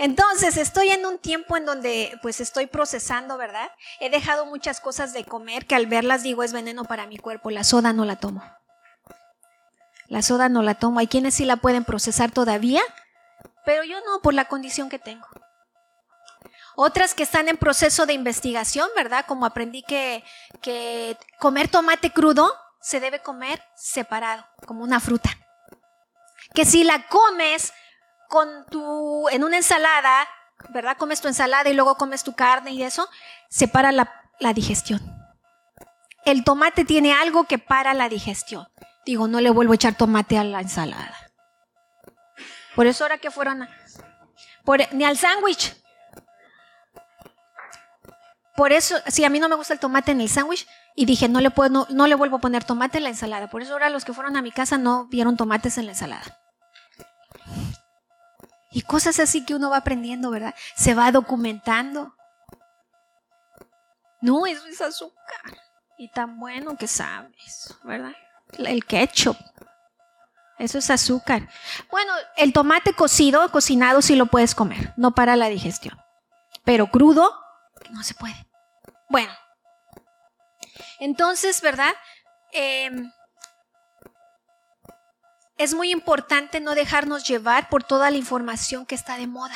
Entonces, 0.00 0.56
estoy 0.56 0.88
en 0.88 1.04
un 1.04 1.18
tiempo 1.18 1.58
en 1.58 1.66
donde 1.66 2.18
pues 2.22 2.40
estoy 2.40 2.66
procesando, 2.66 3.36
¿verdad? 3.36 3.70
He 4.00 4.08
dejado 4.08 4.46
muchas 4.46 4.80
cosas 4.80 5.12
de 5.12 5.26
comer 5.26 5.66
que 5.66 5.74
al 5.74 5.86
verlas 5.86 6.22
digo 6.22 6.42
es 6.42 6.54
veneno 6.54 6.86
para 6.86 7.06
mi 7.06 7.18
cuerpo. 7.18 7.50
La 7.50 7.64
soda 7.64 7.92
no 7.92 8.06
la 8.06 8.16
tomo. 8.16 8.42
La 10.06 10.22
soda 10.22 10.48
no 10.48 10.62
la 10.62 10.76
tomo. 10.76 11.00
Hay 11.00 11.06
quienes 11.06 11.34
sí 11.34 11.44
la 11.44 11.56
pueden 11.56 11.84
procesar 11.84 12.30
todavía, 12.30 12.80
pero 13.66 13.84
yo 13.84 13.98
no 14.06 14.22
por 14.22 14.32
la 14.32 14.46
condición 14.46 14.88
que 14.88 14.98
tengo. 14.98 15.26
Otras 16.76 17.12
que 17.12 17.24
están 17.24 17.50
en 17.50 17.58
proceso 17.58 18.06
de 18.06 18.14
investigación, 18.14 18.88
¿verdad? 18.96 19.26
Como 19.28 19.44
aprendí 19.44 19.82
que, 19.82 20.24
que 20.62 21.18
comer 21.38 21.68
tomate 21.68 22.10
crudo 22.10 22.50
se 22.80 23.00
debe 23.00 23.20
comer 23.20 23.62
separado, 23.76 24.46
como 24.66 24.82
una 24.82 24.98
fruta. 24.98 25.28
Que 26.54 26.64
si 26.64 26.84
la 26.84 27.06
comes 27.08 27.74
con 28.30 28.64
tu, 28.70 29.28
en 29.28 29.44
una 29.44 29.56
ensalada, 29.58 30.26
¿verdad? 30.70 30.96
Comes 30.96 31.20
tu 31.20 31.28
ensalada 31.28 31.68
y 31.68 31.74
luego 31.74 31.96
comes 31.96 32.22
tu 32.22 32.34
carne 32.34 32.70
y 32.70 32.82
eso, 32.82 33.08
separa 33.50 33.92
la, 33.92 34.10
la 34.38 34.54
digestión. 34.54 35.00
el 36.24 36.44
tomate 36.44 36.84
tiene 36.84 37.12
algo 37.12 37.44
que 37.44 37.58
para 37.58 37.92
la 37.92 38.08
digestión. 38.08 38.68
Digo, 39.04 39.26
no 39.26 39.40
le 39.40 39.50
vuelvo 39.50 39.72
a 39.72 39.74
echar 39.74 39.96
tomate 39.96 40.38
a 40.38 40.44
la 40.44 40.60
ensalada. 40.60 41.16
Por 42.76 42.86
eso 42.86 43.04
ahora 43.04 43.18
que 43.18 43.30
fueron 43.30 43.68
ni 44.92 45.04
al 45.04 45.18
sándwich. 45.18 45.74
Por 48.56 48.72
eso, 48.72 48.96
si 49.08 49.24
a 49.24 49.30
mí 49.30 49.40
no 49.40 49.48
me 49.48 49.56
gusta 49.56 49.74
el 49.74 49.80
tomate 49.80 50.12
en 50.12 50.20
el 50.20 50.28
sándwich, 50.28 50.68
y 50.94 51.06
dije, 51.06 51.28
no 51.28 51.40
le, 51.40 51.50
puedo, 51.50 51.86
no, 51.90 52.06
le 52.06 52.14
vuelvo 52.14 52.36
a 52.36 52.40
poner 52.40 52.62
tomate 52.62 52.98
en 52.98 53.04
la 53.04 53.10
ensalada. 53.10 53.48
Por 53.48 53.62
eso 53.62 53.72
ahora 53.72 53.90
los 53.90 54.04
que 54.04 54.12
fueron 54.12 54.36
a 54.36 54.42
mi 54.42 54.52
casa 54.52 54.76
no 54.76 55.06
vieron 55.06 55.36
tomates 55.36 55.78
en 55.78 55.86
la 55.86 55.92
ensalada. 55.92 56.39
Y 58.70 58.82
cosas 58.82 59.18
así 59.18 59.44
que 59.44 59.54
uno 59.54 59.70
va 59.70 59.78
aprendiendo, 59.78 60.30
¿verdad? 60.30 60.54
Se 60.76 60.94
va 60.94 61.10
documentando. 61.10 62.14
No, 64.20 64.46
eso 64.46 64.66
es 64.66 64.80
azúcar. 64.80 65.58
Y 65.98 66.08
tan 66.08 66.38
bueno 66.38 66.76
que 66.76 66.86
sabes, 66.86 67.74
¿verdad? 67.82 68.12
El 68.58 68.84
ketchup. 68.84 69.36
Eso 70.58 70.78
es 70.78 70.90
azúcar. 70.90 71.48
Bueno, 71.90 72.12
el 72.36 72.52
tomate 72.52 72.92
cocido, 72.92 73.50
cocinado, 73.50 74.02
sí 74.02 74.14
lo 74.14 74.26
puedes 74.26 74.54
comer. 74.54 74.92
No 74.96 75.14
para 75.14 75.34
la 75.34 75.48
digestión. 75.48 75.98
Pero 76.64 76.90
crudo, 76.90 77.34
no 77.90 78.02
se 78.02 78.14
puede. 78.14 78.46
Bueno. 79.08 79.32
Entonces, 80.98 81.62
¿verdad? 81.62 81.92
Em, 82.52 83.10
es 85.60 85.74
muy 85.74 85.90
importante 85.90 86.58
no 86.58 86.74
dejarnos 86.74 87.28
llevar 87.28 87.68
por 87.68 87.84
toda 87.84 88.10
la 88.10 88.16
información 88.16 88.86
que 88.86 88.94
está 88.94 89.18
de 89.18 89.26
moda. 89.26 89.54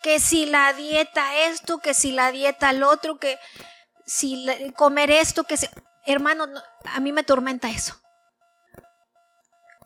Que 0.00 0.18
si 0.18 0.46
la 0.46 0.72
dieta 0.72 1.40
esto, 1.40 1.78
que 1.78 1.92
si 1.92 2.10
la 2.10 2.32
dieta 2.32 2.70
el 2.70 2.82
otro, 2.82 3.18
que 3.18 3.38
si 4.06 4.46
comer 4.78 5.10
esto, 5.10 5.44
que 5.44 5.58
si... 5.58 5.68
Hermano, 6.06 6.46
a 6.86 7.00
mí 7.00 7.12
me 7.12 7.22
tormenta 7.22 7.68
eso. 7.68 8.00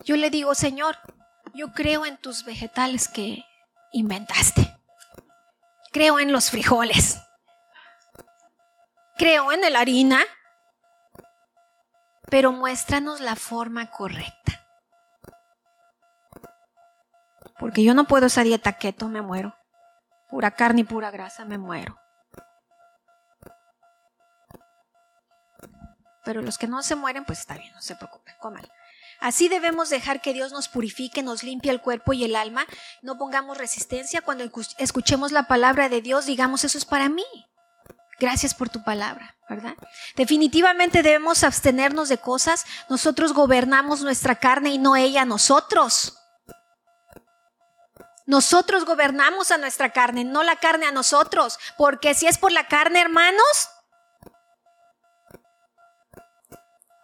Yo 0.05 0.15
le 0.15 0.29
digo, 0.29 0.55
Señor, 0.55 0.97
yo 1.53 1.73
creo 1.73 2.05
en 2.05 2.15
tus 2.15 2.45
vegetales 2.45 3.09
que 3.09 3.43
inventaste. 3.91 4.73
Creo 5.91 6.21
en 6.21 6.31
los 6.31 6.49
frijoles. 6.49 7.17
Creo 9.17 9.51
en 9.51 9.73
la 9.73 9.81
harina. 9.81 10.23
Pero 12.29 12.53
muéstranos 12.53 13.19
la 13.19 13.35
forma 13.35 13.91
correcta. 13.91 14.59
Porque 17.59 17.83
yo 17.83 17.93
no 17.93 18.05
puedo 18.05 18.27
esa 18.27 18.43
dieta 18.43 18.73
keto, 18.73 19.09
me 19.09 19.21
muero. 19.21 19.55
Pura 20.29 20.51
carne 20.51 20.81
y 20.81 20.83
pura 20.85 21.11
grasa, 21.11 21.45
me 21.45 21.57
muero. 21.57 21.99
Pero 26.23 26.41
los 26.41 26.57
que 26.57 26.67
no 26.67 26.81
se 26.83 26.95
mueren, 26.95 27.25
pues 27.25 27.39
está 27.39 27.55
bien, 27.55 27.73
no 27.73 27.81
se 27.81 27.95
preocupen, 27.95 28.35
coman. 28.39 28.65
Así 29.19 29.49
debemos 29.49 29.89
dejar 29.89 30.21
que 30.21 30.33
Dios 30.33 30.51
nos 30.51 30.69
purifique, 30.69 31.23
nos 31.23 31.43
limpie 31.43 31.71
el 31.71 31.81
cuerpo 31.81 32.13
y 32.13 32.23
el 32.23 32.35
alma. 32.35 32.65
No 33.01 33.17
pongamos 33.17 33.57
resistencia. 33.57 34.21
Cuando 34.21 34.49
escuchemos 34.77 35.31
la 35.31 35.43
palabra 35.47 35.89
de 35.89 36.01
Dios, 36.01 36.25
digamos, 36.25 36.63
eso 36.63 36.77
es 36.77 36.85
para 36.85 37.09
mí. 37.09 37.25
Gracias 38.19 38.53
por 38.53 38.69
tu 38.69 38.83
palabra, 38.83 39.37
¿verdad? 39.49 39.75
Definitivamente 40.15 41.03
debemos 41.03 41.43
abstenernos 41.43 42.09
de 42.09 42.17
cosas. 42.17 42.65
Nosotros 42.89 43.33
gobernamos 43.33 44.01
nuestra 44.01 44.35
carne 44.35 44.69
y 44.69 44.77
no 44.77 44.95
ella 44.95 45.25
nosotros. 45.25 46.18
Nosotros 48.29 48.85
gobernamos 48.85 49.49
a 49.49 49.57
nuestra 49.57 49.89
carne, 49.89 50.23
no 50.23 50.43
la 50.43 50.57
carne 50.57 50.85
a 50.85 50.91
nosotros. 50.91 51.57
Porque 51.79 52.13
si 52.13 52.27
es 52.27 52.37
por 52.37 52.51
la 52.51 52.67
carne, 52.67 53.01
hermanos, 53.01 53.71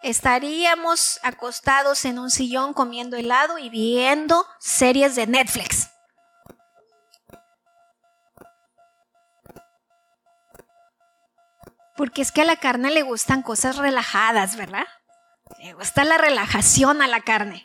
estaríamos 0.04 1.18
acostados 1.24 2.04
en 2.04 2.20
un 2.20 2.30
sillón 2.30 2.74
comiendo 2.74 3.16
helado 3.16 3.58
y 3.58 3.70
viendo 3.70 4.46
series 4.60 5.16
de 5.16 5.26
Netflix. 5.26 5.90
Porque 11.96 12.22
es 12.22 12.30
que 12.30 12.42
a 12.42 12.44
la 12.44 12.54
carne 12.54 12.92
le 12.92 13.02
gustan 13.02 13.42
cosas 13.42 13.78
relajadas, 13.78 14.54
¿verdad? 14.54 14.86
Le 15.58 15.72
gusta 15.72 16.04
la 16.04 16.18
relajación 16.18 17.02
a 17.02 17.08
la 17.08 17.22
carne. 17.22 17.64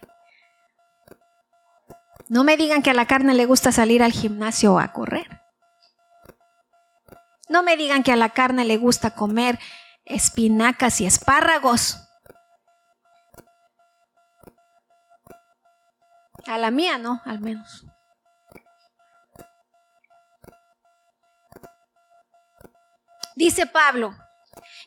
No 2.31 2.45
me 2.45 2.55
digan 2.55 2.81
que 2.81 2.91
a 2.91 2.93
la 2.93 3.07
carne 3.07 3.33
le 3.33 3.45
gusta 3.45 3.73
salir 3.73 4.01
al 4.01 4.13
gimnasio 4.13 4.75
o 4.75 4.79
a 4.79 4.93
correr. 4.93 5.41
No 7.49 7.61
me 7.61 7.75
digan 7.75 8.03
que 8.03 8.13
a 8.13 8.15
la 8.15 8.29
carne 8.29 8.63
le 8.63 8.77
gusta 8.77 9.15
comer 9.15 9.59
espinacas 10.05 11.01
y 11.01 11.05
espárragos. 11.05 11.97
A 16.47 16.57
la 16.57 16.71
mía 16.71 16.97
no, 16.97 17.21
al 17.25 17.41
menos. 17.41 17.85
Dice 23.35 23.65
Pablo, 23.65 24.15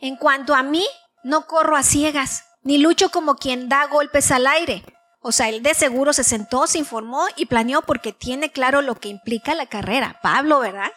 en 0.00 0.16
cuanto 0.16 0.54
a 0.54 0.62
mí, 0.62 0.86
no 1.22 1.46
corro 1.46 1.76
a 1.76 1.82
ciegas, 1.82 2.46
ni 2.62 2.78
lucho 2.78 3.10
como 3.10 3.34
quien 3.36 3.68
da 3.68 3.86
golpes 3.88 4.30
al 4.30 4.46
aire. 4.46 4.93
O 5.26 5.32
sea, 5.32 5.48
él 5.48 5.62
de 5.62 5.72
seguro 5.72 6.12
se 6.12 6.22
sentó, 6.22 6.66
se 6.66 6.76
informó 6.76 7.24
y 7.34 7.46
planeó 7.46 7.80
porque 7.80 8.12
tiene 8.12 8.52
claro 8.52 8.82
lo 8.82 8.96
que 8.96 9.08
implica 9.08 9.54
la 9.54 9.64
carrera. 9.64 10.20
Pablo, 10.22 10.60
¿verdad? 10.60 10.92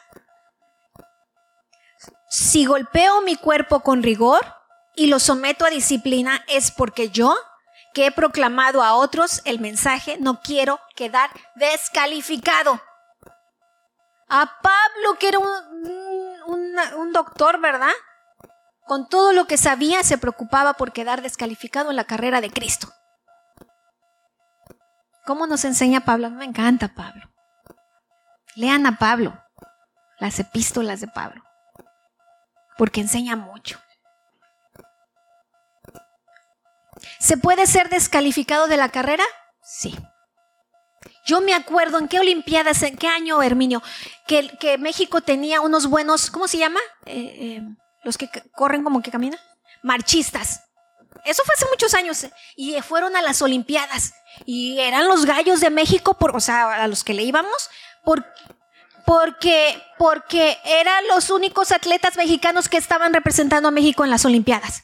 Si 2.30 2.66
golpeo 2.66 3.22
mi 3.22 3.38
cuerpo 3.38 3.80
con 3.80 4.04
rigor 4.04 4.42
y 4.98 5.08
lo 5.08 5.20
someto 5.20 5.64
a 5.66 5.70
disciplina 5.70 6.44
es 6.50 6.72
porque 6.72 7.10
yo 7.10 7.38
que 7.94 8.08
he 8.08 8.12
proclamado 8.12 8.84
a 8.84 8.96
otros 8.96 9.42
el 9.46 9.62
mensaje, 9.62 10.18
no 10.20 10.42
quiero 10.42 10.82
quedar 10.94 11.30
descalificado. 11.56 12.82
A 14.28 14.60
Pablo, 14.62 15.18
que 15.20 15.30
era 15.30 15.40
un, 15.40 16.76
un, 16.98 17.14
doctor, 17.14 17.62
¿verdad? 17.62 17.94
Con 18.88 19.08
todo 19.08 19.32
lo 19.32 19.46
que 19.48 19.56
sabía, 19.58 20.04
se 20.04 20.18
preocupaba 20.18 20.74
por 20.74 20.92
quedar 20.92 21.22
descalificado 21.22 21.92
en 21.92 21.96
la 21.96 22.04
carrera 22.04 22.42
de 22.42 22.52
Cristo. 22.52 22.92
¿Cómo 25.28 25.46
nos 25.46 25.66
enseña 25.66 26.06
Pablo? 26.06 26.32
Me 26.32 26.46
encanta 26.46 26.88
Pablo. 26.96 27.30
Lean 28.56 28.86
a 28.86 28.98
Pablo, 28.98 29.38
las 30.20 30.40
epístolas 30.40 31.02
de 31.02 31.10
Pablo, 31.10 31.44
porque 32.78 33.02
enseña 33.02 33.36
mucho. 33.36 33.78
¿Se 37.20 37.36
puede 37.36 37.68
ser 37.68 37.90
descalificado 37.90 38.68
de 38.68 38.78
la 38.78 38.88
carrera? 38.88 39.26
Sí. 39.62 40.00
Yo 41.26 41.42
me 41.42 41.54
acuerdo 41.54 42.00
en 42.00 42.08
qué 42.08 42.22
Olimpiadas, 42.22 42.82
en 42.84 42.96
qué 42.96 43.10
año, 43.10 43.44
Herminio, 43.44 43.84
que, 44.28 44.58
que 44.58 44.78
México 44.78 45.20
tenía 45.20 45.60
unos 45.60 45.88
buenos, 45.88 46.32
¿cómo 46.32 46.48
se 46.48 46.58
llama? 46.58 46.80
Eh, 47.06 47.36
eh, 47.58 47.62
los 48.06 48.18
que 48.18 48.30
corren 48.56 48.82
como 48.82 49.02
que 49.02 49.12
caminan. 49.12 49.40
Marchistas. 49.84 50.64
Eso 51.26 51.44
fue 51.46 51.54
hace 51.56 51.66
muchos 51.70 51.94
años 51.94 52.24
eh, 52.24 52.34
y 52.56 52.82
fueron 52.82 53.16
a 53.16 53.22
las 53.22 53.42
Olimpiadas 53.42 54.14
y 54.46 54.80
eran 54.80 55.08
los 55.08 55.26
gallos 55.26 55.60
de 55.60 55.70
México, 55.70 56.14
por, 56.16 56.36
o 56.36 56.40
sea, 56.40 56.84
a 56.84 56.88
los 56.88 57.04
que 57.04 57.14
le 57.14 57.24
íbamos, 57.24 57.70
por, 58.04 58.26
porque, 59.06 59.82
porque 59.98 60.58
eran 60.66 61.08
los 61.08 61.30
únicos 61.30 61.72
atletas 61.72 62.18
mexicanos 62.18 62.70
que 62.70 62.78
estaban 62.78 63.14
representando 63.14 63.70
a 63.70 63.72
México 63.72 64.04
en 64.04 64.10
las 64.10 64.26
Olimpiadas. 64.26 64.84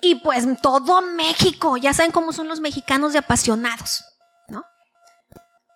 Y 0.00 0.16
pues 0.16 0.44
todo 0.60 1.00
México, 1.00 1.76
ya 1.76 1.94
saben 1.94 2.10
cómo 2.10 2.32
son 2.32 2.48
los 2.48 2.58
mexicanos 2.60 3.12
de 3.12 3.20
apasionados, 3.20 4.04
¿no? 4.48 4.64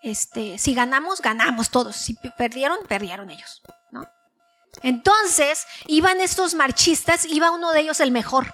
Este, 0.02 0.58
si 0.58 0.74
ganamos, 0.74 1.22
ganamos 1.22 1.70
todos. 1.70 1.94
Si 1.94 2.14
perdieron, 2.36 2.78
perdieron 2.88 3.30
ellos, 3.30 3.62
¿no? 3.92 4.04
Entonces, 4.82 5.64
iban 5.86 6.20
estos 6.20 6.54
marchistas, 6.54 7.24
iba 7.24 7.52
uno 7.52 7.70
de 7.70 7.80
ellos 7.82 8.00
el 8.00 8.10
mejor. 8.10 8.52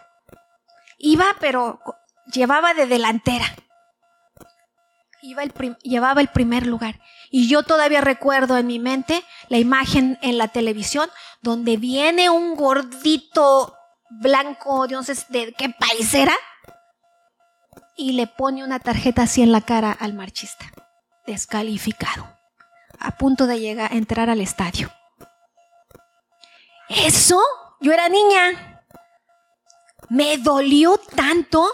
Iba, 1.04 1.36
pero 1.40 1.80
llevaba 2.32 2.74
de 2.74 2.86
delantera. 2.86 3.44
Iba 5.20 5.42
el 5.42 5.52
llevaba 5.82 6.20
el 6.20 6.28
primer 6.28 6.64
lugar. 6.64 7.00
Y 7.28 7.48
yo 7.48 7.64
todavía 7.64 8.00
recuerdo 8.00 8.56
en 8.56 8.68
mi 8.68 8.78
mente 8.78 9.24
la 9.48 9.58
imagen 9.58 10.16
en 10.22 10.38
la 10.38 10.48
televisión 10.48 11.10
donde 11.40 11.76
viene 11.76 12.30
un 12.30 12.54
gordito 12.54 13.76
blanco, 14.10 14.86
no 14.86 15.02
sé 15.02 15.16
de 15.30 15.52
qué 15.54 15.70
país 15.70 16.14
era, 16.14 16.34
y 17.96 18.12
le 18.12 18.28
pone 18.28 18.62
una 18.62 18.78
tarjeta 18.78 19.22
así 19.22 19.42
en 19.42 19.50
la 19.50 19.60
cara 19.60 19.90
al 19.90 20.14
marchista, 20.14 20.66
descalificado, 21.26 22.28
a 23.00 23.16
punto 23.16 23.46
de 23.48 23.58
llegar 23.58 23.92
a 23.92 23.96
entrar 23.96 24.30
al 24.30 24.40
estadio. 24.40 24.92
Eso, 26.88 27.40
yo 27.80 27.92
era 27.92 28.08
niña, 28.08 28.71
me 30.12 30.36
dolió 30.36 30.98
tanto 31.16 31.66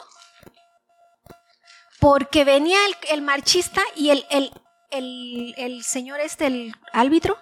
porque 1.99 2.45
venía 2.45 2.79
el, 3.11 3.23
marchista 3.23 3.83
y 3.97 4.11
el, 4.11 4.25
el, 4.31 5.55
el 5.57 5.83
señor 5.83 6.21
este, 6.21 6.47
el 6.47 6.73
árbitro, 6.93 7.37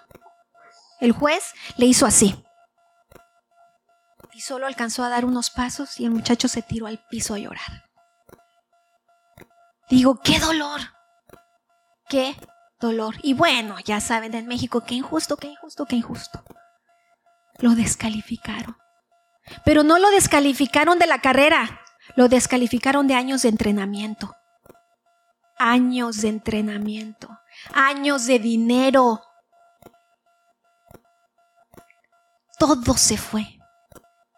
el 0.99 1.11
juez, 1.11 1.53
le 1.77 1.85
hizo 1.85 2.07
así 2.07 2.43
y 4.33 4.41
solo 4.41 4.65
alcanzó 4.65 5.03
a 5.03 5.09
dar 5.09 5.23
unos 5.23 5.51
pasos 5.51 5.99
y 5.99 6.05
el 6.05 6.11
muchacho 6.11 6.47
se 6.47 6.63
tiró 6.63 6.87
al 6.87 6.97
piso 7.09 7.35
a 7.35 7.39
llorar. 7.39 7.85
Digo, 9.89 10.19
qué 10.23 10.39
dolor, 10.39 10.81
qué 12.09 12.35
dolor. 12.79 13.15
Y 13.21 13.35
bueno, 13.35 13.77
ya 13.85 14.01
saben 14.01 14.33
en 14.33 14.47
México, 14.47 14.81
qué 14.81 14.95
injusto, 14.95 15.37
qué 15.37 15.47
injusto, 15.47 15.85
qué 15.85 15.95
injusto. 15.95 16.43
Lo 17.59 17.75
descalificaron. 17.75 18.77
Pero 19.65 19.83
no 19.83 19.99
lo 19.99 20.09
descalificaron 20.09 20.99
de 20.99 21.07
la 21.07 21.19
carrera, 21.19 21.81
lo 22.15 22.27
descalificaron 22.27 23.07
de 23.07 23.15
años 23.15 23.41
de 23.41 23.49
entrenamiento. 23.49 24.35
Años 25.59 26.21
de 26.21 26.29
entrenamiento, 26.29 27.29
años 27.73 28.27
de 28.27 28.39
dinero. 28.39 29.21
Todo 32.59 32.95
se 32.95 33.17
fue 33.17 33.59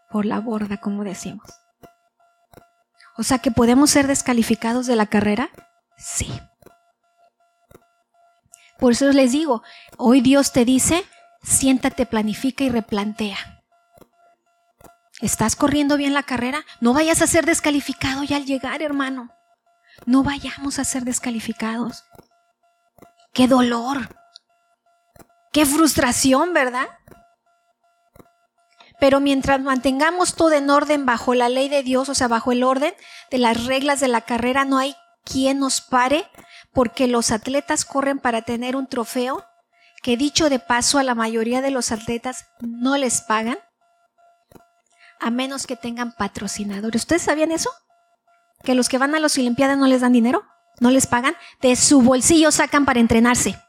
por 0.09 0.25
la 0.25 0.39
borda, 0.39 0.77
como 0.77 1.03
decimos. 1.03 1.49
O 3.17 3.23
sea 3.23 3.39
que 3.39 3.51
podemos 3.51 3.91
ser 3.91 4.07
descalificados 4.07 4.87
de 4.87 4.95
la 4.95 5.07
carrera. 5.07 5.49
Sí. 5.97 6.31
Por 8.77 8.93
eso 8.93 9.11
les 9.11 9.33
digo, 9.33 9.61
hoy 9.97 10.21
Dios 10.21 10.53
te 10.53 10.63
dice, 10.63 11.05
siéntate, 11.43 12.05
planifica 12.05 12.63
y 12.63 12.69
replantea. 12.69 13.58
¿Estás 15.21 15.55
corriendo 15.55 15.97
bien 15.97 16.13
la 16.13 16.23
carrera? 16.23 16.65
No 16.79 16.93
vayas 16.93 17.21
a 17.21 17.27
ser 17.27 17.45
descalificado 17.45 18.23
ya 18.23 18.37
al 18.37 18.45
llegar, 18.45 18.81
hermano. 18.81 19.29
No 20.05 20.23
vayamos 20.23 20.79
a 20.79 20.85
ser 20.85 21.03
descalificados. 21.03 22.05
Qué 23.33 23.47
dolor. 23.47 24.15
Qué 25.51 25.65
frustración, 25.65 26.53
¿verdad? 26.53 26.87
Pero 28.99 29.19
mientras 29.19 29.61
mantengamos 29.61 30.35
todo 30.35 30.53
en 30.53 30.69
orden 30.69 31.05
bajo 31.05 31.33
la 31.33 31.49
ley 31.49 31.69
de 31.69 31.83
Dios, 31.83 32.09
o 32.09 32.15
sea, 32.15 32.27
bajo 32.27 32.51
el 32.51 32.63
orden 32.63 32.93
de 33.29 33.37
las 33.39 33.65
reglas 33.65 33.99
de 33.99 34.07
la 34.07 34.21
carrera, 34.21 34.65
no 34.65 34.77
hay 34.77 34.95
quien 35.23 35.59
nos 35.59 35.81
pare, 35.81 36.29
porque 36.73 37.07
los 37.07 37.31
atletas 37.31 37.85
corren 37.85 38.19
para 38.19 38.41
tener 38.41 38.75
un 38.75 38.87
trofeo 38.87 39.45
que 40.01 40.17
dicho 40.17 40.49
de 40.49 40.59
paso 40.59 40.97
a 40.97 41.03
la 41.03 41.15
mayoría 41.15 41.61
de 41.61 41.71
los 41.71 41.91
atletas 41.91 42.45
no 42.61 42.95
les 42.97 43.21
pagan 43.21 43.57
a 45.19 45.29
menos 45.29 45.67
que 45.67 45.75
tengan 45.75 46.13
patrocinadores. 46.13 47.03
¿Ustedes 47.03 47.23
sabían 47.23 47.51
eso? 47.51 47.69
Que 48.63 48.75
los 48.75 48.89
que 48.89 48.97
van 48.97 49.15
a 49.15 49.19
las 49.19 49.37
Olimpiadas 49.37 49.77
no 49.77 49.87
les 49.87 50.01
dan 50.01 50.13
dinero, 50.13 50.43
no 50.79 50.91
les 50.91 51.07
pagan, 51.07 51.35
de 51.61 51.75
su 51.75 52.01
bolsillo 52.01 52.51
sacan 52.51 52.85
para 52.85 52.99
entrenarse. 52.99 53.59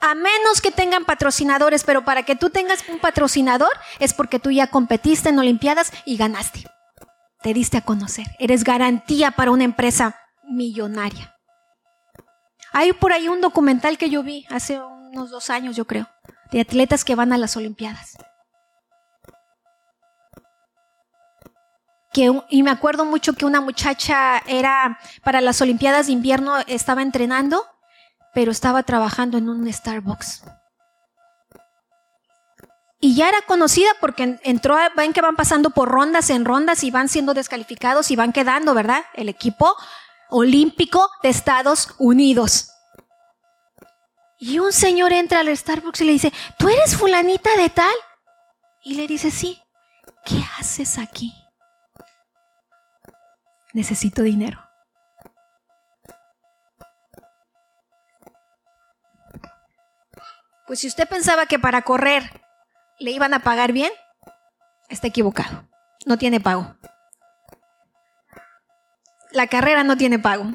A 0.00 0.14
menos 0.14 0.60
que 0.62 0.70
tengan 0.70 1.04
patrocinadores, 1.04 1.84
pero 1.84 2.04
para 2.04 2.22
que 2.22 2.36
tú 2.36 2.50
tengas 2.50 2.84
un 2.88 2.98
patrocinador 2.98 3.70
es 3.98 4.14
porque 4.14 4.38
tú 4.38 4.50
ya 4.50 4.68
competiste 4.68 5.30
en 5.30 5.38
Olimpiadas 5.38 5.92
y 6.04 6.16
ganaste. 6.16 6.64
Te 7.42 7.54
diste 7.54 7.78
a 7.78 7.82
conocer. 7.82 8.26
Eres 8.38 8.64
garantía 8.64 9.30
para 9.30 9.50
una 9.50 9.64
empresa 9.64 10.16
millonaria. 10.44 11.34
Hay 12.72 12.92
por 12.92 13.12
ahí 13.12 13.28
un 13.28 13.40
documental 13.40 13.98
que 13.98 14.10
yo 14.10 14.22
vi 14.22 14.46
hace 14.50 14.80
unos 14.80 15.30
dos 15.30 15.50
años, 15.50 15.74
yo 15.74 15.86
creo, 15.86 16.08
de 16.52 16.60
atletas 16.60 17.04
que 17.04 17.14
van 17.14 17.32
a 17.32 17.38
las 17.38 17.56
Olimpiadas. 17.56 18.16
Y 22.12 22.62
me 22.62 22.70
acuerdo 22.70 23.04
mucho 23.04 23.34
que 23.34 23.44
una 23.44 23.60
muchacha 23.60 24.38
era 24.46 24.98
para 25.22 25.40
las 25.40 25.60
Olimpiadas 25.60 26.06
de 26.06 26.12
invierno, 26.12 26.58
estaba 26.66 27.02
entrenando, 27.02 27.64
pero 28.34 28.50
estaba 28.50 28.82
trabajando 28.82 29.38
en 29.38 29.48
un 29.48 29.72
Starbucks. 29.72 30.42
Y 33.02 33.14
ya 33.14 33.28
era 33.28 33.40
conocida 33.46 33.88
porque 34.00 34.38
entró, 34.42 34.76
ven 34.96 35.12
que 35.12 35.22
van 35.22 35.36
pasando 35.36 35.70
por 35.70 35.88
rondas 35.88 36.28
en 36.28 36.44
rondas 36.44 36.84
y 36.84 36.90
van 36.90 37.08
siendo 37.08 37.32
descalificados 37.32 38.10
y 38.10 38.16
van 38.16 38.32
quedando, 38.32 38.74
¿verdad? 38.74 39.04
El 39.14 39.28
equipo 39.30 39.74
olímpico 40.28 41.08
de 41.22 41.30
Estados 41.30 41.94
Unidos. 41.98 42.70
Y 44.38 44.58
un 44.58 44.72
señor 44.72 45.12
entra 45.12 45.40
al 45.40 45.56
Starbucks 45.56 46.00
y 46.02 46.04
le 46.04 46.12
dice, 46.12 46.32
¿tú 46.58 46.68
eres 46.68 46.96
fulanita 46.96 47.56
de 47.56 47.70
tal? 47.70 47.94
Y 48.82 48.94
le 48.94 49.06
dice, 49.06 49.30
sí, 49.30 49.62
¿qué 50.24 50.42
haces 50.58 50.98
aquí? 50.98 51.39
Necesito 53.72 54.22
dinero. 54.22 54.60
Pues 60.66 60.80
si 60.80 60.86
usted 60.86 61.08
pensaba 61.08 61.46
que 61.46 61.58
para 61.58 61.82
correr 61.82 62.42
le 62.98 63.10
iban 63.10 63.34
a 63.34 63.40
pagar 63.40 63.72
bien, 63.72 63.90
está 64.88 65.08
equivocado. 65.08 65.68
No 66.06 66.16
tiene 66.16 66.40
pago. 66.40 66.76
La 69.32 69.46
carrera 69.48 69.82
no 69.84 69.96
tiene 69.96 70.18
pago. 70.18 70.46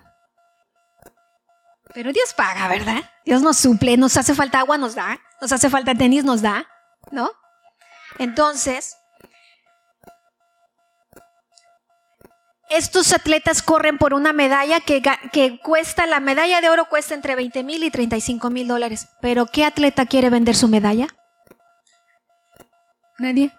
Pero 1.94 2.12
Dios 2.12 2.34
paga, 2.34 2.68
¿verdad? 2.68 3.10
Dios 3.26 3.42
nos 3.42 3.58
suple, 3.58 3.98
nos 3.98 4.18
hace 4.18 4.36
falta 4.36 4.60
agua, 4.60 4.78
nos 4.78 4.96
da, 4.96 5.20
nos 5.42 5.52
hace 5.52 5.70
falta 5.70 5.96
tenis, 5.96 6.24
nos 6.24 6.42
da, 6.42 6.68
¿no? 7.12 7.32
Entonces, 8.18 8.98
estos 12.70 13.14
atletas 13.14 13.62
corren 13.62 13.98
por 13.98 14.14
una 14.14 14.34
medalla 14.34 14.80
que, 14.80 15.02
que, 15.32 15.60
cuesta, 15.60 16.06
la 16.06 16.20
medalla 16.20 16.62
de 16.62 16.70
oro 16.70 16.90
cuesta 16.90 17.14
entre 17.14 17.36
20 17.36 17.64
mil 17.64 17.84
y 17.84 17.92
35 17.92 18.50
mil 18.50 18.68
dólares. 18.68 19.08
Pero 19.22 19.46
¿qué 19.46 19.66
atleta 19.66 20.06
quiere 20.06 20.30
vender 20.30 20.56
su 20.56 20.68
medalla? 20.68 21.08
Nadie. 23.20 23.52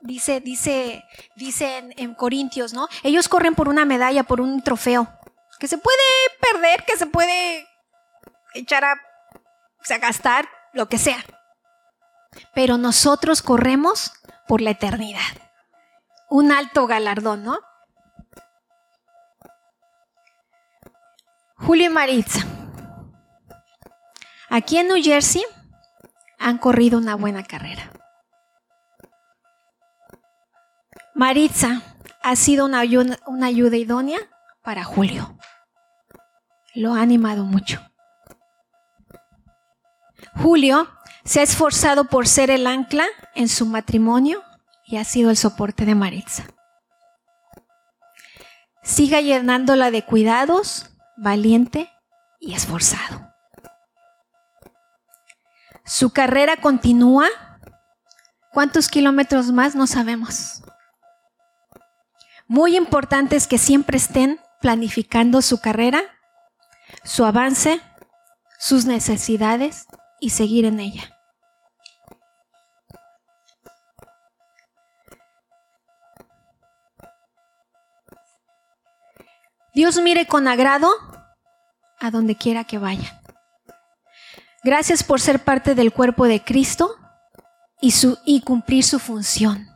Dice, 0.00 0.40
dice, 0.40 1.04
dice 1.36 1.78
en, 1.78 1.94
en, 1.96 2.14
Corintios, 2.14 2.74
¿no? 2.74 2.88
Ellos 3.02 3.28
corren 3.28 3.54
por 3.54 3.68
una 3.68 3.86
medalla, 3.86 4.24
por 4.24 4.40
un 4.40 4.62
trofeo, 4.62 5.08
que 5.58 5.66
se 5.66 5.78
puede 5.78 5.96
perder, 6.40 6.84
que 6.84 6.98
se 6.98 7.06
puede 7.06 7.66
echar 8.52 8.84
a, 8.84 9.00
o 9.80 9.84
sea, 9.84 9.96
gastar, 9.98 10.46
lo 10.74 10.90
que 10.90 10.98
sea. 10.98 11.24
Pero 12.54 12.76
nosotros 12.76 13.40
corremos 13.40 14.12
por 14.46 14.60
la 14.60 14.70
eternidad 14.70 15.43
un 16.30 16.52
alto 16.52 16.86
galardón, 16.86 17.44
¿no? 17.44 17.58
Julio 21.56 21.86
y 21.86 21.88
Maritza. 21.88 22.40
Aquí 24.50 24.78
en 24.78 24.88
New 24.88 25.02
Jersey 25.02 25.42
han 26.38 26.58
corrido 26.58 26.98
una 26.98 27.14
buena 27.14 27.42
carrera. 27.42 27.90
Maritza 31.14 31.82
ha 32.22 32.36
sido 32.36 32.66
una 32.66 32.80
ayuda, 32.80 33.18
una 33.26 33.46
ayuda 33.46 33.76
idónea 33.76 34.18
para 34.62 34.84
Julio. 34.84 35.38
Lo 36.74 36.94
ha 36.94 37.00
animado 37.00 37.44
mucho. 37.44 37.80
Julio 40.36 40.88
se 41.24 41.40
ha 41.40 41.42
esforzado 41.42 42.04
por 42.04 42.26
ser 42.26 42.50
el 42.50 42.66
ancla 42.66 43.06
en 43.34 43.48
su 43.48 43.66
matrimonio 43.66 44.42
y 44.86 44.96
ha 44.96 45.04
sido 45.04 45.30
el 45.30 45.36
soporte 45.36 45.84
de 45.84 45.94
Maritza. 45.94 46.44
Siga 48.82 49.20
llenándola 49.20 49.90
de 49.90 50.04
cuidados, 50.04 50.90
valiente 51.16 51.90
y 52.38 52.54
esforzado. 52.54 53.32
Su 55.84 56.10
carrera 56.10 56.56
continúa. 56.58 57.28
¿Cuántos 58.52 58.88
kilómetros 58.88 59.52
más? 59.52 59.74
No 59.74 59.86
sabemos. 59.86 60.62
Muy 62.46 62.76
importante 62.76 63.36
es 63.36 63.46
que 63.46 63.58
siempre 63.58 63.96
estén 63.96 64.38
planificando 64.60 65.42
su 65.42 65.60
carrera, 65.60 66.02
su 67.04 67.24
avance, 67.24 67.80
sus 68.58 68.84
necesidades 68.84 69.86
y 70.20 70.30
seguir 70.30 70.64
en 70.66 70.80
ella. 70.80 71.13
Dios 79.74 80.00
mire 80.00 80.26
con 80.26 80.46
agrado 80.46 80.88
a 81.98 82.10
donde 82.10 82.36
quiera 82.36 82.64
que 82.64 82.78
vayan. 82.78 83.20
Gracias 84.62 85.02
por 85.02 85.20
ser 85.20 85.40
parte 85.40 85.74
del 85.74 85.92
cuerpo 85.92 86.26
de 86.26 86.42
Cristo 86.42 86.96
y, 87.80 87.90
su, 87.90 88.18
y 88.24 88.42
cumplir 88.42 88.84
su 88.84 88.98
función. 88.98 89.68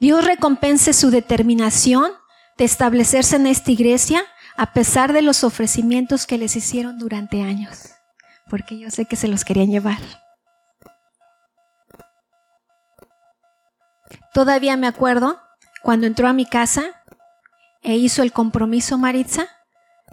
Dios 0.00 0.24
recompense 0.24 0.92
su 0.92 1.10
determinación 1.10 2.12
de 2.58 2.64
establecerse 2.64 3.36
en 3.36 3.46
esta 3.46 3.70
iglesia 3.70 4.24
a 4.56 4.72
pesar 4.72 5.12
de 5.12 5.22
los 5.22 5.44
ofrecimientos 5.44 6.26
que 6.26 6.36
les 6.36 6.56
hicieron 6.56 6.98
durante 6.98 7.42
años, 7.42 7.90
porque 8.50 8.78
yo 8.78 8.90
sé 8.90 9.06
que 9.06 9.16
se 9.16 9.28
los 9.28 9.44
querían 9.44 9.70
llevar. 9.70 9.98
Todavía 14.32 14.76
me 14.76 14.88
acuerdo 14.88 15.40
cuando 15.82 16.06
entró 16.06 16.28
a 16.28 16.32
mi 16.32 16.44
casa 16.44 17.03
e 17.84 17.94
hizo 17.94 18.22
el 18.22 18.32
compromiso 18.32 18.98
Maritza 18.98 19.46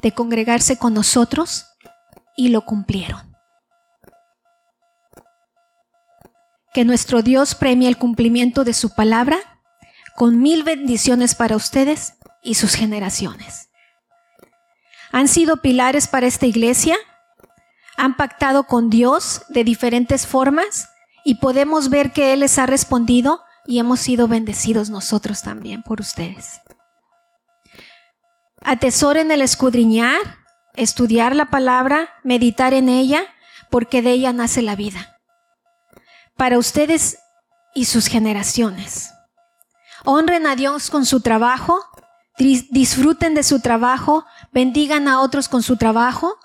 de 0.03 0.11
congregarse 0.11 0.77
con 0.77 0.93
nosotros 0.93 1.65
y 2.37 2.49
lo 2.49 2.65
cumplieron. 2.65 3.31
que 6.73 6.85
nuestro 6.85 7.21
Dios 7.21 7.55
premie 7.55 7.87
el 7.87 7.97
cumplimiento 7.97 8.63
de 8.63 8.73
su 8.73 8.93
palabra 8.95 9.37
con 10.15 10.41
mil 10.41 10.63
bendiciones 10.63 11.35
para 11.35 11.55
ustedes 11.55 12.15
y 12.43 12.55
sus 12.55 12.75
generaciones. 12.75 13.69
Han 15.11 15.27
sido 15.27 15.57
pilares 15.57 16.07
para 16.07 16.27
esta 16.27 16.45
iglesia, 16.45 16.95
han 17.97 18.15
pactado 18.15 18.63
con 18.63 18.89
Dios 18.89 19.43
de 19.49 19.63
diferentes 19.63 20.25
formas 20.25 20.89
y 21.25 21.35
podemos 21.35 21.89
ver 21.89 22.13
que 22.13 22.33
Él 22.33 22.39
les 22.39 22.57
ha 22.57 22.65
respondido 22.65 23.41
y 23.65 23.79
hemos 23.79 23.99
sido 23.99 24.27
bendecidos 24.27 24.89
nosotros 24.89 25.41
también 25.41 25.83
por 25.83 25.99
ustedes. 25.99 26.61
Atesoren 28.63 29.31
el 29.31 29.41
escudriñar, 29.41 30.19
estudiar 30.75 31.35
la 31.35 31.49
palabra, 31.49 32.09
meditar 32.23 32.73
en 32.73 32.89
ella, 32.89 33.25
porque 33.69 34.01
de 34.01 34.11
ella 34.11 34.33
nace 34.33 34.61
la 34.61 34.75
vida. 34.75 35.19
Para 36.37 36.57
ustedes 36.57 37.17
y 37.73 37.85
sus 37.85 38.07
generaciones. 38.07 39.13
Honren 40.05 40.47
a 40.47 40.55
Dios 40.55 40.89
con 40.89 41.05
su 41.05 41.21
trabajo, 41.21 41.83
disfruten 42.37 43.35
de 43.35 43.43
su 43.43 43.61
trabajo, 43.61 44.25
bendigan 44.51 45.07
a 45.07 45.21
otros 45.21 45.47
con 45.47 45.63
su 45.63 45.77
trabajo, 45.77 46.37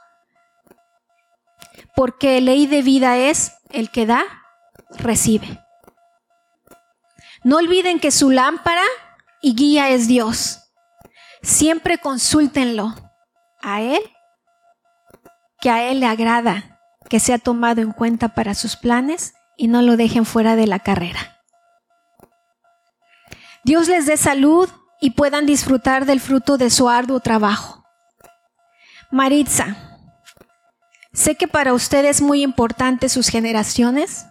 porque 1.95 2.41
ley 2.41 2.67
de 2.67 2.83
vida 2.83 3.17
es 3.17 3.53
el 3.71 3.91
que 3.91 4.07
da, 4.07 4.23
recibe. 4.91 5.63
No 7.43 7.57
olviden 7.57 8.01
que 8.01 8.11
su 8.11 8.31
lámpara 8.31 8.83
y 9.41 9.55
guía 9.55 9.91
es 9.91 10.07
Dios. 10.07 10.66
Siempre 11.43 11.99
consúltenlo 11.99 12.95
a 13.63 13.83
Él, 13.83 14.03
que 15.61 15.71
a 15.71 15.91
Él 15.91 16.01
le 16.01 16.07
agrada 16.07 16.77
que 17.09 17.21
sea 17.21 17.39
tomado 17.39 17.81
en 17.81 17.93
cuenta 17.93 18.29
para 18.35 18.55
sus 18.55 18.77
planes 18.77 19.35
y 19.57 19.69
no 19.69 19.83
lo 19.83 19.97
dejen 19.97 20.25
fuera 20.25 20.57
de 20.57 20.67
la 20.67 20.81
carrera. 20.81 21.41
Dios 23.65 23.89
les 23.89 24.07
dé 24.07 24.17
salud 24.17 24.69
y 25.01 25.11
puedan 25.11 25.47
disfrutar 25.47 26.07
del 26.07 26.21
fruto 26.21 26.59
de 26.59 26.71
su 26.71 26.89
arduo 26.89 27.21
trabajo. 27.21 27.85
Maritza, 29.11 29.77
sé 31.13 31.37
que 31.37 31.49
para 31.49 31.73
usted 31.73 32.05
es 32.05 32.21
muy 32.21 32.43
importante 32.43 33.09
sus 33.09 33.29
generaciones 33.29 34.27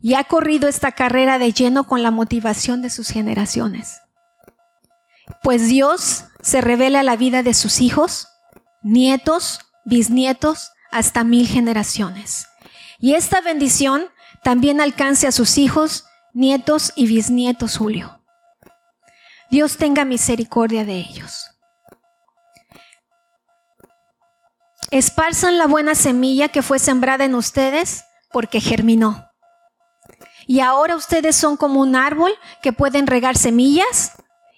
y 0.00 0.14
ha 0.14 0.24
corrido 0.24 0.68
esta 0.68 0.92
carrera 0.92 1.38
de 1.38 1.52
lleno 1.52 1.84
con 1.84 2.02
la 2.02 2.10
motivación 2.10 2.82
de 2.82 2.90
sus 2.90 3.08
generaciones. 3.08 4.00
Pues 5.42 5.68
Dios 5.68 6.24
se 6.40 6.60
revela 6.60 7.02
la 7.02 7.16
vida 7.16 7.42
de 7.42 7.54
sus 7.54 7.80
hijos, 7.80 8.28
nietos, 8.82 9.60
bisnietos, 9.84 10.72
hasta 10.90 11.24
mil 11.24 11.46
generaciones. 11.46 12.46
Y 12.98 13.14
esta 13.14 13.40
bendición 13.40 14.06
también 14.42 14.80
alcance 14.80 15.26
a 15.26 15.32
sus 15.32 15.58
hijos, 15.58 16.04
nietos 16.32 16.92
y 16.96 17.06
bisnietos, 17.06 17.76
Julio. 17.76 18.22
Dios 19.50 19.76
tenga 19.76 20.04
misericordia 20.04 20.84
de 20.84 20.94
ellos. 20.98 21.50
Esparzan 24.90 25.58
la 25.58 25.66
buena 25.66 25.94
semilla 25.94 26.48
que 26.48 26.62
fue 26.62 26.78
sembrada 26.78 27.24
en 27.24 27.34
ustedes 27.34 28.04
porque 28.30 28.60
germinó. 28.60 29.30
Y 30.46 30.60
ahora 30.60 30.94
ustedes 30.94 31.34
son 31.34 31.56
como 31.56 31.80
un 31.80 31.96
árbol 31.96 32.32
que 32.62 32.72
pueden 32.72 33.06
regar 33.08 33.36
semillas 33.36 34.12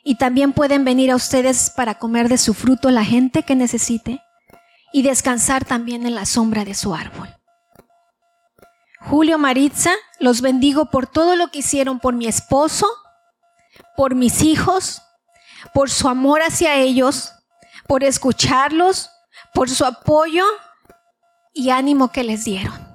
y 0.08 0.14
también 0.14 0.54
pueden 0.54 0.86
venir 0.86 1.10
a 1.10 1.16
ustedes 1.16 1.68
para 1.68 1.98
comer 1.98 2.30
de 2.30 2.38
su 2.38 2.54
fruto 2.54 2.90
la 2.90 3.04
gente 3.04 3.42
que 3.42 3.54
necesite 3.54 4.22
y 4.90 5.02
descansar 5.02 5.66
también 5.66 6.06
en 6.06 6.14
la 6.14 6.24
sombra 6.24 6.64
de 6.64 6.72
su 6.72 6.94
árbol. 6.94 7.28
Julio 9.00 9.36
Maritza, 9.36 9.92
los 10.18 10.40
bendigo 10.40 10.86
por 10.86 11.06
todo 11.06 11.36
lo 11.36 11.50
que 11.50 11.58
hicieron 11.58 12.00
por 12.00 12.14
mi 12.14 12.26
esposo, 12.26 12.86
por 13.98 14.14
mis 14.14 14.40
hijos, 14.40 15.02
por 15.74 15.90
su 15.90 16.08
amor 16.08 16.40
hacia 16.40 16.76
ellos, 16.76 17.34
por 17.86 18.02
escucharlos, 18.02 19.10
por 19.52 19.68
su 19.68 19.84
apoyo 19.84 20.46
y 21.52 21.68
ánimo 21.68 22.12
que 22.12 22.24
les 22.24 22.46
dieron 22.46 22.88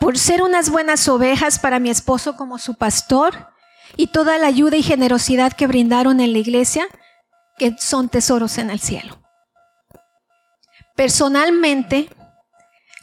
por 0.00 0.18
ser 0.18 0.42
unas 0.42 0.70
buenas 0.70 1.08
ovejas 1.08 1.58
para 1.58 1.78
mi 1.78 1.90
esposo 1.90 2.36
como 2.36 2.58
su 2.58 2.74
pastor 2.74 3.48
y 3.96 4.08
toda 4.08 4.38
la 4.38 4.46
ayuda 4.46 4.76
y 4.76 4.82
generosidad 4.82 5.52
que 5.52 5.66
brindaron 5.66 6.20
en 6.20 6.32
la 6.32 6.38
iglesia, 6.38 6.86
que 7.56 7.76
son 7.78 8.08
tesoros 8.08 8.58
en 8.58 8.70
el 8.70 8.80
cielo. 8.80 9.18
Personalmente, 10.94 12.08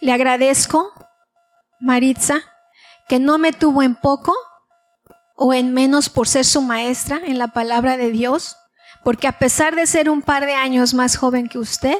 le 0.01 0.11
agradezco, 0.11 0.91
Maritza, 1.79 2.41
que 3.07 3.19
no 3.19 3.37
me 3.37 3.53
tuvo 3.53 3.83
en 3.83 3.95
poco 3.95 4.33
o 5.35 5.53
en 5.53 5.73
menos 5.73 6.09
por 6.09 6.27
ser 6.27 6.45
su 6.45 6.61
maestra 6.61 7.19
en 7.25 7.37
la 7.37 7.49
palabra 7.49 7.97
de 7.97 8.11
Dios, 8.11 8.57
porque 9.03 9.27
a 9.27 9.37
pesar 9.37 9.75
de 9.75 9.85
ser 9.85 10.09
un 10.09 10.21
par 10.21 10.45
de 10.45 10.55
años 10.55 10.93
más 10.93 11.17
joven 11.17 11.47
que 11.47 11.59
usted, 11.59 11.97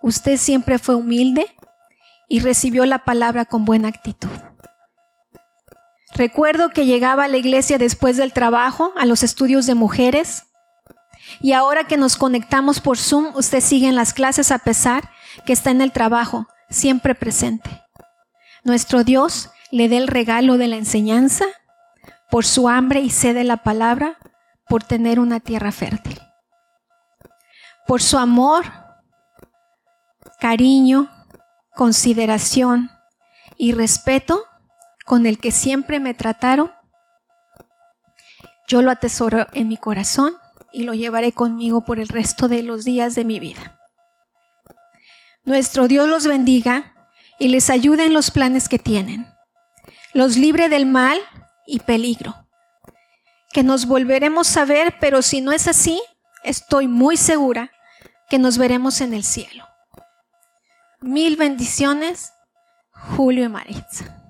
usted 0.00 0.36
siempre 0.36 0.78
fue 0.78 0.94
humilde, 0.94 1.54
y 2.32 2.40
recibió 2.40 2.86
la 2.86 3.04
palabra 3.04 3.44
con 3.44 3.66
buena 3.66 3.88
actitud. 3.88 4.30
Recuerdo 6.14 6.70
que 6.70 6.84
llegaba 6.84 7.24
a 7.24 7.28
la 7.28 7.38
iglesia 7.38 7.78
después 7.78 8.16
del 8.16 8.32
trabajo, 8.32 8.92
a 8.96 9.06
los 9.06 9.22
estudios 9.22 9.66
de 9.66 9.74
mujeres, 9.74 10.44
y 11.40 11.52
ahora 11.52 11.84
que 11.84 11.96
nos 11.96 12.16
conectamos 12.16 12.80
por 12.80 12.98
Zoom, 12.98 13.34
usted 13.34 13.60
sigue 13.60 13.88
en 13.88 13.94
las 13.94 14.12
clases 14.12 14.50
a 14.50 14.58
pesar 14.58 15.10
que 15.46 15.52
está 15.52 15.70
en 15.70 15.80
el 15.80 15.92
trabajo, 15.92 16.46
siempre 16.68 17.14
presente. 17.14 17.82
Nuestro 18.64 19.04
Dios 19.04 19.50
le 19.70 19.88
dé 19.88 19.96
el 19.96 20.08
regalo 20.08 20.58
de 20.58 20.68
la 20.68 20.76
enseñanza 20.76 21.46
por 22.30 22.44
su 22.44 22.68
hambre 22.68 23.00
y 23.00 23.10
sed 23.10 23.34
de 23.34 23.44
la 23.44 23.58
palabra, 23.58 24.18
por 24.68 24.82
tener 24.84 25.18
una 25.20 25.40
tierra 25.40 25.72
fértil. 25.72 26.18
Por 27.86 28.00
su 28.00 28.16
amor, 28.16 28.64
cariño, 30.40 31.10
consideración 31.74 32.90
y 33.58 33.72
respeto 33.72 34.46
con 35.04 35.26
el 35.26 35.38
que 35.38 35.50
siempre 35.50 36.00
me 36.00 36.14
trataron, 36.14 36.72
yo 38.68 38.82
lo 38.82 38.90
atesoro 38.90 39.46
en 39.52 39.68
mi 39.68 39.76
corazón 39.76 40.36
y 40.72 40.84
lo 40.84 40.94
llevaré 40.94 41.32
conmigo 41.32 41.84
por 41.84 41.98
el 41.98 42.08
resto 42.08 42.48
de 42.48 42.62
los 42.62 42.84
días 42.84 43.14
de 43.14 43.24
mi 43.24 43.40
vida. 43.40 43.78
Nuestro 45.44 45.88
Dios 45.88 46.08
los 46.08 46.26
bendiga 46.26 46.94
y 47.38 47.48
les 47.48 47.68
ayude 47.70 48.06
en 48.06 48.14
los 48.14 48.30
planes 48.30 48.68
que 48.68 48.78
tienen. 48.78 49.26
Los 50.14 50.36
libre 50.36 50.68
del 50.68 50.86
mal 50.86 51.18
y 51.66 51.80
peligro. 51.80 52.46
Que 53.52 53.62
nos 53.62 53.86
volveremos 53.86 54.56
a 54.56 54.64
ver, 54.64 54.96
pero 55.00 55.20
si 55.20 55.40
no 55.40 55.52
es 55.52 55.68
así, 55.68 56.00
estoy 56.44 56.86
muy 56.86 57.16
segura 57.16 57.70
que 58.30 58.38
nos 58.38 58.56
veremos 58.56 59.00
en 59.00 59.12
el 59.12 59.24
cielo. 59.24 59.66
Mil 61.00 61.36
bendiciones, 61.36 62.32
Julio 63.16 63.44
y 63.44 63.48
Maritza. 63.48 64.21